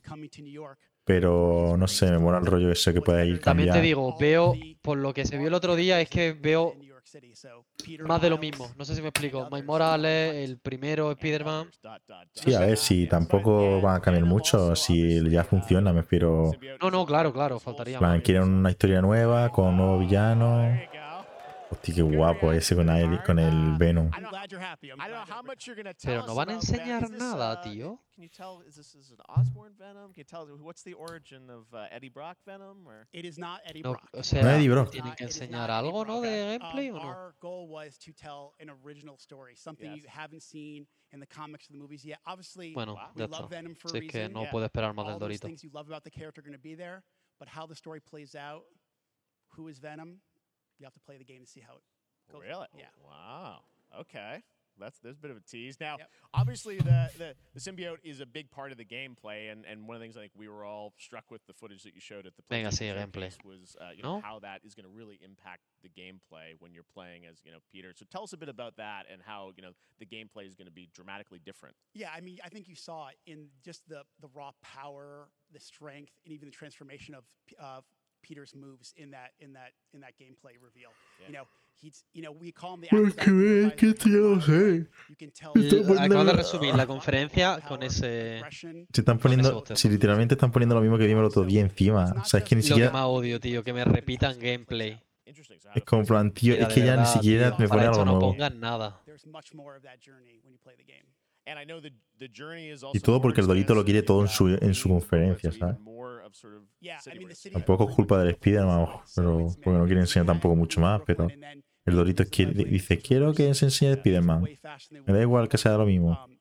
[1.04, 4.54] Pero no sé, me mola el rollo ese que puede ir También te digo, veo,
[4.82, 6.76] por lo que se vio el otro día, es que veo
[8.06, 8.70] más de lo mismo.
[8.78, 9.48] No sé si me explico.
[9.52, 11.70] Miles Morales, el primero Spider-Man.
[12.34, 16.52] Sí, a ver si tampoco van a cambiar mucho, si ya funciona, me refiero.
[16.82, 18.22] No, no, claro, claro, faltaría más.
[18.22, 20.78] quieren una historia nueva, con nuevo villano.
[21.70, 24.10] Hostia, qué guapo ese con el, con el Venom.
[24.14, 24.90] I'm glad you're happy.
[24.90, 26.54] I'm I don't know glad how you're much you're gonna tell Pero no van a
[26.54, 28.00] enseñar nada, tío.
[28.16, 28.62] Can you tell?
[28.66, 30.14] Is this is an Osborn Venom?
[30.14, 32.88] Can you tell what's the origin of Eddie Brock Venom?
[32.88, 34.92] Or It is not Eddie No, o No sea, Eddie Brock.
[34.92, 36.22] ¿tienen Uh, que enseñar algo, no?
[36.22, 37.02] De gameplay o no?
[37.02, 40.04] Our goal was to tell an original story, something Yes.
[40.04, 42.20] you haven't seen in the comics or the movies yet.
[42.26, 43.50] Obviously, Bueno, we ya love está.
[43.50, 44.34] Venom for a Si es que reason.
[44.34, 44.52] no yeah.
[44.52, 45.48] puedo esperar más del All those Dorito.
[45.48, 47.04] things you love about the character are going to be there,
[47.40, 48.64] but how the story plays out,
[49.58, 50.22] who is Venom,
[50.80, 51.82] you have to play the game to see how it
[52.32, 52.42] goes.
[52.42, 52.68] really?
[52.78, 52.86] Yeah.
[53.04, 53.60] Wow.
[54.02, 54.44] Okay.
[54.80, 55.80] That's there's a bit of a tease.
[55.80, 56.10] Now, Yep.
[56.36, 59.96] obviously, the, the the symbiote is a big part of the gameplay, and, and one
[59.96, 62.28] of the things I think we were all struck with the footage that you showed
[62.28, 63.32] at the Venga, PlayStation sí, gameplay.
[63.32, 64.22] Showcase was uh, you know ¿No?
[64.22, 67.58] how that is going to really impact the gameplay when you're playing as you know
[67.72, 67.92] Peter.
[67.96, 70.68] So tell us a bit about that and how you know the gameplay is going
[70.68, 71.76] to be dramatically different.
[71.96, 76.12] Yeah, I mean, I think you saw in just the the raw power, the strength,
[76.24, 77.84] and even the transformation of P- of
[78.28, 80.90] Peter's moves in that in that in that gameplay reveal.
[81.28, 81.48] You know,
[81.82, 82.88] he's you know we call him the.
[82.90, 84.88] Pues que ve, que tío, no sé.
[85.10, 85.52] You can tell.
[85.56, 88.42] Esto L- pues Acabo de no- resumir la conferencia con ese.
[88.52, 92.14] Se están poniendo, si literalmente están poniendo lo mismo que vimos el otro día encima.
[92.22, 92.92] O sea, es que ni Lo que siquiera.
[92.92, 95.02] más odio, tío, que me repitan gameplay.
[95.76, 98.32] Es como plan, tío, es que ya ni siquiera tío, me pone algo no nuevo.
[98.32, 99.02] pongan nada.
[102.94, 105.78] Y todo porque el Dorito lo quiere todo en su, en su conferencia, ¿sabes?
[107.54, 111.28] Tampoco es culpa del Spider-Man, pero porque no quiere enseñar tampoco mucho más, pero
[111.86, 114.42] el Dorito quiere- dice, quiero que se enseñe Spider-Man.
[115.06, 116.12] Me da igual que sea lo mismo.
[116.26, 116.38] Um,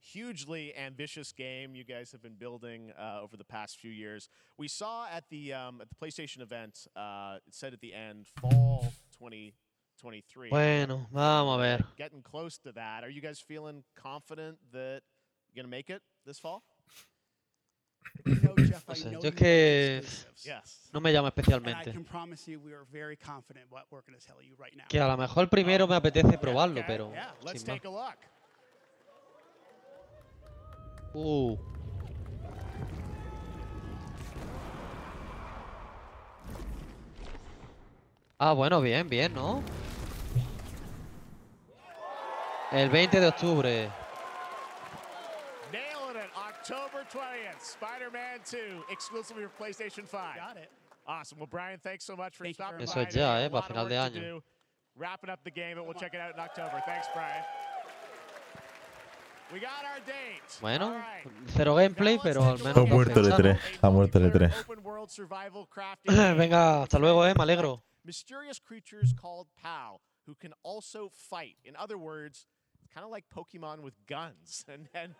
[0.00, 4.28] hugely ambitious game you guys have been building uh, over the past few years.
[4.56, 8.26] We saw at the um, at the PlayStation event, uh, it said at the end,
[8.40, 9.52] fall 2023.
[10.50, 11.84] Bueno, vamos a ver.
[11.96, 13.02] Getting close to that.
[13.02, 15.02] Are you guys feeling confident that
[15.46, 16.62] you're gonna make it this fall?
[18.88, 20.02] No sé, yo es que
[20.92, 21.92] no me llama especialmente.
[21.92, 24.84] can promise you we are very confident what we're going to tell you right now.
[24.88, 27.12] Que a lo mejor primero me apetece probarlo, pero
[27.54, 27.80] sin más.
[31.14, 31.56] Uh,
[38.40, 39.64] Ah, bueno, bien, bien, ¿no?
[42.78, 43.90] El 20 de octubre.
[45.72, 50.36] Nailing it, October 20th, Spider-Man 2, exclusively for PlayStation 5.
[50.36, 50.70] Got it.
[51.04, 51.38] Awesome.
[51.38, 53.02] Well, Brian, thanks so much for stopping Eso by.
[53.08, 54.42] es ya, eh, para final de año.
[54.96, 56.80] Wrapping up the game, and we'll check it out in October.
[56.86, 57.42] Thanks, Brian.
[59.52, 60.42] We got our date.
[60.60, 61.02] Bueno,
[61.56, 63.54] cero gameplay, pero al menos Ha muerto el fecha, ¿no?
[63.54, 63.58] E3.
[63.82, 64.60] Ha muerto el E3.
[64.60, 67.82] Open world survival crafting game Venga, hasta luego, eh, me alegro.
[68.04, 71.56] mysterious creatures called POW who can also fight.
[71.64, 72.46] In other words,
[72.92, 74.64] kind of like Pokemon with guns.
[74.94, 75.14] And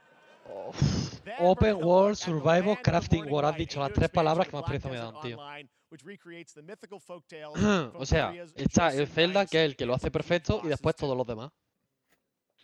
[0.46, 3.44] we're Open World Survival Crafting War.
[3.44, 5.38] Has dicho las tres palabras que más pereza me dan, tío.
[5.38, 7.56] Online, which recreates the mythical folktales
[7.94, 11.16] O sea, está el Zelda, que es el que lo hace perfecto, y después todos
[11.16, 11.50] los demás.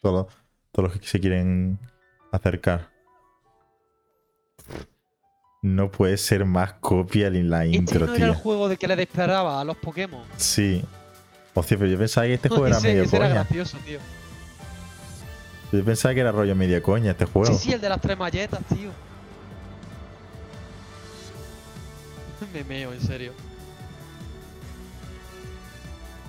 [0.00, 0.32] Todos,
[0.72, 1.78] todos los que se quieren
[2.32, 2.90] acercar.
[5.62, 8.40] No puede ser más copia en la Este intro, no era el tío.
[8.42, 10.26] juego de que le disparaba a los Pokémon.
[10.36, 10.84] Sí.
[11.54, 13.34] Hostia, pero yo pensaba que este juego era ese, medio ese era coña.
[13.40, 13.98] gracioso, tío.
[15.78, 17.52] Yo pensaba que era rollo media coña este juego.
[17.52, 18.90] Sí, sí, el de las tres malletas, tío.
[22.52, 23.32] Me meo, en serio.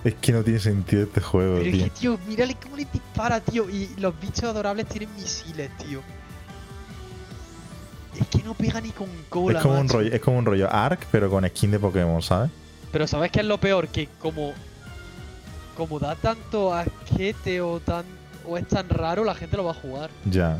[0.04, 1.84] Es que no tiene sentido este juego, Pero es tío.
[1.84, 3.68] que, tío, mírale cómo le dispara, tío.
[3.68, 6.00] Y los bichos adorables tienen misiles, tío.
[8.20, 10.72] Es que no pega ni con cola, Es como, un rollo, es como un rollo
[10.72, 12.50] Ark, pero con skin de Pokémon, ¿sabes?
[12.92, 13.88] Pero ¿sabes qué es lo peor?
[13.88, 14.54] Que como...
[15.76, 18.04] Como da tanto asquete o tan...
[18.46, 20.10] O es tan raro, la gente lo va a jugar.
[20.24, 20.58] Ya.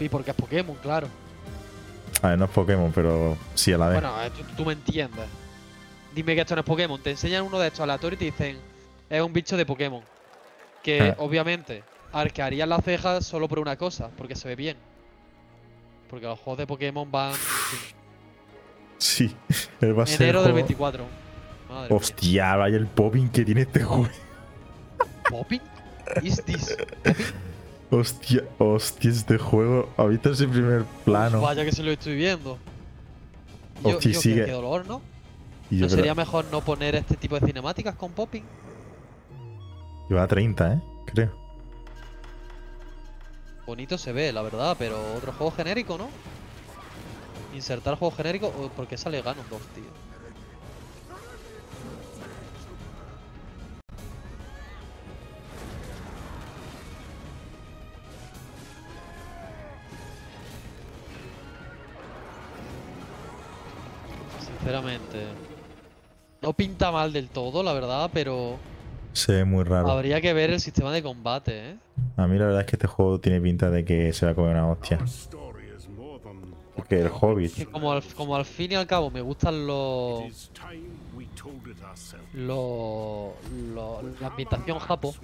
[0.00, 1.08] Y porque es Pokémon, claro.
[2.22, 4.00] A ver, no es Pokémon, pero sí a la vez.
[4.00, 5.24] Bueno, tú, tú me entiendes.
[6.14, 7.00] Dime que esto no es Pokémon.
[7.02, 8.58] Te enseñan uno de estos aleatorios y te dicen,
[9.08, 10.02] es un bicho de Pokémon.
[10.82, 11.14] Que Ah.
[11.18, 11.82] obviamente
[12.12, 14.76] arquearían las cejas solo por una cosa, porque se ve bien.
[16.08, 17.34] Porque los juegos de Pokémon van
[18.98, 19.34] Sí,
[19.80, 20.22] él va a ser.
[20.22, 21.04] enero el del juego- 24.
[21.68, 21.96] Madre mía.
[21.96, 24.08] Hostia, vaya el popping que tiene este juego.
[25.28, 25.60] ¿Popping?
[26.22, 26.76] ¿Is this?
[27.90, 29.88] Hostia, hostia, este juego.
[29.96, 31.40] ¿Ha visto ese primer plano?
[31.40, 32.58] Vaya que se lo estoy viendo.
[33.82, 34.44] Yo, Hostia, yo, sigue.
[34.44, 35.00] qué dolor, ¿no?
[35.70, 38.42] ¿No sería mejor no poner este tipo de cinemáticas con popping?
[40.08, 40.80] Lleva 30, ¿eh?
[41.06, 41.30] Creo.
[43.66, 46.08] Bonito se ve, la verdad, pero otro juego genérico, ¿no?
[47.54, 49.84] Insertar juego genérico, o ¿por qué sale Ganondorf, tío?
[64.58, 65.24] Sinceramente,
[66.42, 68.56] no pinta mal del todo, la verdad, pero
[69.12, 69.90] Se ve muy raro.
[69.90, 71.76] habría que ver el sistema de combate, ¿eh?
[72.16, 74.34] A mí la verdad es que este juego tiene pinta de que se va a
[74.34, 74.98] comer una hostia.
[76.76, 77.54] Porque el Hobbit.
[77.54, 80.50] Que como al, como al fin y al cabo me gustan los.
[82.34, 83.32] Los-
[84.20, 85.14] la ambientación japo.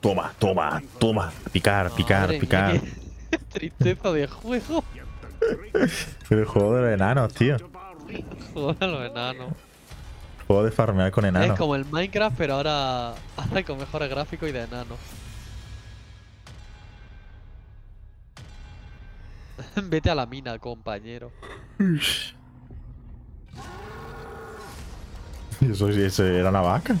[0.00, 1.32] Toma, toma, toma.
[1.52, 2.80] Picar, picar, Madre picar.
[3.52, 4.84] tristeza de juego.
[6.30, 7.56] El juego de los enanos, tío.
[8.54, 9.52] Joder, los enanos.
[10.46, 11.50] Juego de farmear con enanos.
[11.50, 14.98] Es como el Minecraft, pero ahora, ahora con mejores gráficos y de enanos.
[19.84, 21.32] Vete a la mina, compañero.
[25.60, 26.96] ¿Y eso, sí, eso era una vaca?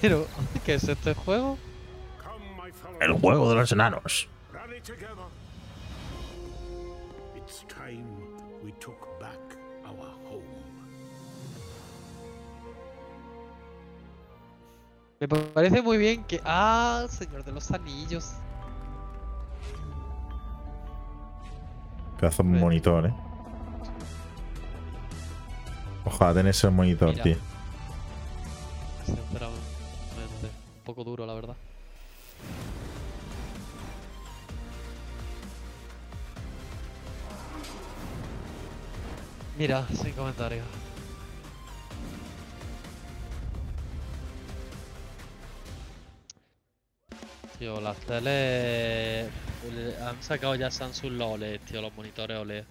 [0.00, 0.26] Pero,
[0.64, 1.56] ¿qué es este juego?
[3.00, 4.28] El juego de los enanos.
[4.86, 5.26] Together.
[7.34, 8.06] It's time
[8.62, 9.40] we took back
[9.84, 10.44] our home.
[15.18, 16.40] Me parece muy bien que.
[16.44, 17.04] ¡Ah!
[17.10, 18.34] Señor de los Anillos.
[22.20, 23.14] Pedazo de monitor, eh.
[26.04, 27.24] Ojalá tener ese monitor, Mira.
[27.24, 27.36] tío.
[29.04, 30.46] Sinceramente.
[30.76, 31.56] Un poco duro, la verdad.
[39.58, 40.66] Mira, sin comentarios.
[47.58, 49.30] Tío, las teles...
[49.72, 52.64] le- Han sacado ya Samsung los OLED, tío, los monitores OLED.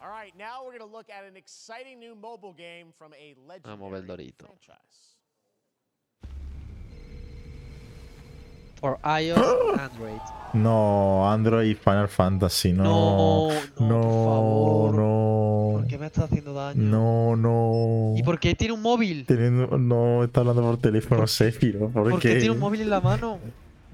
[0.00, 3.34] All right, now we're going to look at an exciting new mobile game from a
[3.62, 4.46] Vamos a ver legendary Dorito.
[4.46, 5.16] franchise.
[8.82, 10.18] For iOS, Android.
[10.54, 13.48] No, Android Final Fantasy, no.
[13.78, 16.82] No, no, ¿Por qué me está haciendo daño?
[16.82, 18.14] No, no.
[18.18, 19.24] ¿Y por qué tiene un móvil?
[19.24, 21.24] Teniendo, no, está hablando por teléfono.
[21.92, 23.38] ¿Por, ¿Por qué tiene un móvil en la mano?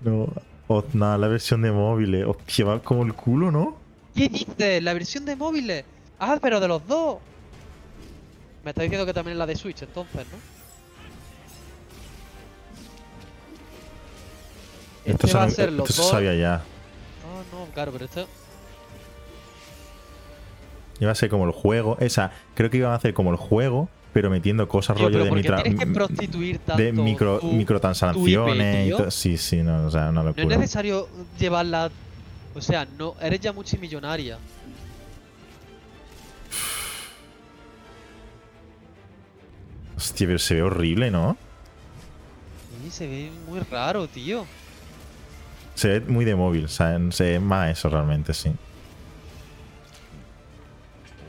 [0.03, 0.33] No.
[0.69, 2.25] O, nada, la versión de móviles.
[2.27, 3.77] Hostia, va como el culo, ¿no?
[4.15, 4.83] ¿Qué dices?
[4.83, 5.85] La versión de móviles.
[6.19, 7.19] Ah, pero de los dos.
[8.65, 10.58] Me está diciendo que también es la de Switch, entonces, ¿no?
[15.09, 16.11] Esto, Este va a se- ser los esto se dos.
[16.11, 16.55] sabía ya.
[16.55, 18.27] Ah, no, claro, pero esto.
[21.01, 21.97] Iba a ser como el juego.
[22.01, 25.29] Esa, creo que iban a hacer como el juego, pero metiendo cosas Tío, rollo de,
[25.31, 28.97] ¿por qué mitra- que prostituir de tanto micro, tu- microtransacciones y tío?
[28.97, 29.11] todo.
[29.11, 30.57] Sí, sí, no, o sea, una No es locura.
[30.57, 31.09] necesario
[31.39, 31.91] llevarla.
[32.55, 34.39] O sea, no, eres ya multimillonaria.
[39.97, 41.37] Hostia, pero se ve horrible, ¿no?
[42.85, 44.47] Sí, se ve muy raro, tío.
[45.79, 48.51] Se ve muy de móvil, o sea, se ve más eso realmente, sí.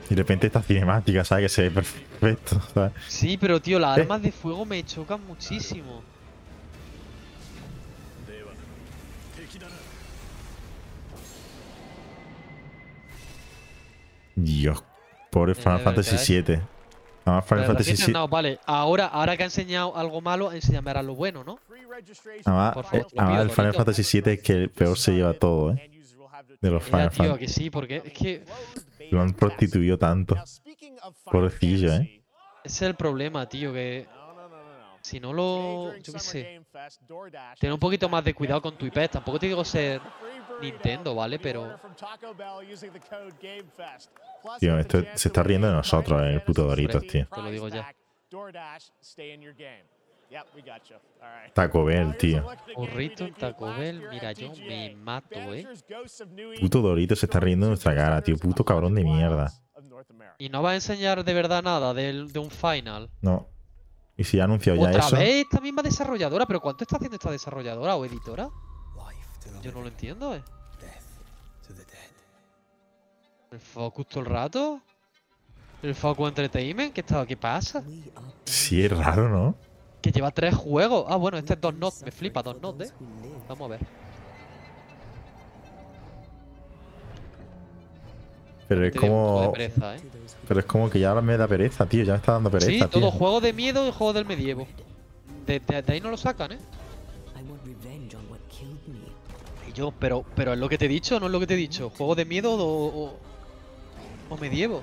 [0.06, 1.44] Y de repente esta cinemática, ¿sabes?
[1.44, 2.92] Que se ve perfecto, ¿sabes?
[3.06, 4.00] Sí, pero tío, las Eh.
[4.00, 6.02] armas de fuego me chocan muchísimo.
[14.34, 14.82] Dios,
[15.30, 16.60] pobre Final de Fantasy VII.
[17.30, 18.12] Además, Final Fantasy VII.
[18.12, 21.58] no, vale, ahora, ahora que ha enseñado algo malo, enséñame ahora lo bueno, ¿no?
[22.44, 23.74] Además, Por favor, eh, además tío, el Final.
[23.74, 25.90] Fantasy VII es que el peor se lleva todo, ¿eh?
[26.60, 27.38] De los Final Fantasy.
[27.38, 28.44] que sí, porque es que
[29.10, 30.36] Lo han prostituido tanto.
[31.24, 32.22] Pobrecillo, ¿eh?
[32.64, 34.06] ese es el problema, tío, que
[35.00, 36.62] si no lo, yo qué sé,
[37.58, 39.08] tener un poquito más de cuidado con tu IP.
[39.10, 40.00] Tampoco te digo ser
[40.60, 41.38] Nintendo, ¿vale?
[41.38, 41.78] Pero
[44.58, 47.26] Tío, esto se está riendo de nosotros, eh, el puto Doritos, tío.
[47.26, 47.92] te lo digo ya.
[51.52, 52.46] Taco Bell, tío.
[52.76, 55.66] Burrito en Taco Bell, mira, yo me mato, ¿eh?
[56.60, 58.36] Puto Doritos se está riendo de nuestra cara, tío.
[58.36, 59.52] Puto cabrón de mierda.
[60.38, 63.10] Y no va a enseñar de verdad nada del- de, un final.
[63.20, 63.48] No.
[64.16, 65.16] Y si ha anunciado ya Otra eso.
[65.16, 68.48] vez esta misma desarrolladora, pero ¿cuánto está haciendo esta desarrolladora o editora?
[69.62, 70.42] Yo no lo entiendo, ¿eh?
[73.52, 74.80] ¿El Focus todo el rato?
[75.82, 76.92] ¿El Focus Entertainment?
[76.92, 77.82] ¿Qué, está, ¿Qué pasa?
[78.44, 79.54] Sí, es raro, ¿no?
[80.00, 81.04] Que lleva tres juegos.
[81.08, 82.02] Ah, bueno, este es dos notes.
[82.04, 82.94] Me flipa, dos notes, ¿eh?
[83.48, 83.80] Vamos a ver.
[88.68, 89.50] Pero es como.
[89.52, 90.00] pereza, ¿eh?
[90.46, 92.04] Pero es como que ya ahora me da pereza, tío.
[92.04, 92.88] Ya me está dando pereza, Sí, tío.
[92.88, 94.66] todo juego de miedo y juego del medievo.
[95.46, 96.58] De, de- de ahí no lo sacan, ¿eh?
[99.80, 101.56] Yo, pero, pero es lo que te he dicho, no es lo que te he
[101.56, 101.90] dicho.
[101.90, 103.16] Juego de miedo o, o,
[104.30, 104.82] o medievo.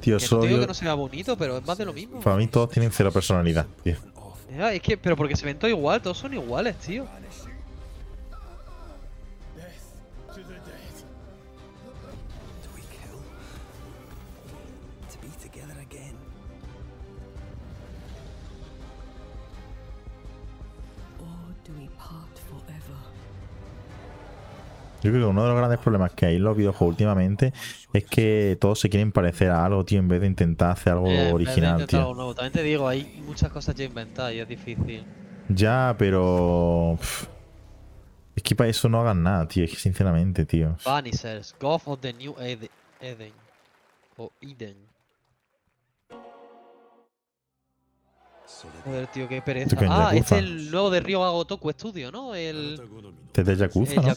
[0.00, 1.92] Tío, Que no solo te digo que no sea bonito, pero es más de lo
[1.92, 2.20] mismo.
[2.20, 3.96] Para mí todos tienen cero personalidad, tío.
[4.56, 7.06] Ya, es que, pero porque se ven todos igual, todos son iguales, tío.
[25.04, 27.52] Yo creo que uno de los grandes problemas que hay en los videojuegos últimamente
[27.92, 31.08] es que todos se quieren parecer a algo, tío, en vez de intentar hacer algo
[31.08, 31.98] Eh, original, tío.
[32.00, 32.34] algo nuevo.
[32.34, 35.04] También te digo, hay muchas cosas ya inventadas y es difícil.
[35.50, 36.96] Ya, pero.
[36.98, 37.26] pff,
[38.36, 39.62] Es que para eso no hagan nada, tío.
[39.64, 40.74] Es que sinceramente, tío.
[40.84, 42.68] Vanishers, God of the New Ed-
[43.00, 43.32] Eden.
[44.16, 44.76] O Eden.
[48.84, 49.76] Joder, tío, qué pereza.
[49.88, 50.36] Ah, este Yakuza.
[50.38, 52.34] es el nuevo de Ryo Agotoku Studio, ¿no?
[52.34, 52.80] El,
[53.34, 54.08] Desde Yakuza, el ¿no?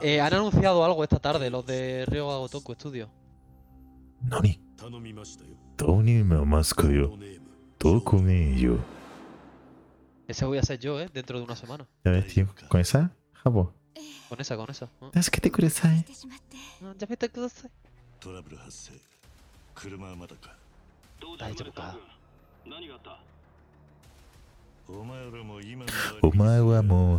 [0.00, 3.08] Eh, han anunciado algo esta tarde los de Río Agotoku Studio.
[4.22, 4.60] ¿Nani?
[8.56, 8.78] yo.
[10.26, 11.08] Ese voy a ser yo, ¿eh?
[11.12, 11.86] Dentro de una semana.
[12.04, 12.48] Ya ves, tío.
[12.68, 13.12] ¿Con esa?
[13.32, 13.72] Japo.
[14.28, 14.88] Con esa, con esa.
[15.00, 15.10] Ah.
[15.14, 15.88] Es que te curiosa,
[16.98, 17.70] Ya me te curiosa.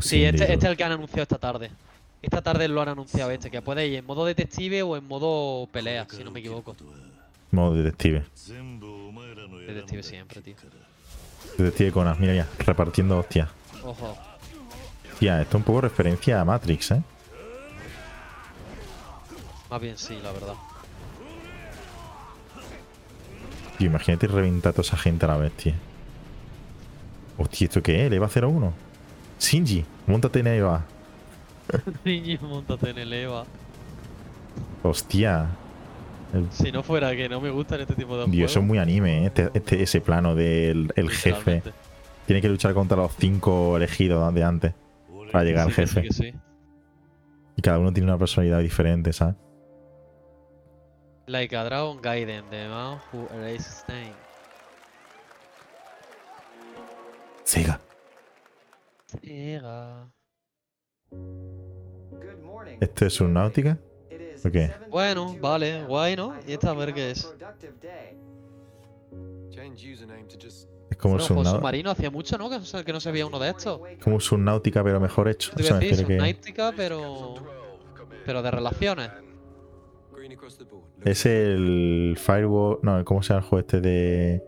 [0.02, 1.72] Sí, este, este es el que han anunciado esta tarde.
[2.22, 5.68] Esta tarde lo han anunciado este, que puede ir en modo detective o en modo
[5.68, 6.76] pelea, si no me equivoco.
[7.52, 8.26] Modo detective.
[9.68, 10.56] Detective siempre, tío.
[11.58, 12.48] Detective Conan, mira ya.
[12.60, 13.50] Repartiendo hostias.
[13.84, 14.18] Ojo.
[15.20, 17.02] Tía, esto es un poco referencia a Matrix, ¿eh?
[19.70, 20.54] Más bien sí, la verdad.
[23.78, 25.74] Tío, imagínate reventar a toda esa gente a la vez, tío.
[27.38, 28.08] Hostia, ¿esto qué es?
[28.08, 28.74] ¿El EVA 01?
[29.40, 30.86] Shinji, montate en EVA.
[32.06, 33.46] Niño, montate en el EVA.
[34.84, 35.48] Hostia.
[36.34, 38.68] El- Si no fuera que no me gustan este tipo de Dios, eso es juegos.
[38.68, 39.26] muy anime, ¿eh?
[39.28, 41.64] este, este- ese plano del el jefe.
[42.26, 44.74] Tiene que luchar contra los cinco elegidos de antes
[45.32, 46.08] para llegar al Sí que sí, jefe.
[46.08, 46.34] que sí.
[47.56, 49.36] Y cada uno tiene una personalidad diferente, ¿sabes?
[51.26, 54.14] Like a Dragon Gaiden, the man who erased name.
[57.44, 57.80] Sega.
[59.08, 60.08] Sega.
[62.80, 63.78] ¿Esto es Subnautica?
[64.46, 64.72] ¿O qué?
[64.90, 66.34] Bueno, vale, guay, ¿no?
[66.48, 67.34] Y esta a ver qué es.
[70.90, 72.50] Es como Subnau- submarino hacía mucho, ¿no?
[72.50, 73.80] Que, no se- que no se veía uno de estos.
[74.04, 75.52] como Subnautica, pero mejor hecho.
[75.56, 77.36] Te Eso iba a me decir, que Subnautica, pero.
[78.26, 79.10] Pero de relaciones.
[81.06, 82.80] es el Firewall.
[82.82, 84.44] No, ¿cómo se llama el juego este de.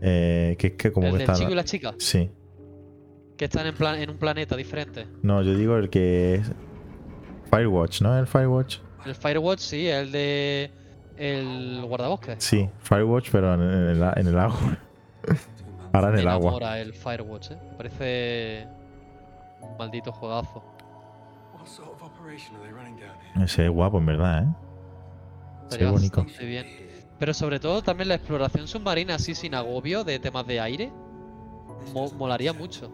[0.00, 1.38] Eh, que es que como El que del está.
[1.38, 1.94] chico y la chica.
[1.98, 2.30] Sí.
[3.36, 5.06] Que están en, plan, en un planeta diferente.
[5.22, 6.52] No, yo digo el que es.
[7.50, 8.18] Firewatch, ¿no?
[8.18, 8.78] El Firewatch.
[9.04, 10.70] El Firewatch, sí, el de.
[11.16, 12.42] El guardabosques.
[12.42, 14.78] Sí, Firewatch, pero en, el, en el agua.
[15.92, 16.78] Ahora en el agua.
[16.78, 17.58] el Firewatch, ¿eh?
[17.76, 18.66] Parece.
[19.60, 20.62] Un maldito juegazo.
[23.42, 24.46] Ese es guapo, en verdad, ¿eh?
[25.64, 26.22] Estaría bonito.
[26.22, 26.66] bastante bien.
[27.18, 30.92] Pero sobre todo también la exploración submarina así sin agobio de temas de aire.
[31.94, 32.90] mo- molaría mucho.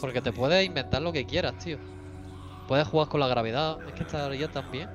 [0.00, 1.78] Porque te puedes inventar lo que quieras, tío.
[2.68, 3.78] Puedes jugar con la gravedad.
[3.86, 4.88] Es que estaría también.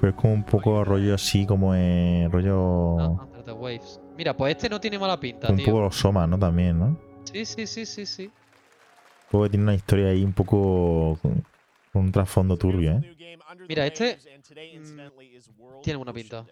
[0.00, 2.96] Pues como un poco rollo así, como eh, rollo.
[2.96, 4.00] Under the Waves.
[4.16, 5.80] Mira, pues este no tiene mala pinta, un poco tío.
[5.80, 6.38] los Soma, ¿no?
[6.38, 6.98] También, ¿no?
[7.24, 8.24] Sí, sí, sí, sí, sí.
[8.24, 11.44] Un poco que tiene una historia ahí un poco con,
[11.94, 13.16] un trasfondo turbio, ¿eh?
[13.68, 14.18] Mira, este
[15.56, 16.46] World tiene buena Ocean pinta.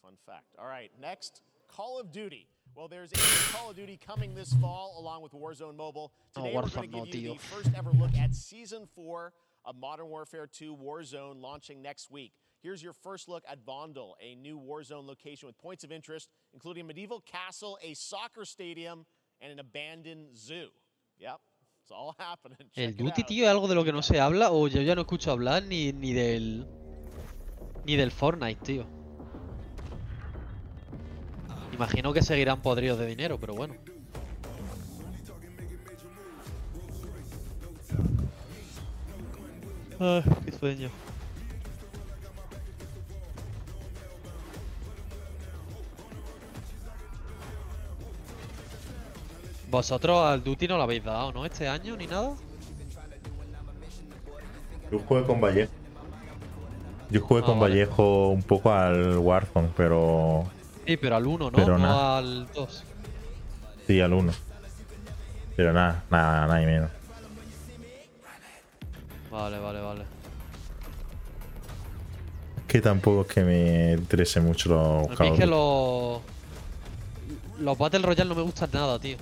[0.00, 0.46] Fun fact.
[0.58, 1.40] All right, next,
[1.74, 2.46] Call of Duty.
[2.74, 3.22] Well, there's a new
[3.52, 6.12] Call of Duty coming this fall along with Warzone Mobile.
[6.36, 7.38] No, Today, we're going to give you tío.
[7.38, 9.32] the first ever look at Season 4
[9.66, 12.32] of Modern Warfare 2 Warzone launching next week.
[12.62, 16.82] Here's your first look at Vondel, a new Warzone location with points of interest, including
[16.82, 19.04] a medieval castle, a soccer stadium,
[19.40, 20.68] and an abandoned zoo.
[21.18, 21.40] Yep,
[21.82, 22.56] it's all happening.
[22.76, 24.80] El Check it Duty, tío, es algo de lo que no se habla o yo
[24.80, 26.66] ya no escucho hablar ni, ni del.
[27.84, 28.86] Ni del Fortnite, tío.
[31.72, 33.74] Imagino que seguirán podridos de dinero, pero bueno.
[39.98, 40.90] Ay, qué sueño.
[49.70, 51.46] Vosotros al Duty no lo habéis dado, ¿no?
[51.46, 52.32] Este año ni nada.
[54.90, 55.72] Yo jugué con Vallejo.
[57.10, 57.74] Yo jugué Ah, con vale.
[57.74, 60.44] Vallejo un poco al Warzone, pero.
[60.86, 61.56] Sí, pero al 1, ¿no?
[61.56, 62.18] Pero no nada.
[62.18, 62.84] al 2.
[63.86, 64.32] Sí, al 1.
[65.56, 66.90] Pero nada, nada, nada y menos.
[69.30, 70.02] Vale, vale, vale.
[72.56, 76.20] Es que tampoco es que me interese mucho los Call es que los.
[77.60, 79.16] Los Battle Royale no me gustan nada, tío.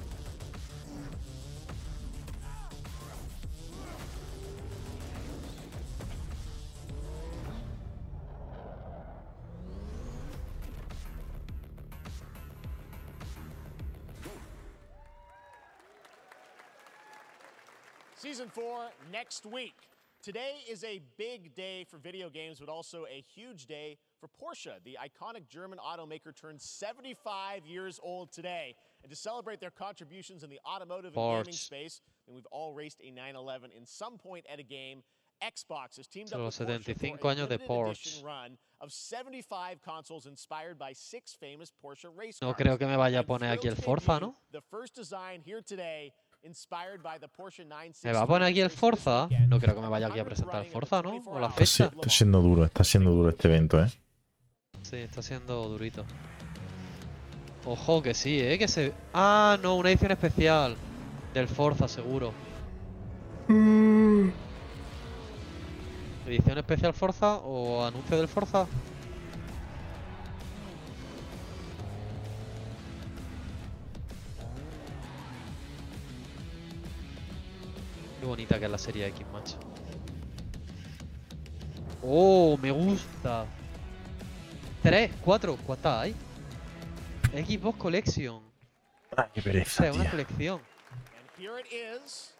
[19.30, 19.76] Next week.
[20.24, 24.72] Today is a big day for video games, but also a huge day for Porsche.
[24.84, 28.74] The iconic German automaker turns 75 years old today.
[29.04, 33.00] And to celebrate their contributions in the automotive and gaming space, and we've all raced
[33.04, 35.04] a 911 in some point at a game,
[35.40, 37.90] Xbox has teamed up with Porsche 75 for a años de limited Porsche.
[37.90, 42.48] edition run of 75 consoles inspired by six famous Porsche race cars.
[42.48, 44.34] No creo que me vaya a poner aquí el Forza, ¿no?
[44.50, 46.12] The first design here today,
[46.42, 48.04] inspired by the Porsche 916.
[48.04, 49.28] ¿Me va a poner aquí el Forza?
[49.48, 51.16] No creo que me vaya aquí a presentar el Forza, ¿no?
[51.26, 51.86] O la fecha.
[51.86, 53.88] está siendo duro, está siendo duro este evento, ¿eh?
[54.82, 56.04] Sí, está siendo durito.
[57.66, 58.58] Ojo, que sí, ¿eh?
[58.58, 58.92] Que se...
[59.12, 60.76] Ah, no, una edición especial.
[61.34, 62.32] Del Forza, seguro.
[66.26, 68.66] ¿Edición especial Forza o anuncio del Forza?
[78.30, 79.58] Bonita que es la serie X, macho.
[82.02, 83.44] Oh, me gusta.
[84.82, 86.14] Tres, cuatro, ¿cuántas hay?
[87.34, 88.42] Xbox Collection.
[89.16, 90.60] Ay, qué O pereza, sea, una colección.
[91.18, 92.32] And here it is,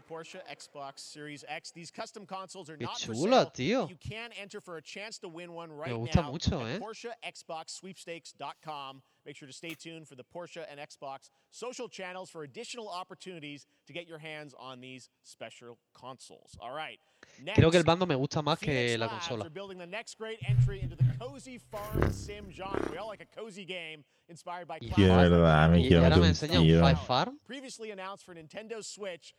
[0.00, 1.70] the Porsche Xbox Series X.
[1.72, 3.56] These custom consoles are Qué not for chula, sale.
[3.86, 3.88] tío.
[3.90, 6.78] You can enter for a chance to win one right gusta now mucho, at eh.
[6.78, 9.02] PorscheXboxSweepstakes.com.
[9.26, 13.66] Make sure to stay tuned for the Porsche and Xbox social channels for additional opportunities
[13.86, 16.56] to get your hands on these special consoles.
[16.60, 16.98] All right.
[17.44, 19.44] Creo que el next, bando me gusta más que Phoenix la Labs consola.
[19.44, 22.88] are building the next great entry into the cozy farm sim genre.
[22.90, 25.88] We all like a cozy game inspired by Y Tío, de classic verdad, me Y
[25.88, 26.80] quiero ahora meter me un enseña un tiro.
[26.80, 27.38] Five Farm.
[27.46, 29.34] Previously announced for Nintendo Switch,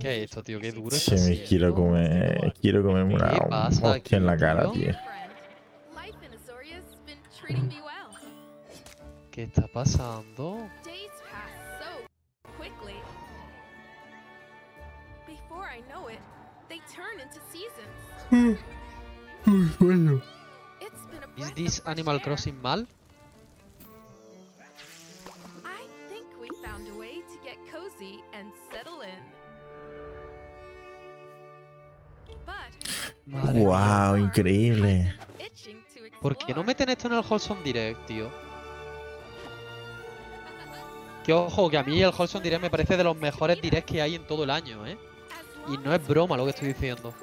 [0.00, 0.60] ¿Qué es esto, tío?
[0.60, 4.32] Qué duro Se es me quiero comer, quiero comerme una ¿Qué pasa hostia en la
[4.32, 4.72] aquí, cara, tío?
[4.72, 4.92] tío.
[5.94, 8.14] Life in Azoria's been treating me well.
[33.26, 33.52] Mía.
[33.52, 35.14] Wow, increíble.
[36.20, 38.30] ¿Por qué no meten esto en el Wholesome Direct, tío?
[41.24, 44.02] Que ojo, que a mí el Wholesome Direct me parece de los mejores directs que
[44.02, 44.98] hay en todo el año, ¿eh?
[45.68, 47.14] Y no es broma lo que estoy diciendo.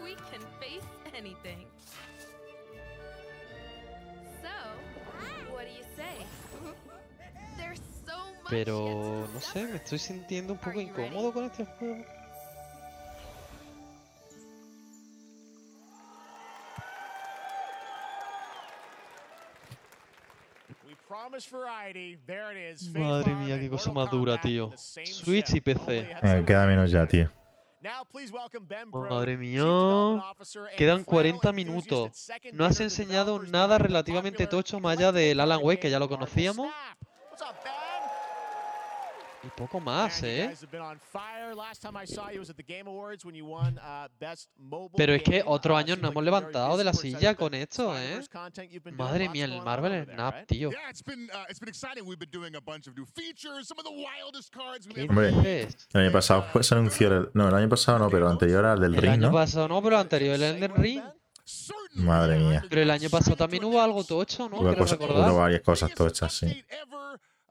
[8.50, 12.04] Pero no sé, me estoy sintiendo un poco incómodo con este juego.
[22.94, 24.72] Madre mía, qué cosa más dura, tío.
[24.78, 26.12] Switch y PC.
[26.22, 27.30] Eh, queda menos ya, tío.
[29.10, 29.64] Madre mía.
[30.78, 32.32] Quedan Frail 40 enthusiast minutos.
[32.54, 36.72] No has enseñado nada relativamente tocho más allá del Alan Wake, que ya lo conocíamos.
[39.44, 40.54] Y poco más, ¿eh?
[40.54, 40.68] uh,
[44.96, 47.98] Pero es que otros Uh, años seems nos hemos levantado de la silla con esto,
[47.98, 48.20] ¿eh?
[48.92, 50.48] Madre mía, el Marvel over es there, nap, right?
[50.48, 50.70] tío.
[50.70, 52.04] Yeah, it's been uh, it's been exciting.
[52.06, 55.04] We've been doing a bunch of new features, some of the wildest cards we've ¿Qué
[55.06, 55.88] ever Hombre, dices?
[55.94, 57.08] el año pasado pues, se anunció.
[57.08, 59.34] el- no, el año pasado no, pero el anterior al del El Ring, año ¿no?
[59.34, 61.02] pasado no, pero el anterior el Elden Ring.
[61.96, 62.64] Madre mía.
[62.70, 64.58] Pero el año pasado también hubo algo tocho, ¿no?
[64.58, 66.64] Hubo, hubo varias cosas tochas, sí.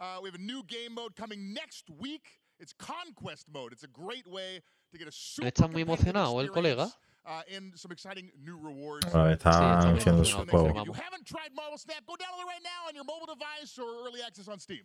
[0.00, 0.10] Ever.
[0.18, 2.40] Uh, we have a new game mode coming next week.
[2.58, 3.72] It's Conquest mode.
[3.72, 4.60] It's a great way
[4.92, 6.92] to get a ¿No super está muy emocionado el colega?
[7.26, 9.06] uh, and some exciting new rewards.
[9.14, 10.80] A está Sí, está anunciando bien su juego.
[10.80, 13.78] If you haven't tried Marvel Snap, go download it right now on your mobile device
[13.78, 14.82] or early access on Steam.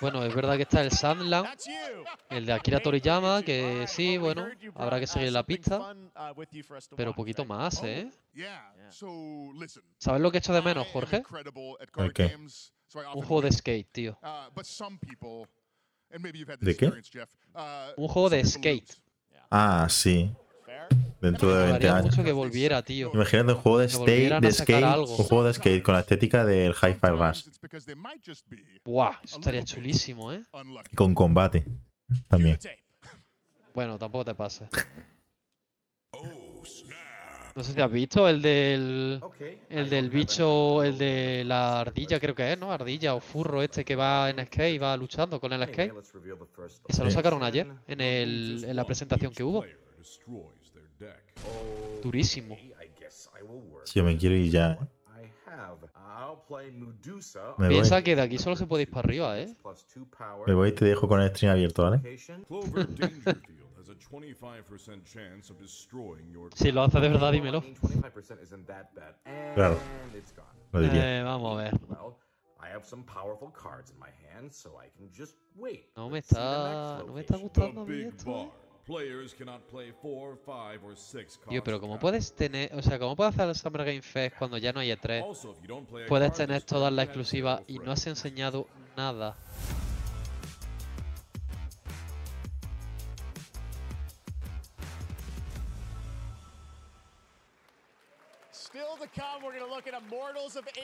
[0.00, 1.48] Bueno, es verdad que está el Sandland,
[2.30, 7.16] el de Akira Toriyama, que sí, bueno, habrá que seguir la pista, uh, pero watch,
[7.16, 8.10] poquito más, ¿eh?
[8.32, 8.74] Yeah.
[8.90, 9.82] So listen.
[9.98, 11.22] ¿Sabes lo que echo de menos, Jorge?
[11.96, 12.36] ¿El qué?
[13.14, 14.18] Un juego de skate, tío.
[16.60, 16.92] ¿De qué?
[17.96, 18.94] Un juego de skate.
[19.50, 20.34] Ah, sí.
[21.24, 22.10] Dentro de Me 20 molaría años.
[22.10, 23.10] mucho que volviera, tío.
[23.14, 25.16] Imagínate un juego de, skate, de skate, algo.
[25.16, 27.46] un juego de skate con la estética del Hi-Fi Rush.
[28.84, 30.42] Buah, eso estaría chulísimo, ¿eh?
[30.92, 31.64] Y con combate
[32.28, 32.58] también.
[33.74, 34.68] Bueno, tampoco te pases.
[36.16, 36.62] Oh,
[37.56, 39.20] No sé si has visto el del.
[39.68, 42.70] El del bicho, el de la ardilla, creo que es, ¿no?
[42.70, 45.92] Ardilla o furro este que va en skate y va luchando con el skate.
[46.86, 49.64] Ese lo sacaron ayer en, el, en la presentación que hubo.
[52.02, 52.56] Durísimo.
[53.84, 54.72] Si yo me quiero ir ya.
[54.72, 54.78] ¿eh?
[57.58, 57.74] Me voy.
[57.76, 59.54] Piensa que de aquí solo se puede ir para arriba, ¿eh?
[60.46, 62.00] Me voy y te dejo con el stream abierto, ¿vale?
[62.46, 67.62] Clover Dangerfield has a 25% chance of destroying your Si lo hace de verdad, dímelo.
[69.54, 69.78] Claro.
[70.72, 71.20] Lo diría.
[71.20, 71.80] Eh, vamos a ver.
[75.96, 78.52] No me está, no me está gustando a mí esto.
[78.86, 78.96] Bar.
[78.96, 82.74] Players cannot play four, five, or six Tío, cards pero at ¿cómo a puedes tener,
[82.74, 85.22] o sea, cómo puedes hacer el Summer Game Fest cuando ya no hay E3?
[85.22, 88.66] Also, if you don't play a Puedes tener todas las exclusivas y no has enseñado
[88.96, 89.36] nada.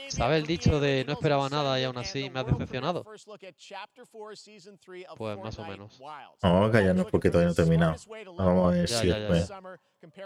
[0.09, 3.05] ¿Sabe el dicho de no esperaba nada y aún así me has decepcionado?
[3.05, 5.99] first look at Chapter 4, Season 3 of Pues más o menos.
[6.43, 7.97] Vamos a callarnos porque todavía no he terminado.
[8.37, 9.81] Vamos a ver Ya, si ya, ya.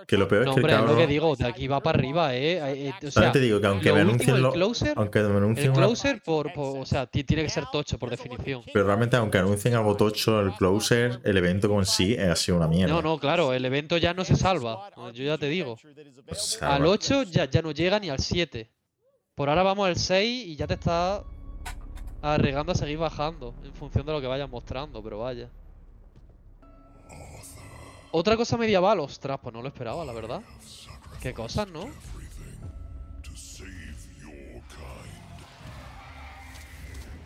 [0.06, 1.80] Que lo peor No, es que el hombre, es lo que digo, de aquí va
[1.82, 2.58] para arriba, eh.
[2.58, 5.20] eh, eh, o sea, te digo que aunque lo me último, anuncien lo- closer, aunque
[5.22, 8.08] me anuncien el una- closer por, por- o sea, ti- tiene que ser tocho por
[8.10, 8.62] definición.
[8.72, 12.68] Pero realmente, aunque anuncien algo tocho, el closer, el evento con sí ha sido una
[12.68, 12.94] mierda.
[12.94, 14.90] No, no, claro, el evento ya no se salva.
[15.12, 15.76] Yo ya te digo.
[16.60, 18.70] Al 8 ya, ya no llega ni al 7.
[19.34, 21.24] Por ahora vamos al 6 y ya te está
[22.22, 25.50] arriesgando a seguir bajando en función de lo que vayan mostrando, pero vaya.
[28.16, 30.40] Otra cosa medieval, ostras, pues no lo esperaba, la verdad.
[31.20, 31.88] Qué cosas, ¿no?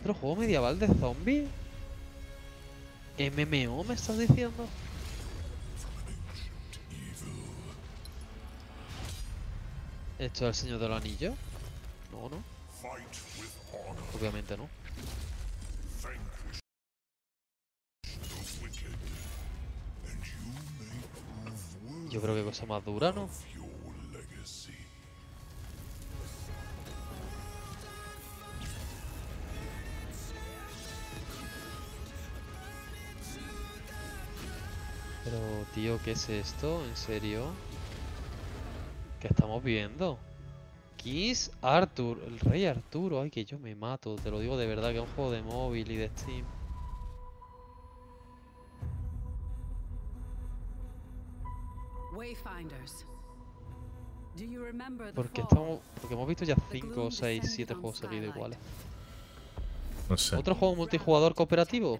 [0.00, 1.46] ¿Otro juego medieval de zombies?
[3.18, 4.66] ¿MMO me estás diciendo?
[10.18, 11.34] ¿Esto es el Señor de los Anillos?
[12.10, 12.42] No, no.
[14.16, 14.77] Obviamente no.
[22.10, 23.28] Yo creo que cosa más dura, ¿no?
[35.24, 36.82] Pero, tío, ¿qué es esto?
[36.86, 37.52] ¿En serio?
[39.20, 40.18] ¿Qué estamos viendo?
[40.96, 43.20] Kiss Arthur, el rey Arturo.
[43.20, 44.16] Ay, que yo me mato.
[44.16, 46.57] Te lo digo de verdad, que es un juego de móvil y de Steam.
[55.14, 55.80] Porque estamos.
[56.00, 58.58] Porque hemos visto ya 5, 6, 7 juegos seguidos iguales.
[60.08, 60.36] No sé.
[60.36, 61.98] ¿Otro juego multijugador cooperativo?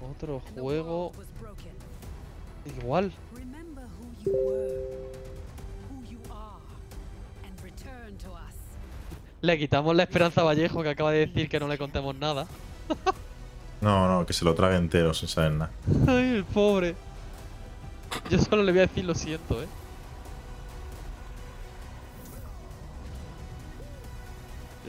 [0.00, 1.12] Otro juego
[2.64, 3.12] igual.
[9.40, 12.46] Le quitamos la esperanza a Vallejo que acaba de decir que no le contemos nada.
[13.82, 15.72] No, no, que se lo trague entero sin saber nada.
[16.06, 16.94] Ay, el pobre.
[18.30, 19.66] Yo solo le voy a decir lo siento, eh.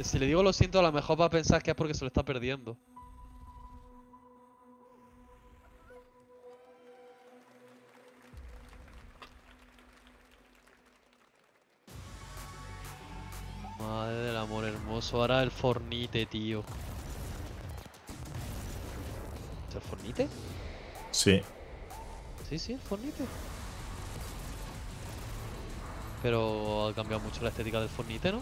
[0.03, 2.01] Si le digo lo siento, a lo mejor va a pensar que es porque se
[2.03, 2.77] lo está perdiendo.
[13.79, 15.17] Madre del amor hermoso.
[15.17, 16.63] Ahora el fornite, tío.
[19.73, 20.27] ¿Es el fornite?
[21.11, 21.41] Sí.
[22.49, 23.23] Sí, sí, el fornite.
[26.21, 28.41] Pero ha cambiado mucho la estética del fornite, ¿no?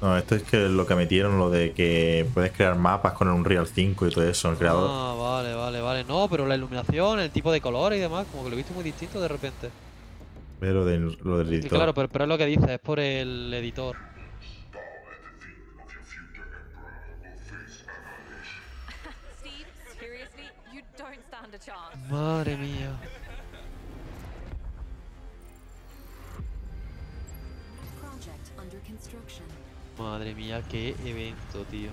[0.00, 3.34] No, esto es que lo que metieron, lo de que puedes crear mapas con el
[3.34, 4.88] Unreal 5 y todo eso, el creador.
[4.92, 6.04] Ah, vale, vale, vale.
[6.04, 8.74] No, pero la iluminación, el tipo de color y demás, como que lo he visto
[8.74, 9.70] muy distinto de repente.
[10.60, 11.78] Pero de lo del Sí, editor.
[11.78, 13.96] claro, pero, pero es lo que dice, es por el editor.
[22.08, 22.96] Madre mía.
[29.98, 31.90] Madre mía, qué evento, tío.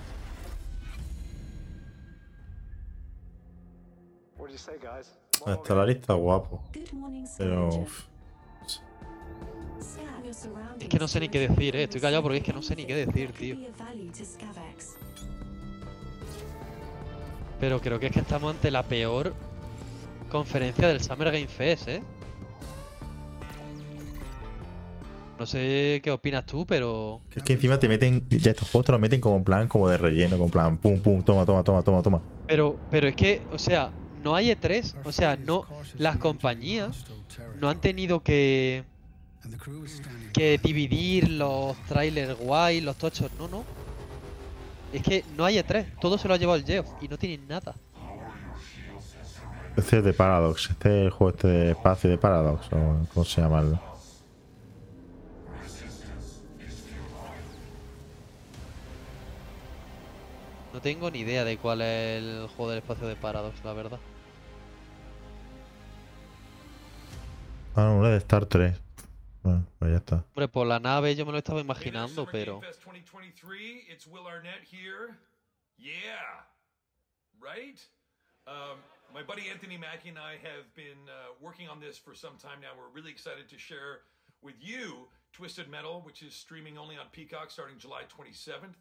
[4.38, 5.18] What do you say, guys?
[5.46, 6.62] Está la lista guapo.
[7.38, 7.68] Pero.
[7.70, 8.06] Uf,
[10.80, 11.84] Es que no sé ni qué decir, eh.
[11.84, 13.58] Estoy callado porque es que no sé ni qué decir, tío.
[17.60, 19.34] Pero creo que es que estamos ante la peor
[20.36, 22.02] conferencia del Summer Game Fest, ¿eh?
[25.40, 27.22] No sé qué opinas tú, pero...
[27.34, 28.26] Es que encima te meten.
[28.30, 30.78] Ya estos juegos te los meten como en plan, como de relleno, como en plan,
[30.78, 32.22] pum, pum, toma, toma, toma, toma, toma.
[32.48, 33.92] Pero, pero es que, o sea,
[34.24, 35.66] no hay E3, o sea, no,
[35.98, 37.06] las compañías
[37.60, 38.84] no han tenido que
[40.34, 43.64] que dividir los trailers guay, los tochos, no, no.
[44.92, 47.48] Es que no hay E3, todo se lo ha llevado el Geoff y no tienen
[47.48, 47.76] nada.
[49.78, 50.70] Este es de Paradox.
[50.70, 52.68] Este es el juego este de espacio de Paradox.
[52.72, 53.60] O ¿Cómo se llama?
[53.60, 53.78] el-
[60.74, 64.00] No tengo ni idea de cuál es el juego del espacio de Paradox, la verdad.
[67.76, 68.78] Ah, no, uno es de Star 3.
[69.44, 70.16] Bueno, pues ya está.
[70.30, 72.62] Hombre, por la nave yo me lo estaba imaginando, pero...
[79.14, 79.14] Fest 2023.
[79.14, 79.14] It's Will Arnett here.
[79.14, 79.14] Yeah.
[79.14, 79.14] Right?
[79.14, 82.62] My buddy Anthony Mackie and I have been uh, working on this for some time
[82.62, 82.70] now.
[82.78, 84.00] We're really excited to share
[84.42, 88.76] with you Twisted Metal, which is streaming only on Peacock starting July 27th.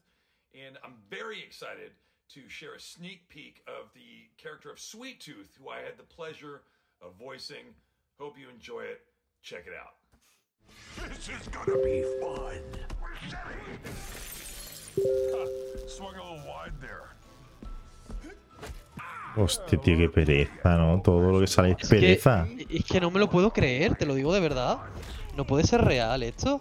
[0.54, 1.92] And I'm very excited
[2.30, 6.04] to share a sneak peek of the character of Sweet Tooth, who I had the
[6.04, 6.62] pleasure
[7.02, 7.74] of voicing.
[8.18, 9.02] Hope you enjoy it.
[9.42, 9.94] Check it out.
[11.08, 12.60] This is gonna be fun.
[15.88, 17.13] Swung a little wide there.
[19.36, 21.00] Hostia, tío, qué pereza, ¿no?
[21.02, 22.46] Todo lo que sale es Es que, pereza.
[22.70, 24.78] es que no me lo puedo creer, te lo digo de verdad.
[25.36, 26.60] No puede ser real esto.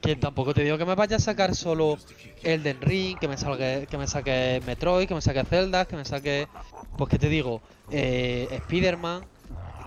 [0.00, 1.96] Que tampoco te digo que me vaya a sacar solo
[2.42, 6.04] Elden Ring, que me salga, que me saque Metroid, que me saque Zelda, que me
[6.04, 6.48] saque.
[6.96, 7.60] Pues que te digo,
[7.90, 9.24] eh, Spider-Man,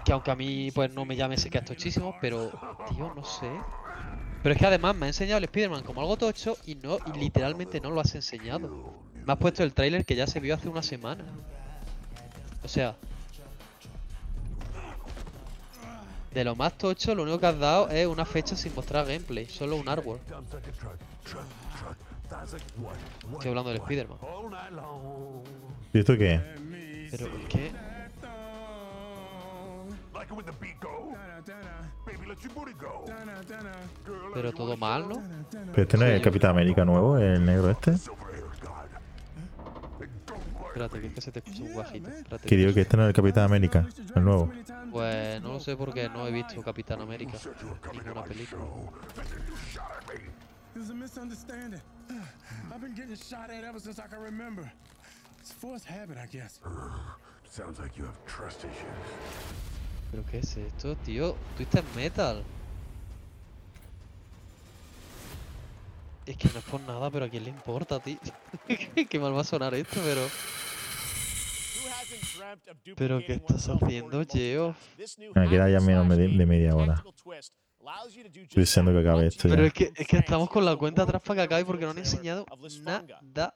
[0.04, 2.52] que aunque a mí pues no me llame sé que es tochísimo, pero
[2.90, 3.50] tío, no sé.
[4.44, 7.18] Pero es que además me ha enseñado el Spider-Man como algo tocho y no, y
[7.20, 8.94] literalmente no lo has enseñado.
[9.32, 11.24] Me has puesto el tráiler que ya se vio hace una semana.
[12.66, 12.98] O sea.
[16.34, 19.46] De lo más tocho, lo único que has dado es una fecha sin mostrar gameplay,
[19.46, 20.20] solo un artwork.
[23.32, 24.18] Estoy hablando del Spider-Man.
[25.94, 26.42] ¿Y esto qué?
[27.12, 27.72] Pero es que.
[34.34, 35.24] Pero todo mal, ¿no?
[35.72, 37.94] Pero este no es el Capitán América nuevo, el negro este.
[40.72, 42.08] Espérate, que es que se te escucha un bajito.
[42.10, 42.48] Espérate.
[42.48, 43.86] Que digo que este no es el Capitán América,
[44.16, 44.50] el nuevo.
[44.90, 47.38] Pues no lo sé porque no he visto Capitán América.
[47.92, 48.64] Ninguna película.
[50.74, 51.82] There's a misunderstanding.
[52.74, 54.72] I've been getting shot at ever since I can remember.
[55.40, 56.62] It's forced habit, I guess.
[57.50, 58.72] Sounds like you have trust issues.
[60.12, 61.36] ¿Pero qué es esto, tío?
[61.58, 62.44] Twisted Metal.
[66.26, 68.18] Es que no es por nada, pero a quién le importa, tío.
[69.10, 70.22] qué mal va a sonar esto, pero.
[72.96, 74.76] Pero ¿qué estás haciendo, Geo?
[75.36, 77.04] Me queda ya menos de, de media hora.
[78.44, 79.68] Estoy deseando que acabe esto Pero ya.
[79.68, 81.98] es que, es que estamos con la cuenta atrás para que acabe porque no han
[81.98, 82.46] enseñado
[82.82, 83.54] nada.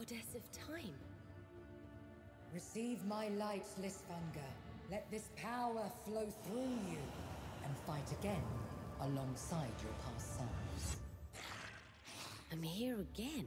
[0.00, 0.96] Goddess of time.
[2.54, 4.50] Receive my light, Lisfanger.
[4.90, 7.02] Let this power flow through you,
[7.62, 8.42] and fight again
[9.02, 10.96] alongside your past selves.
[12.50, 13.46] I'm here again.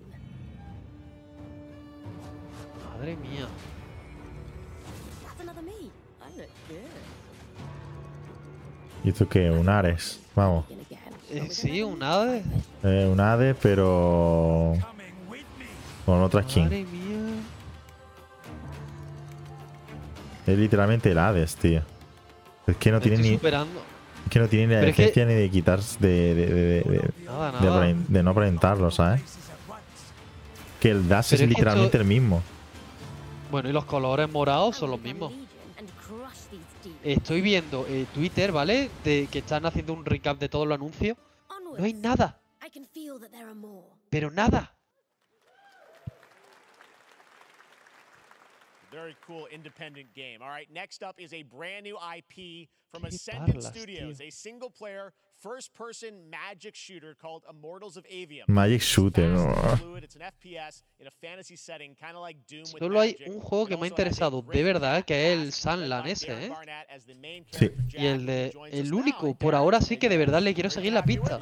[2.86, 3.48] Madre mía.
[5.24, 5.90] That's another me.
[6.22, 7.04] I look good.
[9.04, 9.50] ¿Y esto qué?
[9.50, 10.20] Un Ares.
[10.36, 10.66] Vamos.
[11.32, 12.44] Eh, sí, un ave.
[12.84, 14.78] Eh, un Hades, pero.
[16.06, 16.64] Con otra skin.
[16.66, 17.34] Madre mía.
[20.46, 21.82] Es literalmente el Hades, tío.
[22.68, 23.36] Es que no tiene estoy ni.
[23.38, 23.82] superando.
[24.26, 25.98] Es que no tiene ni la Pero es que- decencia ni de quitarse.
[26.00, 27.52] De, de, de, de- de- Nada,
[27.86, 28.24] de nada.
[28.24, 29.22] no aparentarlo, ¿sabes?
[30.80, 32.42] Que el dash Pero es literalmente esto- el mismo.
[33.52, 35.32] Bueno, y los colores morados son los mismos.
[37.04, 38.90] Estoy viendo eh, Twitter, ¿vale?
[39.04, 41.18] De que están haciendo un recap de todos los anuncios.
[41.78, 42.40] No hay nada,
[44.10, 44.74] pero nada.
[48.94, 50.42] Very cool independent game.
[50.42, 55.14] All right, next up is a brand new IP from Ascendant Studios, a single player
[55.44, 58.48] first person magic shooter called Immortals of Avium.
[58.48, 59.28] Magic Shooter.
[59.28, 59.54] ¿no?
[59.76, 63.18] Fluid, It's an FPS in a fantasy setting, kind of like Doom with Solo hay
[63.28, 66.52] un juego que me ha interesado de verdad, que es el Sunland ese, ¿eh?
[67.52, 67.72] Sí.
[67.90, 68.54] Y el de.
[68.72, 71.40] El único, por ahora sí que de verdad le quiero seguir la pista.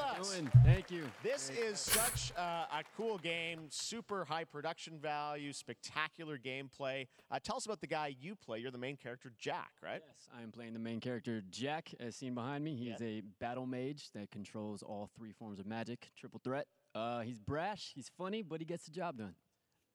[1.22, 7.08] This is such uh, a cool game, super high production value, spectacular gameplay.
[7.30, 8.60] Uh, tell us about the guy you play.
[8.60, 10.02] You're the main character, Jack, right?
[10.06, 12.76] Yes, I am playing the main character Jack, as seen behind me.
[12.76, 16.68] He is a battle mage that controls all three forms of magic, triple threat.
[16.96, 19.36] Uh, he's brash, he's funny, but he gets the job done.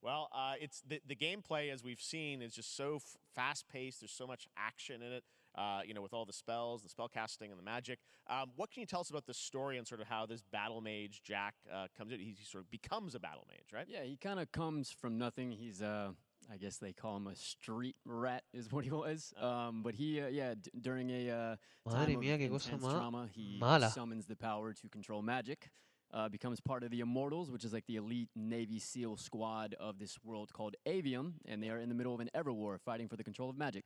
[0.02, 4.00] Well, uh, it's the, the gameplay, as we've seen, is just so f- fast paced.
[4.00, 5.24] There's so much action in it.
[5.56, 7.98] Uh, you know, with all the spells, the spell casting, and the magic.
[8.28, 10.82] Um, what can you tell us about the story and sort of how this battle
[10.82, 12.20] mage Jack uh, comes in?
[12.20, 13.86] He, he sort of becomes a battle mage, right?
[13.88, 15.50] Yeah, he kind of comes from nothing.
[15.50, 16.10] He's, uh,
[16.52, 19.34] I guess they call him a street rat, is what he was.
[19.40, 21.56] Um, but he, uh, yeah, d- during a uh,
[21.90, 23.90] time mía, of qué cosa intense trauma, he mala.
[23.90, 25.70] summons the power to control magic.
[26.14, 29.98] Uh, becomes part of the Immortals, which is like the elite Navy SEAL squad of
[29.98, 33.08] this world called Avium, and they are in the middle of an ever war fighting
[33.08, 33.84] for the control of magic.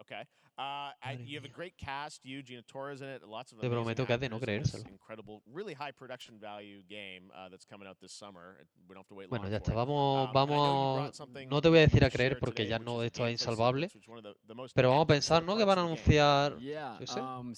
[0.00, 0.22] Okay.
[0.58, 2.24] Uh, I, you have a great cast.
[2.24, 3.22] You, Gina Torres in it.
[3.22, 4.88] Lots of Te prometo que has de no creérselo.
[4.88, 8.56] Incredible, really high production value game uh, that's coming out this summer.
[8.88, 9.74] We don't have to wait Bueno, long ya está.
[9.74, 11.22] Vamos, Um, vamos.
[11.50, 13.90] No te voy a decir a creer porque today, ya no esto es insalvable.
[14.74, 15.58] Pero vamos a pensar, ¿no?
[15.58, 16.56] Que van a anunciar.
[16.58, 17.20] Yeah, Yo sé.
[17.20, 17.52] um,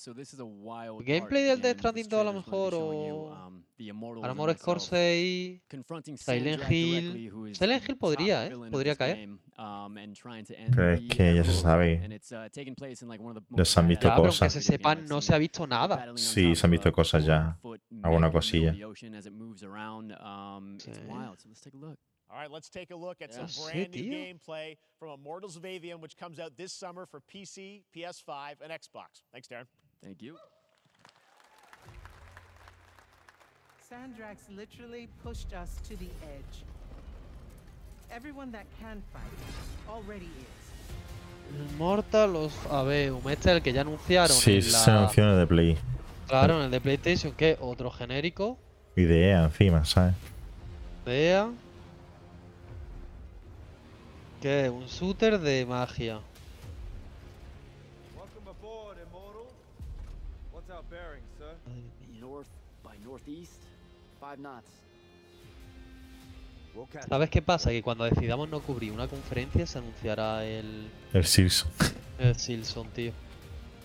[1.05, 3.33] Gameplay del Death Stranding 2 a lo mejor o.
[3.33, 5.63] A lo mejor Score themselves 6.
[5.71, 7.55] confronting Silent Hill.
[7.55, 8.57] Silent Hill podría, ¿eh?
[8.73, 9.19] Podría caer.
[9.19, 9.95] game, um,
[10.75, 11.63] Pero es que ya se Everwar.
[11.63, 12.01] sabe.
[12.31, 14.09] And it's, uh, taking place in, like, one of the Ya most se han visto
[14.09, 14.53] badass Claro, aunque cosas.
[14.53, 15.41] se video sepa, games no I've se ha seen.
[15.41, 15.97] visto nada.
[15.97, 17.53] Battling on Sí, top se han of visto a cosas ya.
[17.63, 18.69] 4-foot Alguna metal cosilla.
[18.71, 20.13] of the ocean as it moves around.
[20.13, 21.07] Um, It's Sí.
[21.07, 21.99] wild, so let's take a look.
[22.31, 23.47] All right, let's take a look at Yeah.
[23.47, 24.13] some Sí, brand new tío.
[24.13, 29.23] gameplay from Immortals of Avium, which comes out this summer for PC, PS5, and Xbox.
[29.33, 29.67] Thanks, Darren.
[30.03, 30.37] Thank you.
[33.91, 36.65] Sandrax literally pushed us to the edge.
[38.11, 40.68] Everyone that can fight already is.
[41.77, 43.29] Mortal of Aveum.
[43.29, 44.37] Este es el que ya anunciaron.
[44.37, 44.99] Sí, en se la...
[44.99, 45.79] anunció en el de Play.
[46.27, 48.59] Claro, en el de PlayStation, que otro genérico.
[48.97, 50.15] Y de EA encima, ¿sabes?
[51.07, 51.51] Vea.
[54.43, 56.21] Que es un shooter de magia.
[58.17, 59.47] Welcome aboard, Immortal.
[60.53, 61.55] What's our bearing, sir?
[62.21, 62.49] North
[62.85, 63.63] by northeast,
[64.21, 64.71] five knots.
[67.09, 67.71] ¿Sabes qué pasa?
[67.71, 71.71] Que cuando decidamos no cubrir una conferencia se anunciará el, El Silson.
[72.19, 73.13] el Silson, tío.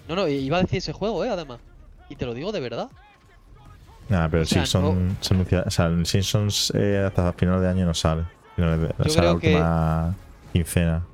[0.07, 1.59] No, no, iba a decir ese juego, eh, además.
[2.09, 2.89] Y te lo digo de verdad.
[4.09, 5.63] Nada, pero el O sea, Silson se anuncia.
[5.65, 8.23] O sea, el Simpsons eh, hasta final de año no sale.
[8.57, 10.15] No, le- Yo sale la creo que- última
[10.51, 11.05] quincena.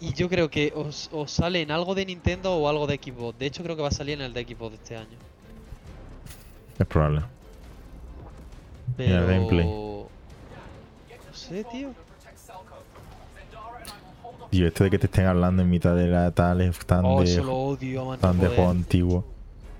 [0.00, 3.38] Y yo creo que os, os sale en algo de Nintendo o algo de Xbox.
[3.38, 5.16] De hecho, creo que va a salir en el de Xbox de este año.
[6.78, 7.22] Es probable.
[8.98, 9.64] Y el gameplay.
[11.42, 11.90] No sé, tío.
[14.50, 17.22] Tío, esto de que te estén hablando en mitad de la tal es tan Oh,
[17.22, 17.36] de.
[17.38, 19.24] lo odio, no tan de juego antiguo.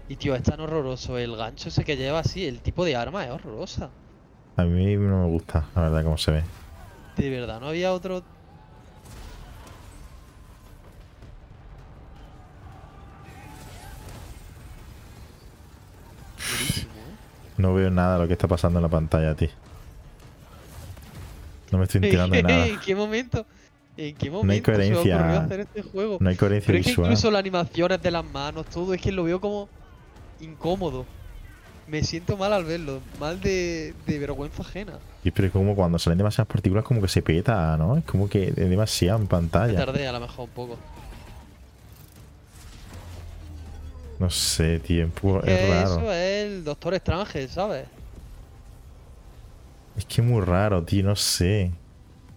[0.09, 1.19] Y tío, es tan horroroso.
[1.19, 3.91] El gancho ese que lleva así, el tipo de arma es horrorosa.
[4.57, 6.43] A mí no me gusta, la verdad, cómo se ve.
[7.17, 8.23] De verdad, no había otro.
[17.57, 19.51] No veo nada de lo que está pasando en la pantalla, tío.
[21.73, 22.67] No me estoy enterando de nada.
[22.69, 23.47] ¿En qué momento?
[23.97, 25.41] ¿En qué No hay momento se me coherencia.
[25.43, 26.19] hacer este juego?
[26.21, 27.07] No hay coherencia Pero es que visual.
[27.09, 29.69] incluso las animaciones de las manos, todo, es que lo veo como
[30.41, 31.05] incómodo.
[31.89, 34.95] Me siento mal al verlo, mal de, de vergüenza ajena.
[35.25, 37.97] Y pero es como cuando salen demasiadas partículas, como que se peta, ¿no?
[37.99, 39.85] Es como que es demasiado en Me pantalla.
[39.85, 40.79] tardé a lo mejor un poco.
[44.19, 44.77] No sé.
[44.77, 45.91] Es, Que es raro.
[46.01, 47.85] eso es el Doctor Strange, ¿sabes?
[49.97, 51.05] Es que es muy raro, tío.
[51.05, 51.71] No sé.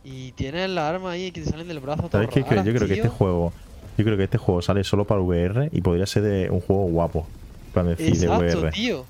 [0.04, 2.10] Y tienes la arma ahí que te salen del brazo.
[2.12, 2.50] ¿Sabes todo qué?
[2.50, 3.54] raras, Yo creo que este juego.
[3.98, 6.84] Yo creo que este juego sale solo para VR y podría ser de un juego
[6.86, 7.28] guapo.
[7.68, 8.72] En plan de, sí, de Exacto, VR.
[8.72, 9.06] tío.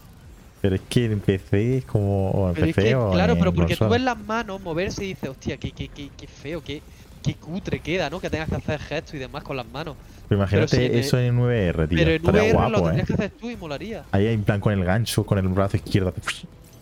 [0.61, 2.31] Pero es que en PC es como.
[2.31, 4.61] O en Pero es PC que, o claro, en pero porque tú ves las manos
[4.61, 6.81] moverse y dices, hostia, qué, qué, qué, qué feo, qué,
[7.23, 8.19] qué cutre queda, ¿no?
[8.22, 9.95] Que tengas que hacer gestos y demás con las manos.
[10.30, 11.97] Pero imagínate Pero si en- eso en VR, tío.
[11.97, 13.07] Pero en VR lo guapo, tendrías eh.
[13.07, 14.03] que hacer tú y molaría.
[14.11, 16.13] Ahí en plan con el gancho, con el brazo izquierdo.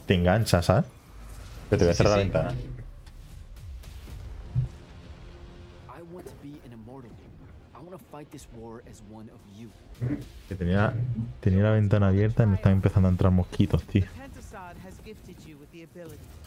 [0.05, 0.85] Te engancha, ¿sabes?
[1.73, 2.31] Pero te voy a Sí, cerrar la sí, sí.
[2.31, 2.51] ventana.
[5.89, 7.09] I want to be an immortal.
[7.73, 9.69] I want to fight this war as one of you.
[10.47, 10.93] Que tenía,
[11.39, 14.03] tenía la ventana abierta y me están empezando a entrar mosquitos, tío.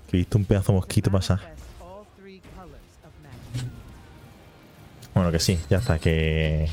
[0.09, 1.40] Que he visto un pedazo de mosquito pasar.
[5.15, 5.98] Bueno, que sí, ya está.
[5.98, 6.69] Que,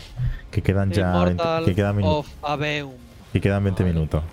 [0.51, 1.11] que quedan ya.
[1.23, 2.91] 20 Immortal que, quedan minu- of Aveum.
[3.31, 4.23] que quedan 20 minutos.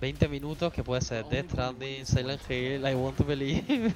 [0.00, 3.62] 20 minutos que puede ser Death Stranding, Silent Hill, I Want to Believe.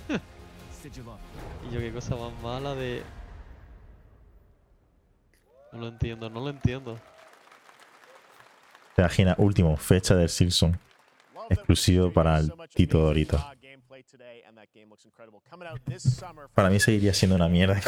[0.85, 3.02] y yo qué cosa más mala de...
[5.72, 7.01] No lo entiendo, no lo entiendo.
[8.94, 10.78] Te imaginas, último, fecha del Silson.
[11.48, 13.43] Exclusivo para el Tito Dorito.
[16.55, 17.81] Para mí seguiría siendo una mierda.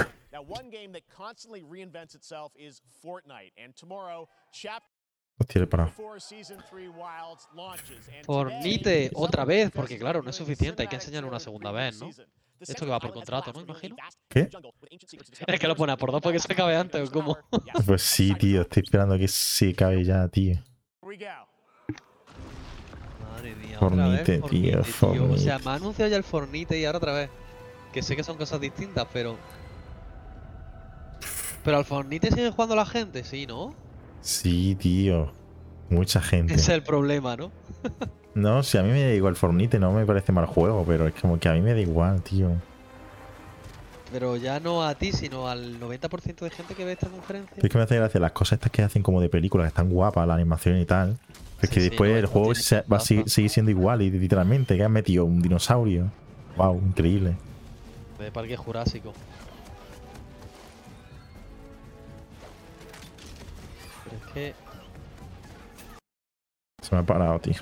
[5.38, 5.92] Now, one game that constantly reinvents itself is Fortnite, and tomorrow, Chapter Hostia, he parado.
[5.96, 8.08] 4 Season 3 Wilds launches.
[8.08, 12.00] And Fornite otra vez, porque claro, no es suficiente, hay que enseñarlo una segunda vez,
[12.00, 12.10] ¿no?
[12.58, 13.60] Esto que va por contrato, ¿no?
[13.60, 13.96] Imagino.
[14.28, 14.48] ¿Qué?
[15.46, 17.36] Es que lo pone a por dos porque se acabe antes, ¿o cómo?
[17.86, 18.62] Pues sí, tío.
[18.62, 20.56] Estoy esperando que se acabe ya, tío.
[23.20, 25.58] Madre mía, Fornite, otra vez tío, O sea, Fornite.
[25.64, 27.30] me ha anunciado ya el Fornite y ahora otra vez.
[27.92, 29.36] Que sé que son cosas distintas, pero...
[31.62, 33.74] Pero al Fornite sigue jugando la gente, sí, ¿no?
[34.20, 35.32] Sí, tío.
[35.88, 36.54] Mucha gente.
[36.54, 37.50] Ese es el problema, ¿no?
[38.34, 41.14] No, si a mí me da igual Fornite, no me parece mal juego, pero es
[41.14, 42.50] como que a mí me da igual, tío.
[44.12, 47.54] Pero ya no a ti, sino al 90% de gente que ve esta conferencia.
[47.62, 49.88] Es que me hace gracia las cosas estas que hacen como de películas, que están
[49.88, 51.16] guapas, la animación y tal.
[51.62, 54.02] Es que sí, después no, el no juego se- va a seguir, seguir siendo igual
[54.02, 56.10] y literalmente que han metido un dinosaurio.
[56.58, 57.36] Wow, increíble.
[58.18, 59.14] De Parque Jurásico.
[64.36, 64.54] Que...
[66.82, 67.54] Se me ha parado, tío.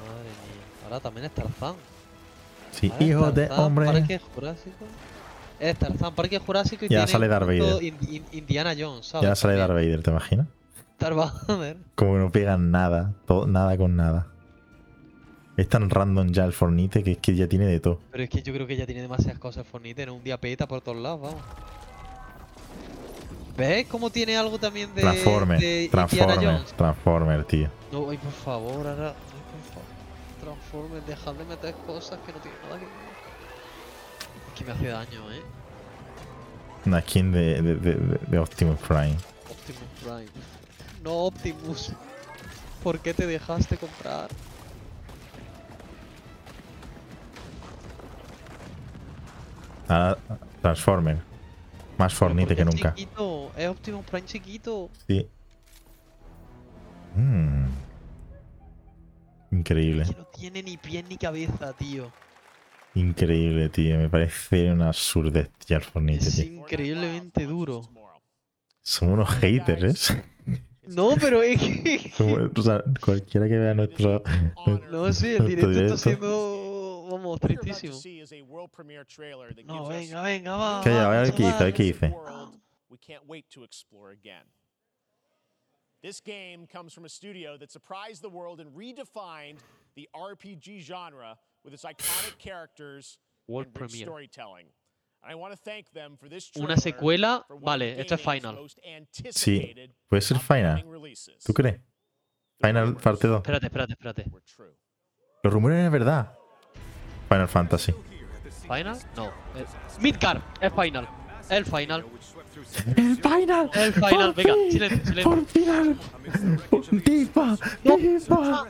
[0.00, 0.84] Madre mía.
[0.84, 1.74] Ahora también es Tarzán.
[2.72, 3.86] Sí, Ahora es hijo de hombre.
[3.86, 4.84] Parque Jurásico.
[5.60, 7.82] Es Tarzán, Parque Jurásico y Ya tiene sale Darth Vader.
[7.82, 9.28] In- In- Indiana Jones, ¿sabes?
[9.28, 9.68] Ya sale También.
[9.76, 10.46] Darth Vader, ¿te imaginas?
[10.98, 11.76] Darth Vader.
[11.94, 14.26] Como que no pegan nada, todo, nada con nada.
[15.58, 18.00] Es tan random ya el Fornite que es que ya tiene de todo.
[18.10, 20.14] Pero es que yo creo que ya tiene demasiadas cosas Fornite, ¿no?
[20.14, 21.42] Un día peta por todos lados, vamos.
[23.56, 26.72] ¿Ves cómo tiene algo también de, Transformer, de Transformer, Jones?
[26.76, 27.68] Transformer, tío.
[27.92, 29.08] No, ay, por favor, ahora.
[29.08, 29.92] Ay, por favor.
[30.40, 32.92] Transformer, dejad de meter cosas que no tienen nada que ver.
[34.48, 35.42] Es que me hace daño, eh.
[36.86, 39.16] Una skin de, de, de, de- de Optimus Prime.
[39.50, 40.26] Optimus Prime.
[41.04, 41.92] No, Optimus.
[42.82, 44.28] ¿Por qué te dejaste comprar?
[49.88, 50.16] Ah,
[50.62, 51.18] Transformer.
[51.98, 52.94] Más Fornite que nunca.
[52.94, 54.90] chiquito, es Optimus Prime chiquito.
[55.06, 55.26] Sí.
[57.16, 57.66] Mm.
[59.52, 60.04] Increíble.
[60.16, 62.10] No tiene ni pie ni cabeza, tío.
[62.94, 63.98] Increíble, tío.
[63.98, 66.44] Me parece una absurdez ya el Fornite, Es tío.
[66.60, 67.82] increíblemente duro.
[68.82, 70.22] Somos unos haters, ¿eh?
[70.84, 72.10] No, pero es que.
[72.16, 74.20] Somos- o sea, cualquiera que vea nuestro.
[74.90, 76.61] No, sí, el directo está siendo.
[77.38, 78.00] Tristísimo.
[79.64, 80.80] No, venga, venga, va.
[80.82, 81.92] Calla, a va, ver qué ver qué
[82.88, 84.44] we can't wait to explore again.
[86.02, 89.58] This game comes from a studio that surprised the world and redefined
[89.94, 93.18] the RPG genre with its iconic characters
[93.48, 94.66] World and rich storytelling.
[95.22, 98.68] And I want to thank them for this Una secuela, vale, esto es Final.
[99.30, 99.74] Sí.
[100.08, 100.82] Puede ser Final.
[101.44, 101.80] ¿Tú crees?
[102.60, 103.36] Final parte 2.
[103.36, 104.30] Espérate, espérate, espérate.
[105.42, 106.36] Los rumores eran verdad.
[107.32, 107.94] Final Fantasy.
[108.62, 108.98] ¿Final?
[109.16, 109.26] No.
[109.26, 109.64] eh,
[110.00, 111.08] Midgar, es Final.
[111.48, 112.04] El Final.
[112.96, 113.70] ¡El final!
[113.74, 114.72] El Final, ¡Por venga, fin!
[114.72, 115.24] silencio, silencio.
[115.24, 115.96] ¡Por final!
[117.04, 117.56] ¡Tifa!
[117.82, 118.64] ¡Tifa!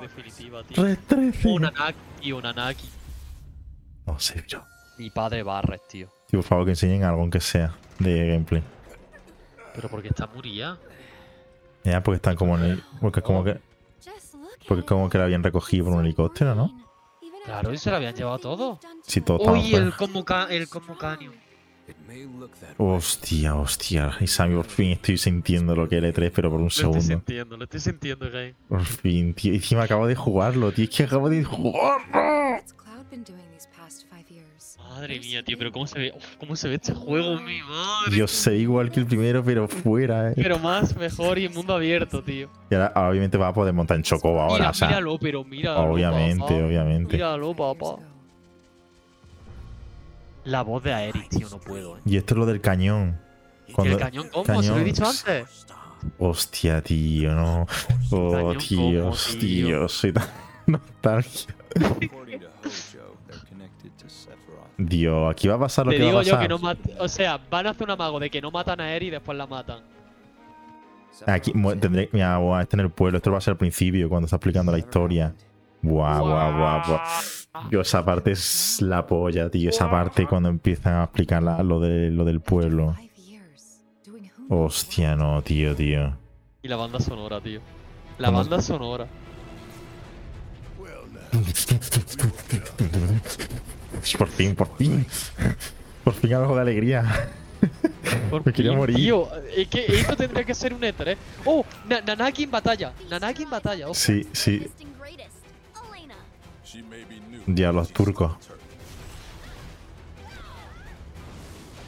[0.00, 0.82] Definitiva, tío.
[0.82, 1.48] Red 13.
[1.48, 2.88] Un Anaki, un Anaki.
[4.06, 4.64] No sé, yo.
[4.98, 6.08] Mi padre Barret, tío.
[6.28, 8.62] Tío, por favor, que enseñen algo aunque sea de gameplay.
[9.74, 10.76] Pero porque está Muria.
[11.84, 12.82] Ya, porque están como en el.
[13.00, 13.58] Porque como que.
[14.68, 16.72] Porque como que la habían recogido por un helicóptero, ¿no?
[17.44, 18.78] Claro, y se lo habían llevado todo.
[19.06, 21.32] Si todo Uy, el Convoca el Convocanium.
[22.76, 24.14] Hostia, hostia.
[24.20, 26.68] Y Sammy, por fin estoy sintiendo lo que es el E3, pero por un Lo
[26.68, 27.00] estoy segundo.
[27.02, 28.54] sintiendo, lo estoy sintiendo, Game.
[28.68, 29.54] Por fin, tío.
[29.54, 30.84] Encima acabo de jugarlo, tío.
[30.84, 32.62] Es que acabo de jugarlo.
[34.78, 38.16] Madre mía, tío, pero cómo se ve, uf, cómo se ve este juego, mi madre.
[38.16, 40.34] Yo sé igual que el primero, pero fuera, eh.
[40.36, 42.50] Pero más, mejor y en mundo abierto, tío.
[42.70, 44.88] Y ahora, obviamente va a poder montar en Chocobo ahora, Mira, o sea.
[44.88, 45.92] míralo, pero míralo.
[45.92, 46.54] Obviamente, papá.
[46.54, 47.12] obviamente.
[47.14, 47.96] Míralo, papá.
[50.44, 52.00] La voz de Aerith, tío, no puedo, eh.
[52.04, 53.18] Y esto es lo del cañón.
[53.66, 54.62] ¿Y el cañón cómo?
[54.62, 55.66] Se lo he dicho antes.
[56.18, 57.66] Hostia, tío, no.
[58.10, 59.88] Oh, tío, tío, tío.
[59.88, 60.26] soy tan
[60.66, 61.52] nostálgico.
[64.78, 66.42] Dios, aquí va a pasar lo Te que va digo a yo pasar.
[66.44, 68.84] que no mat O sea, van a hacer un amago de que no matan a
[68.84, 69.80] Aerith y después la matan.
[71.26, 72.08] Aquí tendré.
[72.12, 73.16] Mira, buah, este en el pueblo.
[73.18, 75.34] Esto va a ser al principio, cuando está explicando la historia.
[75.82, 77.68] Buah, buah, buah, buah.
[77.70, 79.70] Yo, esa parte es la polla, tío.
[79.70, 82.94] Esa parte cuando empiezan a explicar la- lo, de, lo del pueblo.
[84.48, 86.16] Hostia, no, tío, tío.
[86.62, 87.60] Y la banda sonora, tío.
[88.18, 89.06] La banda sonora.
[94.18, 95.06] Por fin, por fin.
[96.04, 97.30] Por fin algo de alegría.
[98.44, 98.96] Me quería morir.
[98.96, 101.16] Tío, es que esto tendría que ser un éter, ¿eh?
[101.44, 101.64] ¡Oh!
[101.88, 102.92] Na- Nanaki en batalla.
[103.10, 103.86] Nanaki en batalla.
[103.92, 104.66] Sí, sí.
[107.46, 108.36] Diablos turcos.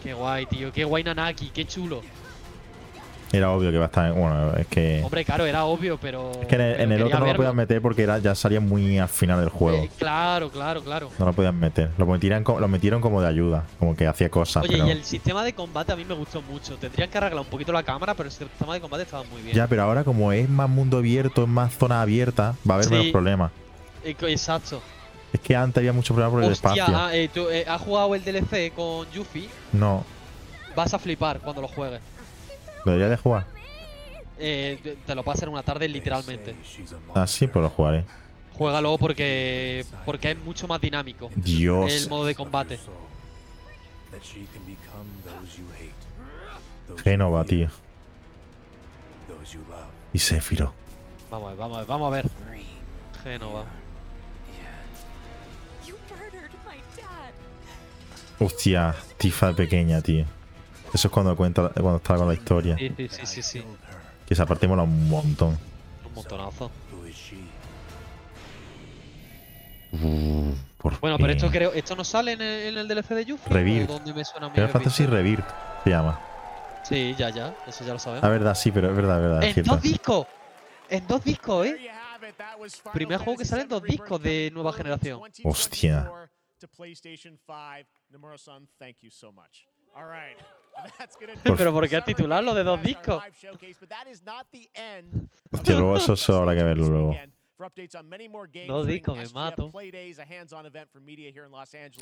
[0.03, 0.73] Qué guay, tío.
[0.73, 1.51] Qué guay Nanaki.
[1.51, 2.03] Qué chulo.
[3.32, 4.12] Era obvio que va a estar.
[4.12, 5.02] Bueno, es que.
[5.05, 6.32] Hombre, claro, era obvio, pero.
[6.40, 8.98] Es que en el, en otro no lo podían meter porque era, ya salía muy
[8.98, 9.85] al final del juego.
[9.85, 11.11] Eh, claro, claro, claro.
[11.19, 11.90] No lo podían meter.
[11.97, 13.65] Lo metieron, lo metieron como de ayuda.
[13.78, 14.65] Como que hacía cosas.
[14.65, 14.86] Oye, pero...
[14.89, 16.77] y el sistema de combate a mí me gustó mucho.
[16.77, 19.55] Tendrían que arreglar un poquito la cámara, pero el sistema de combate estaba muy bien.
[19.55, 22.86] Ya, pero ahora como es más mundo abierto, es más zona abierta, va a haber
[22.86, 22.90] Sí.
[22.94, 23.52] menos problemas.
[24.05, 24.82] Eh, Exacto.
[25.32, 26.97] Es que antes había mucho problema por el Hostia, espacio.
[26.98, 29.48] ah, eh, tú, eh, ¿has jugado el DLC con Yuffie?
[29.73, 30.05] No,
[30.74, 32.01] Vas a flipar cuando lo juegues.
[32.85, 33.47] Lo debería de jugar.
[34.39, 36.55] Eh, te- lo pasas en una tarde literalmente.
[37.15, 38.05] Ah, sí, pues lo jugaré.
[38.55, 41.31] Juégalo porque porque es mucho más dinámico.
[41.35, 41.93] Dios.
[41.93, 42.78] El modo de combate.
[47.02, 47.69] Génova, tío.
[50.12, 50.73] Y Séfiro.
[51.31, 52.27] Vamos a ver, vamos a ver, vamos a ver.
[53.23, 53.65] Génova.
[58.39, 60.24] Hostia, Tifa pequeña, tío.
[60.92, 62.76] Eso es cuando cuenta cuando está con la historia.
[62.76, 63.64] Sí, sí, sí, sí, sí.
[64.26, 65.58] Que esa parte mola un montón.
[66.04, 66.70] Un montonazo.
[69.92, 73.24] Uh, por Bueno, pero esto creo, esto no sale en el, en el DLC de
[73.24, 73.52] Yuffie.
[73.52, 73.90] Rebirth.
[73.90, 75.06] ¿O dónde me suena a mí Final haber Fantasy?
[75.06, 75.48] Rebirth
[75.82, 76.20] se llama.
[76.84, 78.22] Sí, ya, ya, eso ya lo sabemos.
[78.22, 79.42] La verdad, sí, pero es verdad, es verdad.
[79.44, 79.72] en cierto.
[79.72, 80.26] dos discos.
[80.88, 81.90] En dos discos, ¿eh?
[82.92, 85.20] Primer juego que sale en dos discos de nueva generación.
[85.44, 86.10] Hostia.
[90.70, 90.78] To PlayStation 5.
[90.78, 90.78] Nomura-san, thank you so much.
[90.78, 90.92] All right.
[90.98, 93.22] That's gonna do Por- it Pero ¿por qué titularlo de dos discos?
[95.52, 97.14] Hostia, luego eso, eso habrá que verlo luego.
[98.66, 99.70] Dos discos, me mato.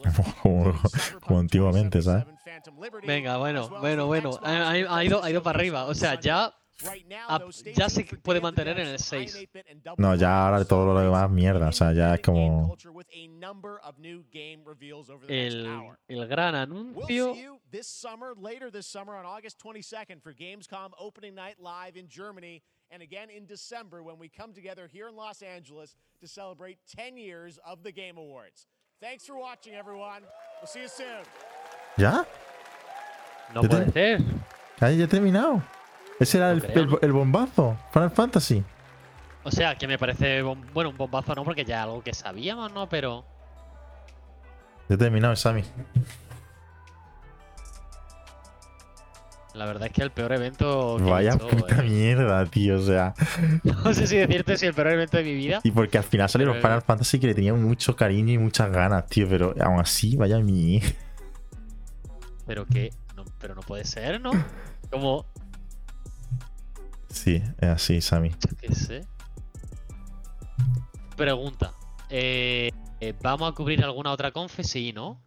[0.43, 0.73] Como,
[1.20, 2.24] como antiguamente, ¿sabes?
[3.05, 4.31] Venga, bueno, bueno, bueno.
[4.45, 5.85] Ha, ha- ido, ha ido para arriba.
[5.86, 6.55] O sea, ya,
[7.75, 9.49] ya se puede mantener en el 6.
[9.97, 11.69] No, ya ahora todo lo demás mierda.
[11.69, 12.77] O sea, ya es como.
[15.29, 15.67] El,
[16.09, 16.95] el gran anuncio.
[16.95, 21.57] We'll see you this summer, later this summer on August 22nd for Gamescom opening night
[21.59, 25.97] live in Germany, and again in December when we come together here in Los Angeles
[26.21, 28.67] to celebrate 10 years of the Game Awards.
[29.01, 30.23] Thanks for watching, everyone.
[30.61, 31.25] We'll see you soon.
[31.97, 32.25] ¿Ya?
[33.55, 34.21] No ¿Ya puede ser.
[34.81, 35.63] Ah, ya he terminado.
[36.20, 36.82] Ese era el, creo.
[36.85, 37.77] el- el bombazo.
[37.93, 38.65] Final Fantasy.
[39.45, 42.89] O sea, que me parece, bueno, un bombazo no, porque ya algo que sabíamos, ¿no?
[42.89, 43.24] Pero
[44.89, 45.62] he terminado, Sammy.
[49.55, 51.82] la verdad es que el peor evento que he Vaya visto, puta eh.
[51.89, 52.77] mierda, tío.
[52.77, 53.15] O sea.
[53.65, 55.61] No sé si decirte si el peor evento de mi vida.
[55.65, 58.70] Y porque al final salieron Pero- Final Fantasy que le tenían mucho cariño y muchas
[58.70, 59.27] ganas, tío.
[59.28, 60.81] Pero aún así, vaya mi.
[62.47, 64.31] Pero que, no, pero no puede ser, ¿no?
[64.90, 65.27] Como,
[67.09, 68.31] Sí, es así, Sammy.
[68.61, 69.07] qué sé.
[71.17, 71.73] Pregunta.
[72.11, 72.71] Eh,
[73.01, 74.63] eh, ¿Vamos a cubrir alguna otra confe?
[74.65, 75.21] Sí, ¿no?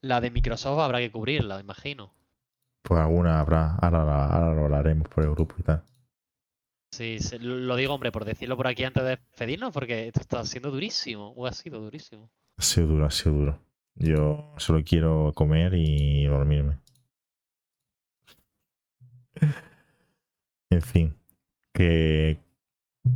[0.00, 2.12] La de Microsoft habrá que cubrirla, imagino.
[2.82, 3.76] Pues alguna habrá.
[3.76, 5.82] Ahora, ahora lo hablaremos por el grupo y tal.
[6.92, 10.70] Sí, lo digo, hombre, por decirlo por aquí antes de despedirnos, porque esto está siendo
[10.70, 12.30] durísimo, o ha sido durísimo.
[12.56, 13.58] Ha sido duro, ha sido duro.
[13.96, 16.78] Yo solo quiero comer y dormirme.
[20.74, 21.14] En fin,
[21.72, 22.38] que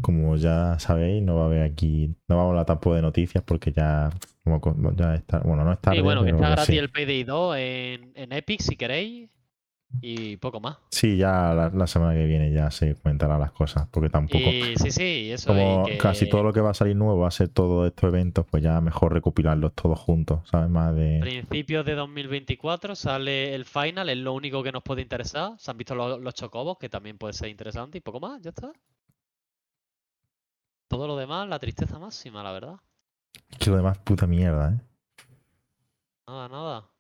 [0.03, 3.43] como ya sabéis, no va a haber aquí, no vamos a hablar tampoco de noticias
[3.45, 4.11] porque ya,
[4.45, 6.79] como co- ya está, bueno, no está Y bueno, que está gratis sí.
[6.79, 9.31] el Payday 2 en, en Epic si queréis.
[10.01, 10.77] Y poco más.
[10.91, 14.77] Sí, ya la, la semana que viene ya se comentarán las cosas, porque tampoco, Y
[14.77, 15.49] sí, sí, eso.
[15.49, 18.05] como que- casi todo lo que va a salir nuevo va a ser todos estos
[18.09, 20.69] eventos, pues ya mejor recopilarlos todos juntos, ¿sabes?
[20.71, 21.19] Más de...
[21.21, 25.53] Principios de 2024 sale el final, es lo único que nos puede interesar.
[25.59, 28.51] Se han visto los, los chocobos, que también puede ser interesante, y poco más, ya
[28.51, 28.71] está.
[30.89, 32.77] Todo lo demás, la tristeza máxima, la verdad.
[33.59, 34.81] Que lo demás puta mierda, ¿eh?
[36.27, 36.91] Nada, nada.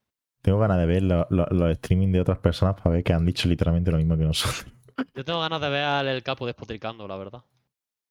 [0.42, 3.24] Tengo ganas de ver lo- lo- los streaming de otras personas para ver que han
[3.26, 4.66] dicho literalmente lo mismo que nosotros.
[5.14, 7.44] Yo tengo ganas de ver al el capo despotricando, la verdad.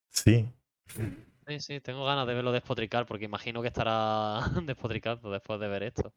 [0.10, 0.48] Sí,
[1.48, 5.84] Sí, sí, tengo ganas de verlo despotricar, porque imagino que estará despotricando después de ver
[5.84, 6.14] esto.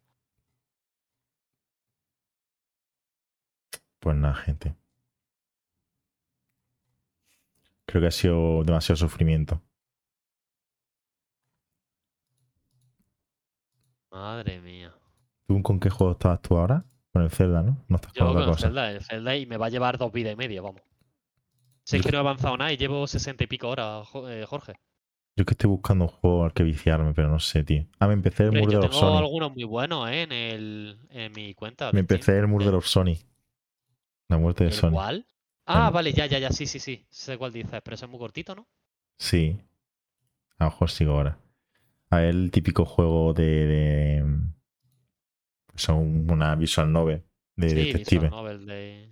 [3.98, 4.74] pues nada, gente.
[7.84, 9.60] Creo que ha sido demasiado sufrimiento.
[14.12, 14.94] Madre mía.
[15.50, 16.84] ¿Tú con qué juego estabas tú ahora?
[17.12, 17.84] Con el Zelda, ¿no?
[17.88, 18.66] No estás con Yo otra con el cosa.
[18.68, 20.80] Zelda, el Zelda y me va a llevar dos vidas y media, vamos.
[21.82, 24.74] Si es que no he avanzado nada y llevo sesenta y pico horas, eh, Jorge.
[25.34, 27.84] Yo que estoy buscando un juego al que viciarme, pero no sé, tío.
[27.98, 29.18] Ah, me empecé el Murder yo of tengo Sony.
[29.18, 30.22] algunos muy buenos, ¿eh?
[30.22, 31.90] En, el, en mi cuenta.
[31.90, 33.16] Me empecé el Murder of Sony.
[34.28, 34.90] La muerte de ¿El Sony.
[34.92, 35.26] cuál?
[35.66, 37.04] Ah, vale, ya, ya, ya, sí, sí, sí.
[37.10, 38.68] Sé cuál dices, pero eso es muy cortito, ¿no?
[39.18, 39.58] Sí.
[40.58, 41.38] A lo mejor sigo ahora.
[42.08, 43.66] A ver, el típico juego de.
[43.66, 44.24] de
[45.80, 47.24] son una visual novel
[47.56, 48.26] de sí, detective.
[48.26, 49.10] Visual Novel de...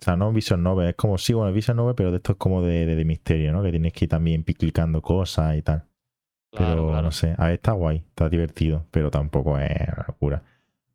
[0.00, 2.38] O sea, no visual novel, es como, sí, bueno, visual novel, pero de esto es
[2.38, 3.62] como de, de- de misterio, ¿no?
[3.62, 5.84] Que tienes que ir también clicando cosas y tal.
[6.50, 7.02] Claro, pero claro.
[7.02, 10.42] no sé, a ver, está guay, está divertido, pero tampoco es una locura.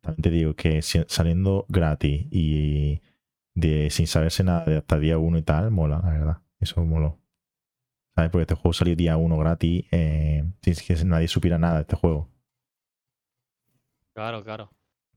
[0.02, 3.02] También te digo que saliendo gratis y
[3.54, 6.38] de sin saberse nada de hasta día 1 y tal, mola, la verdad.
[6.60, 7.18] Eso moló.
[8.14, 8.30] ¿Sabes?
[8.30, 11.96] Porque este juego salió día 1 gratis, eh, sin que nadie supiera nada de este
[11.96, 12.28] juego.
[14.18, 14.68] Claro, claro.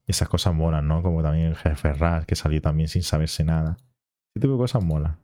[0.05, 1.01] Esas cosas molan, ¿no?
[1.01, 3.77] Como también el jefe Ras, que salió también sin saberse nada.
[4.35, 5.19] Ese tipo de cosas mola.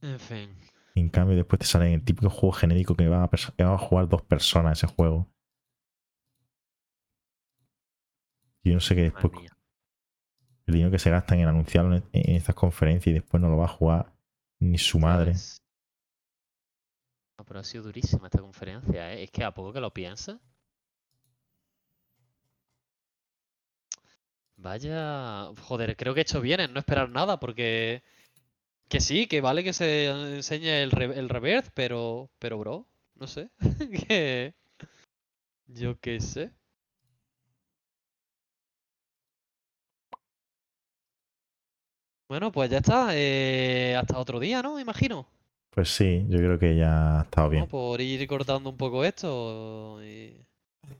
[0.00, 0.56] En fin.
[0.94, 3.74] En cambio, después te sale el típico juego genérico que van a, perso- que van
[3.74, 5.30] a jugar dos personas ese juego.
[8.62, 9.30] Yo no sé qué después.
[10.66, 13.58] El dinero que se gastan en anunciarlo en, en estas conferencias y después no lo
[13.58, 14.14] va a jugar
[14.60, 15.34] ni su madre.
[17.38, 19.24] No, pero ha sido durísima esta conferencia, ¿eh?
[19.24, 20.40] Es que a poco que lo piensas.
[24.64, 25.50] Vaya.
[25.68, 28.02] Joder, creo que he hecho bien en no esperar nada, porque.
[28.88, 32.30] Que sí, que vale que se enseñe el, re- el reverse, pero.
[32.40, 32.86] Pero, bro,
[33.16, 33.50] no sé.
[34.08, 34.54] que.
[35.68, 36.50] Yo qué sé.
[42.28, 43.08] Bueno, pues ya está.
[43.12, 44.80] eh, hasta otro día, ¿no?
[44.80, 45.26] Imagino.
[45.70, 47.66] Pues sí, yo creo que ya ha estado bien.
[47.66, 50.36] Por ir cortando un poco esto y,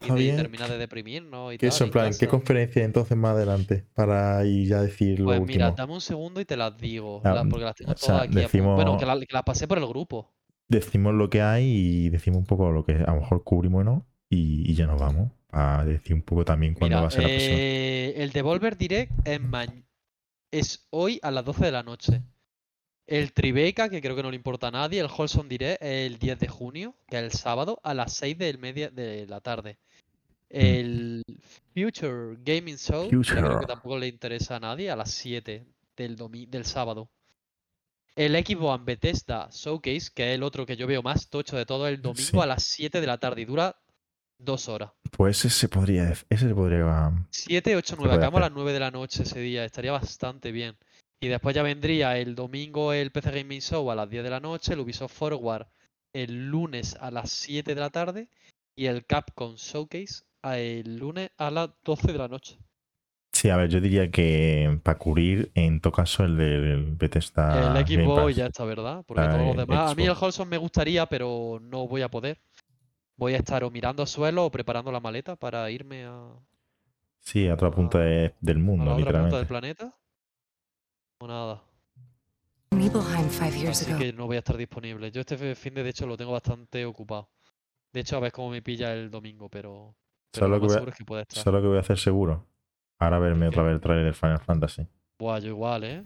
[0.00, 1.74] y Está de- deprimirnos y ¿Qué tal.
[1.74, 2.20] eso, en y plan, cosas.
[2.20, 3.84] qué conferencia entonces más adelante?
[3.94, 5.76] Para ir ya decir lo Pues mira, último.
[5.76, 8.22] dame un segundo y te las digo, Ah, la- porque las tengo o sea, todas
[8.22, 8.30] aquí.
[8.30, 8.42] apu- Bueno,
[8.76, 10.32] decimos- que, la- las pasé por el grupo.
[10.68, 13.84] Decimos lo que hay y decimos un poco lo que a lo mejor cubrimos o
[13.84, 14.06] no.
[14.30, 15.30] Y, y ya nos vamos.
[15.52, 17.54] A decir un poco también cuándo Mira, va a ser la próxima.
[17.56, 19.40] eh, el Devolver Direct es,
[20.50, 22.22] es hoy a las 12 de la noche.
[23.06, 26.38] El Tribeca, que creo que no le importa a nadie, el Holson Direct el 10
[26.38, 29.78] de junio, que es el sábado, a las 6 del media de la tarde.
[30.48, 31.22] El
[31.74, 35.64] Future Gaming Show, que creo que tampoco le interesa a nadie, a las 7
[35.96, 36.16] del,
[36.48, 37.10] del sábado.
[38.16, 41.88] El Xbox Bethesda Showcase, que es el otro que yo veo más tocho de todo,
[41.88, 42.38] el domingo Sí.
[42.40, 43.76] a las 7 de la tarde y dura
[44.38, 44.92] dos horas.
[45.10, 46.12] Pues ese se podría.
[46.30, 47.12] Ese se podría.
[47.30, 48.08] 7, 8, Se 9.
[48.08, 49.64] puede Acabamos a las 9 de la noche ese día.
[49.64, 50.76] Estaría bastante bien.
[51.24, 54.40] Y después ya vendría el domingo el PC Gaming Show a las 10 de la
[54.40, 55.66] noche, el Ubisoft Forward
[56.12, 58.28] el lunes a las 7 de la tarde
[58.76, 62.58] y el Capcom Showcase a el lunes a las 12 de la noche.
[63.32, 67.58] Sí, a ver, yo diría que para cubrir, en todo caso, el del Bethesda.
[67.72, 68.36] el Ah, Pass.
[68.36, 69.02] ya está, ¿verdad?
[69.06, 69.90] Porque La todos los de demás.
[69.92, 70.10] A mí el.
[70.20, 72.38] Holson me gustaría, pero no voy a poder.
[73.16, 76.28] Voy a estar o mirando al suelo o preparando la maleta para irme a,
[77.20, 79.36] Sí, a otra punta de- del a mundo, la otra punta literalmente.
[79.38, 79.94] del planeta.
[81.18, 81.62] O nada.
[83.68, 85.10] Así que no voy a estar disponible.
[85.10, 87.30] Yo este fin de, de hecho, lo tengo bastante ocupado.
[87.92, 89.94] De hecho, a ver cómo me pilla el domingo, pero,
[90.32, 91.42] pero ¿Sabes lo que voy a, es que pueda estar.
[91.44, 92.46] ¿sabes lo que voy a hacer seguro?
[92.98, 94.86] Ahora verme otra vez el trailer del Final Fantasy.
[95.18, 96.04] Buah, yo igual, ¿eh?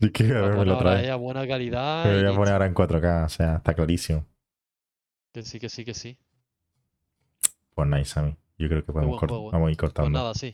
[0.00, 1.04] ¿Y qué voy a Lo verme otra vez?
[1.04, 2.04] eh, a buena calidad.
[2.12, 4.26] Y voy a poner ahora en 4K, o sea, está clarísimo.
[5.32, 6.18] Que sí, que sí, que sí.
[7.74, 8.36] Pues nice, a mí.
[8.58, 9.50] Yo creo que podemos juego, ¿eh?
[9.52, 10.18] vamos a ir Pues cortando.
[10.18, 10.52] nada, sí.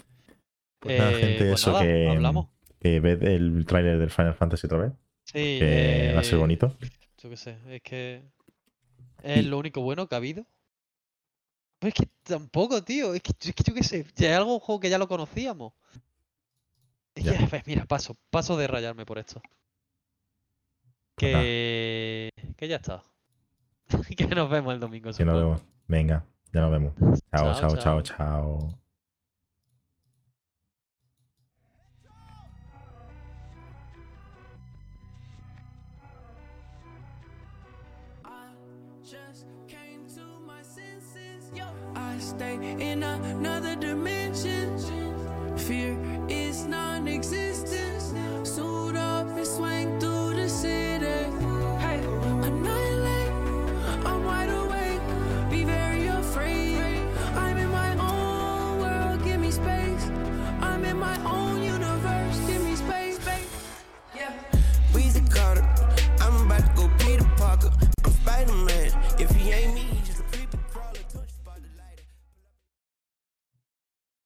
[0.81, 2.49] Pues nada, Eh, gente, pues eso nada, que, hablamos.
[2.83, 4.93] Que ved el tráiler del Final Fantasy otra vez.
[5.25, 6.77] Sí, que va a ser eh, bonito.
[7.19, 8.25] Yo qué sé, es que
[9.23, 10.45] es lo único bueno que ha habido.
[11.79, 13.15] Pero es que tampoco, tío.
[13.15, 15.07] Es que, es que yo qué sé, ya es algo un juego que ya lo
[15.07, 15.75] conocíamos.
[17.15, 19.41] Es que, pues mira, paso, paso de rayarme por esto.
[21.17, 23.05] Que, que ya está.
[24.17, 25.13] que nos vemos el domingo.
[25.13, 25.63] Que nos vemos.
[25.87, 26.95] Venga, ya nos vemos.
[27.31, 28.82] Chao, Chao, chao, chao, chao.
[42.33, 44.02] Stay in another dimension.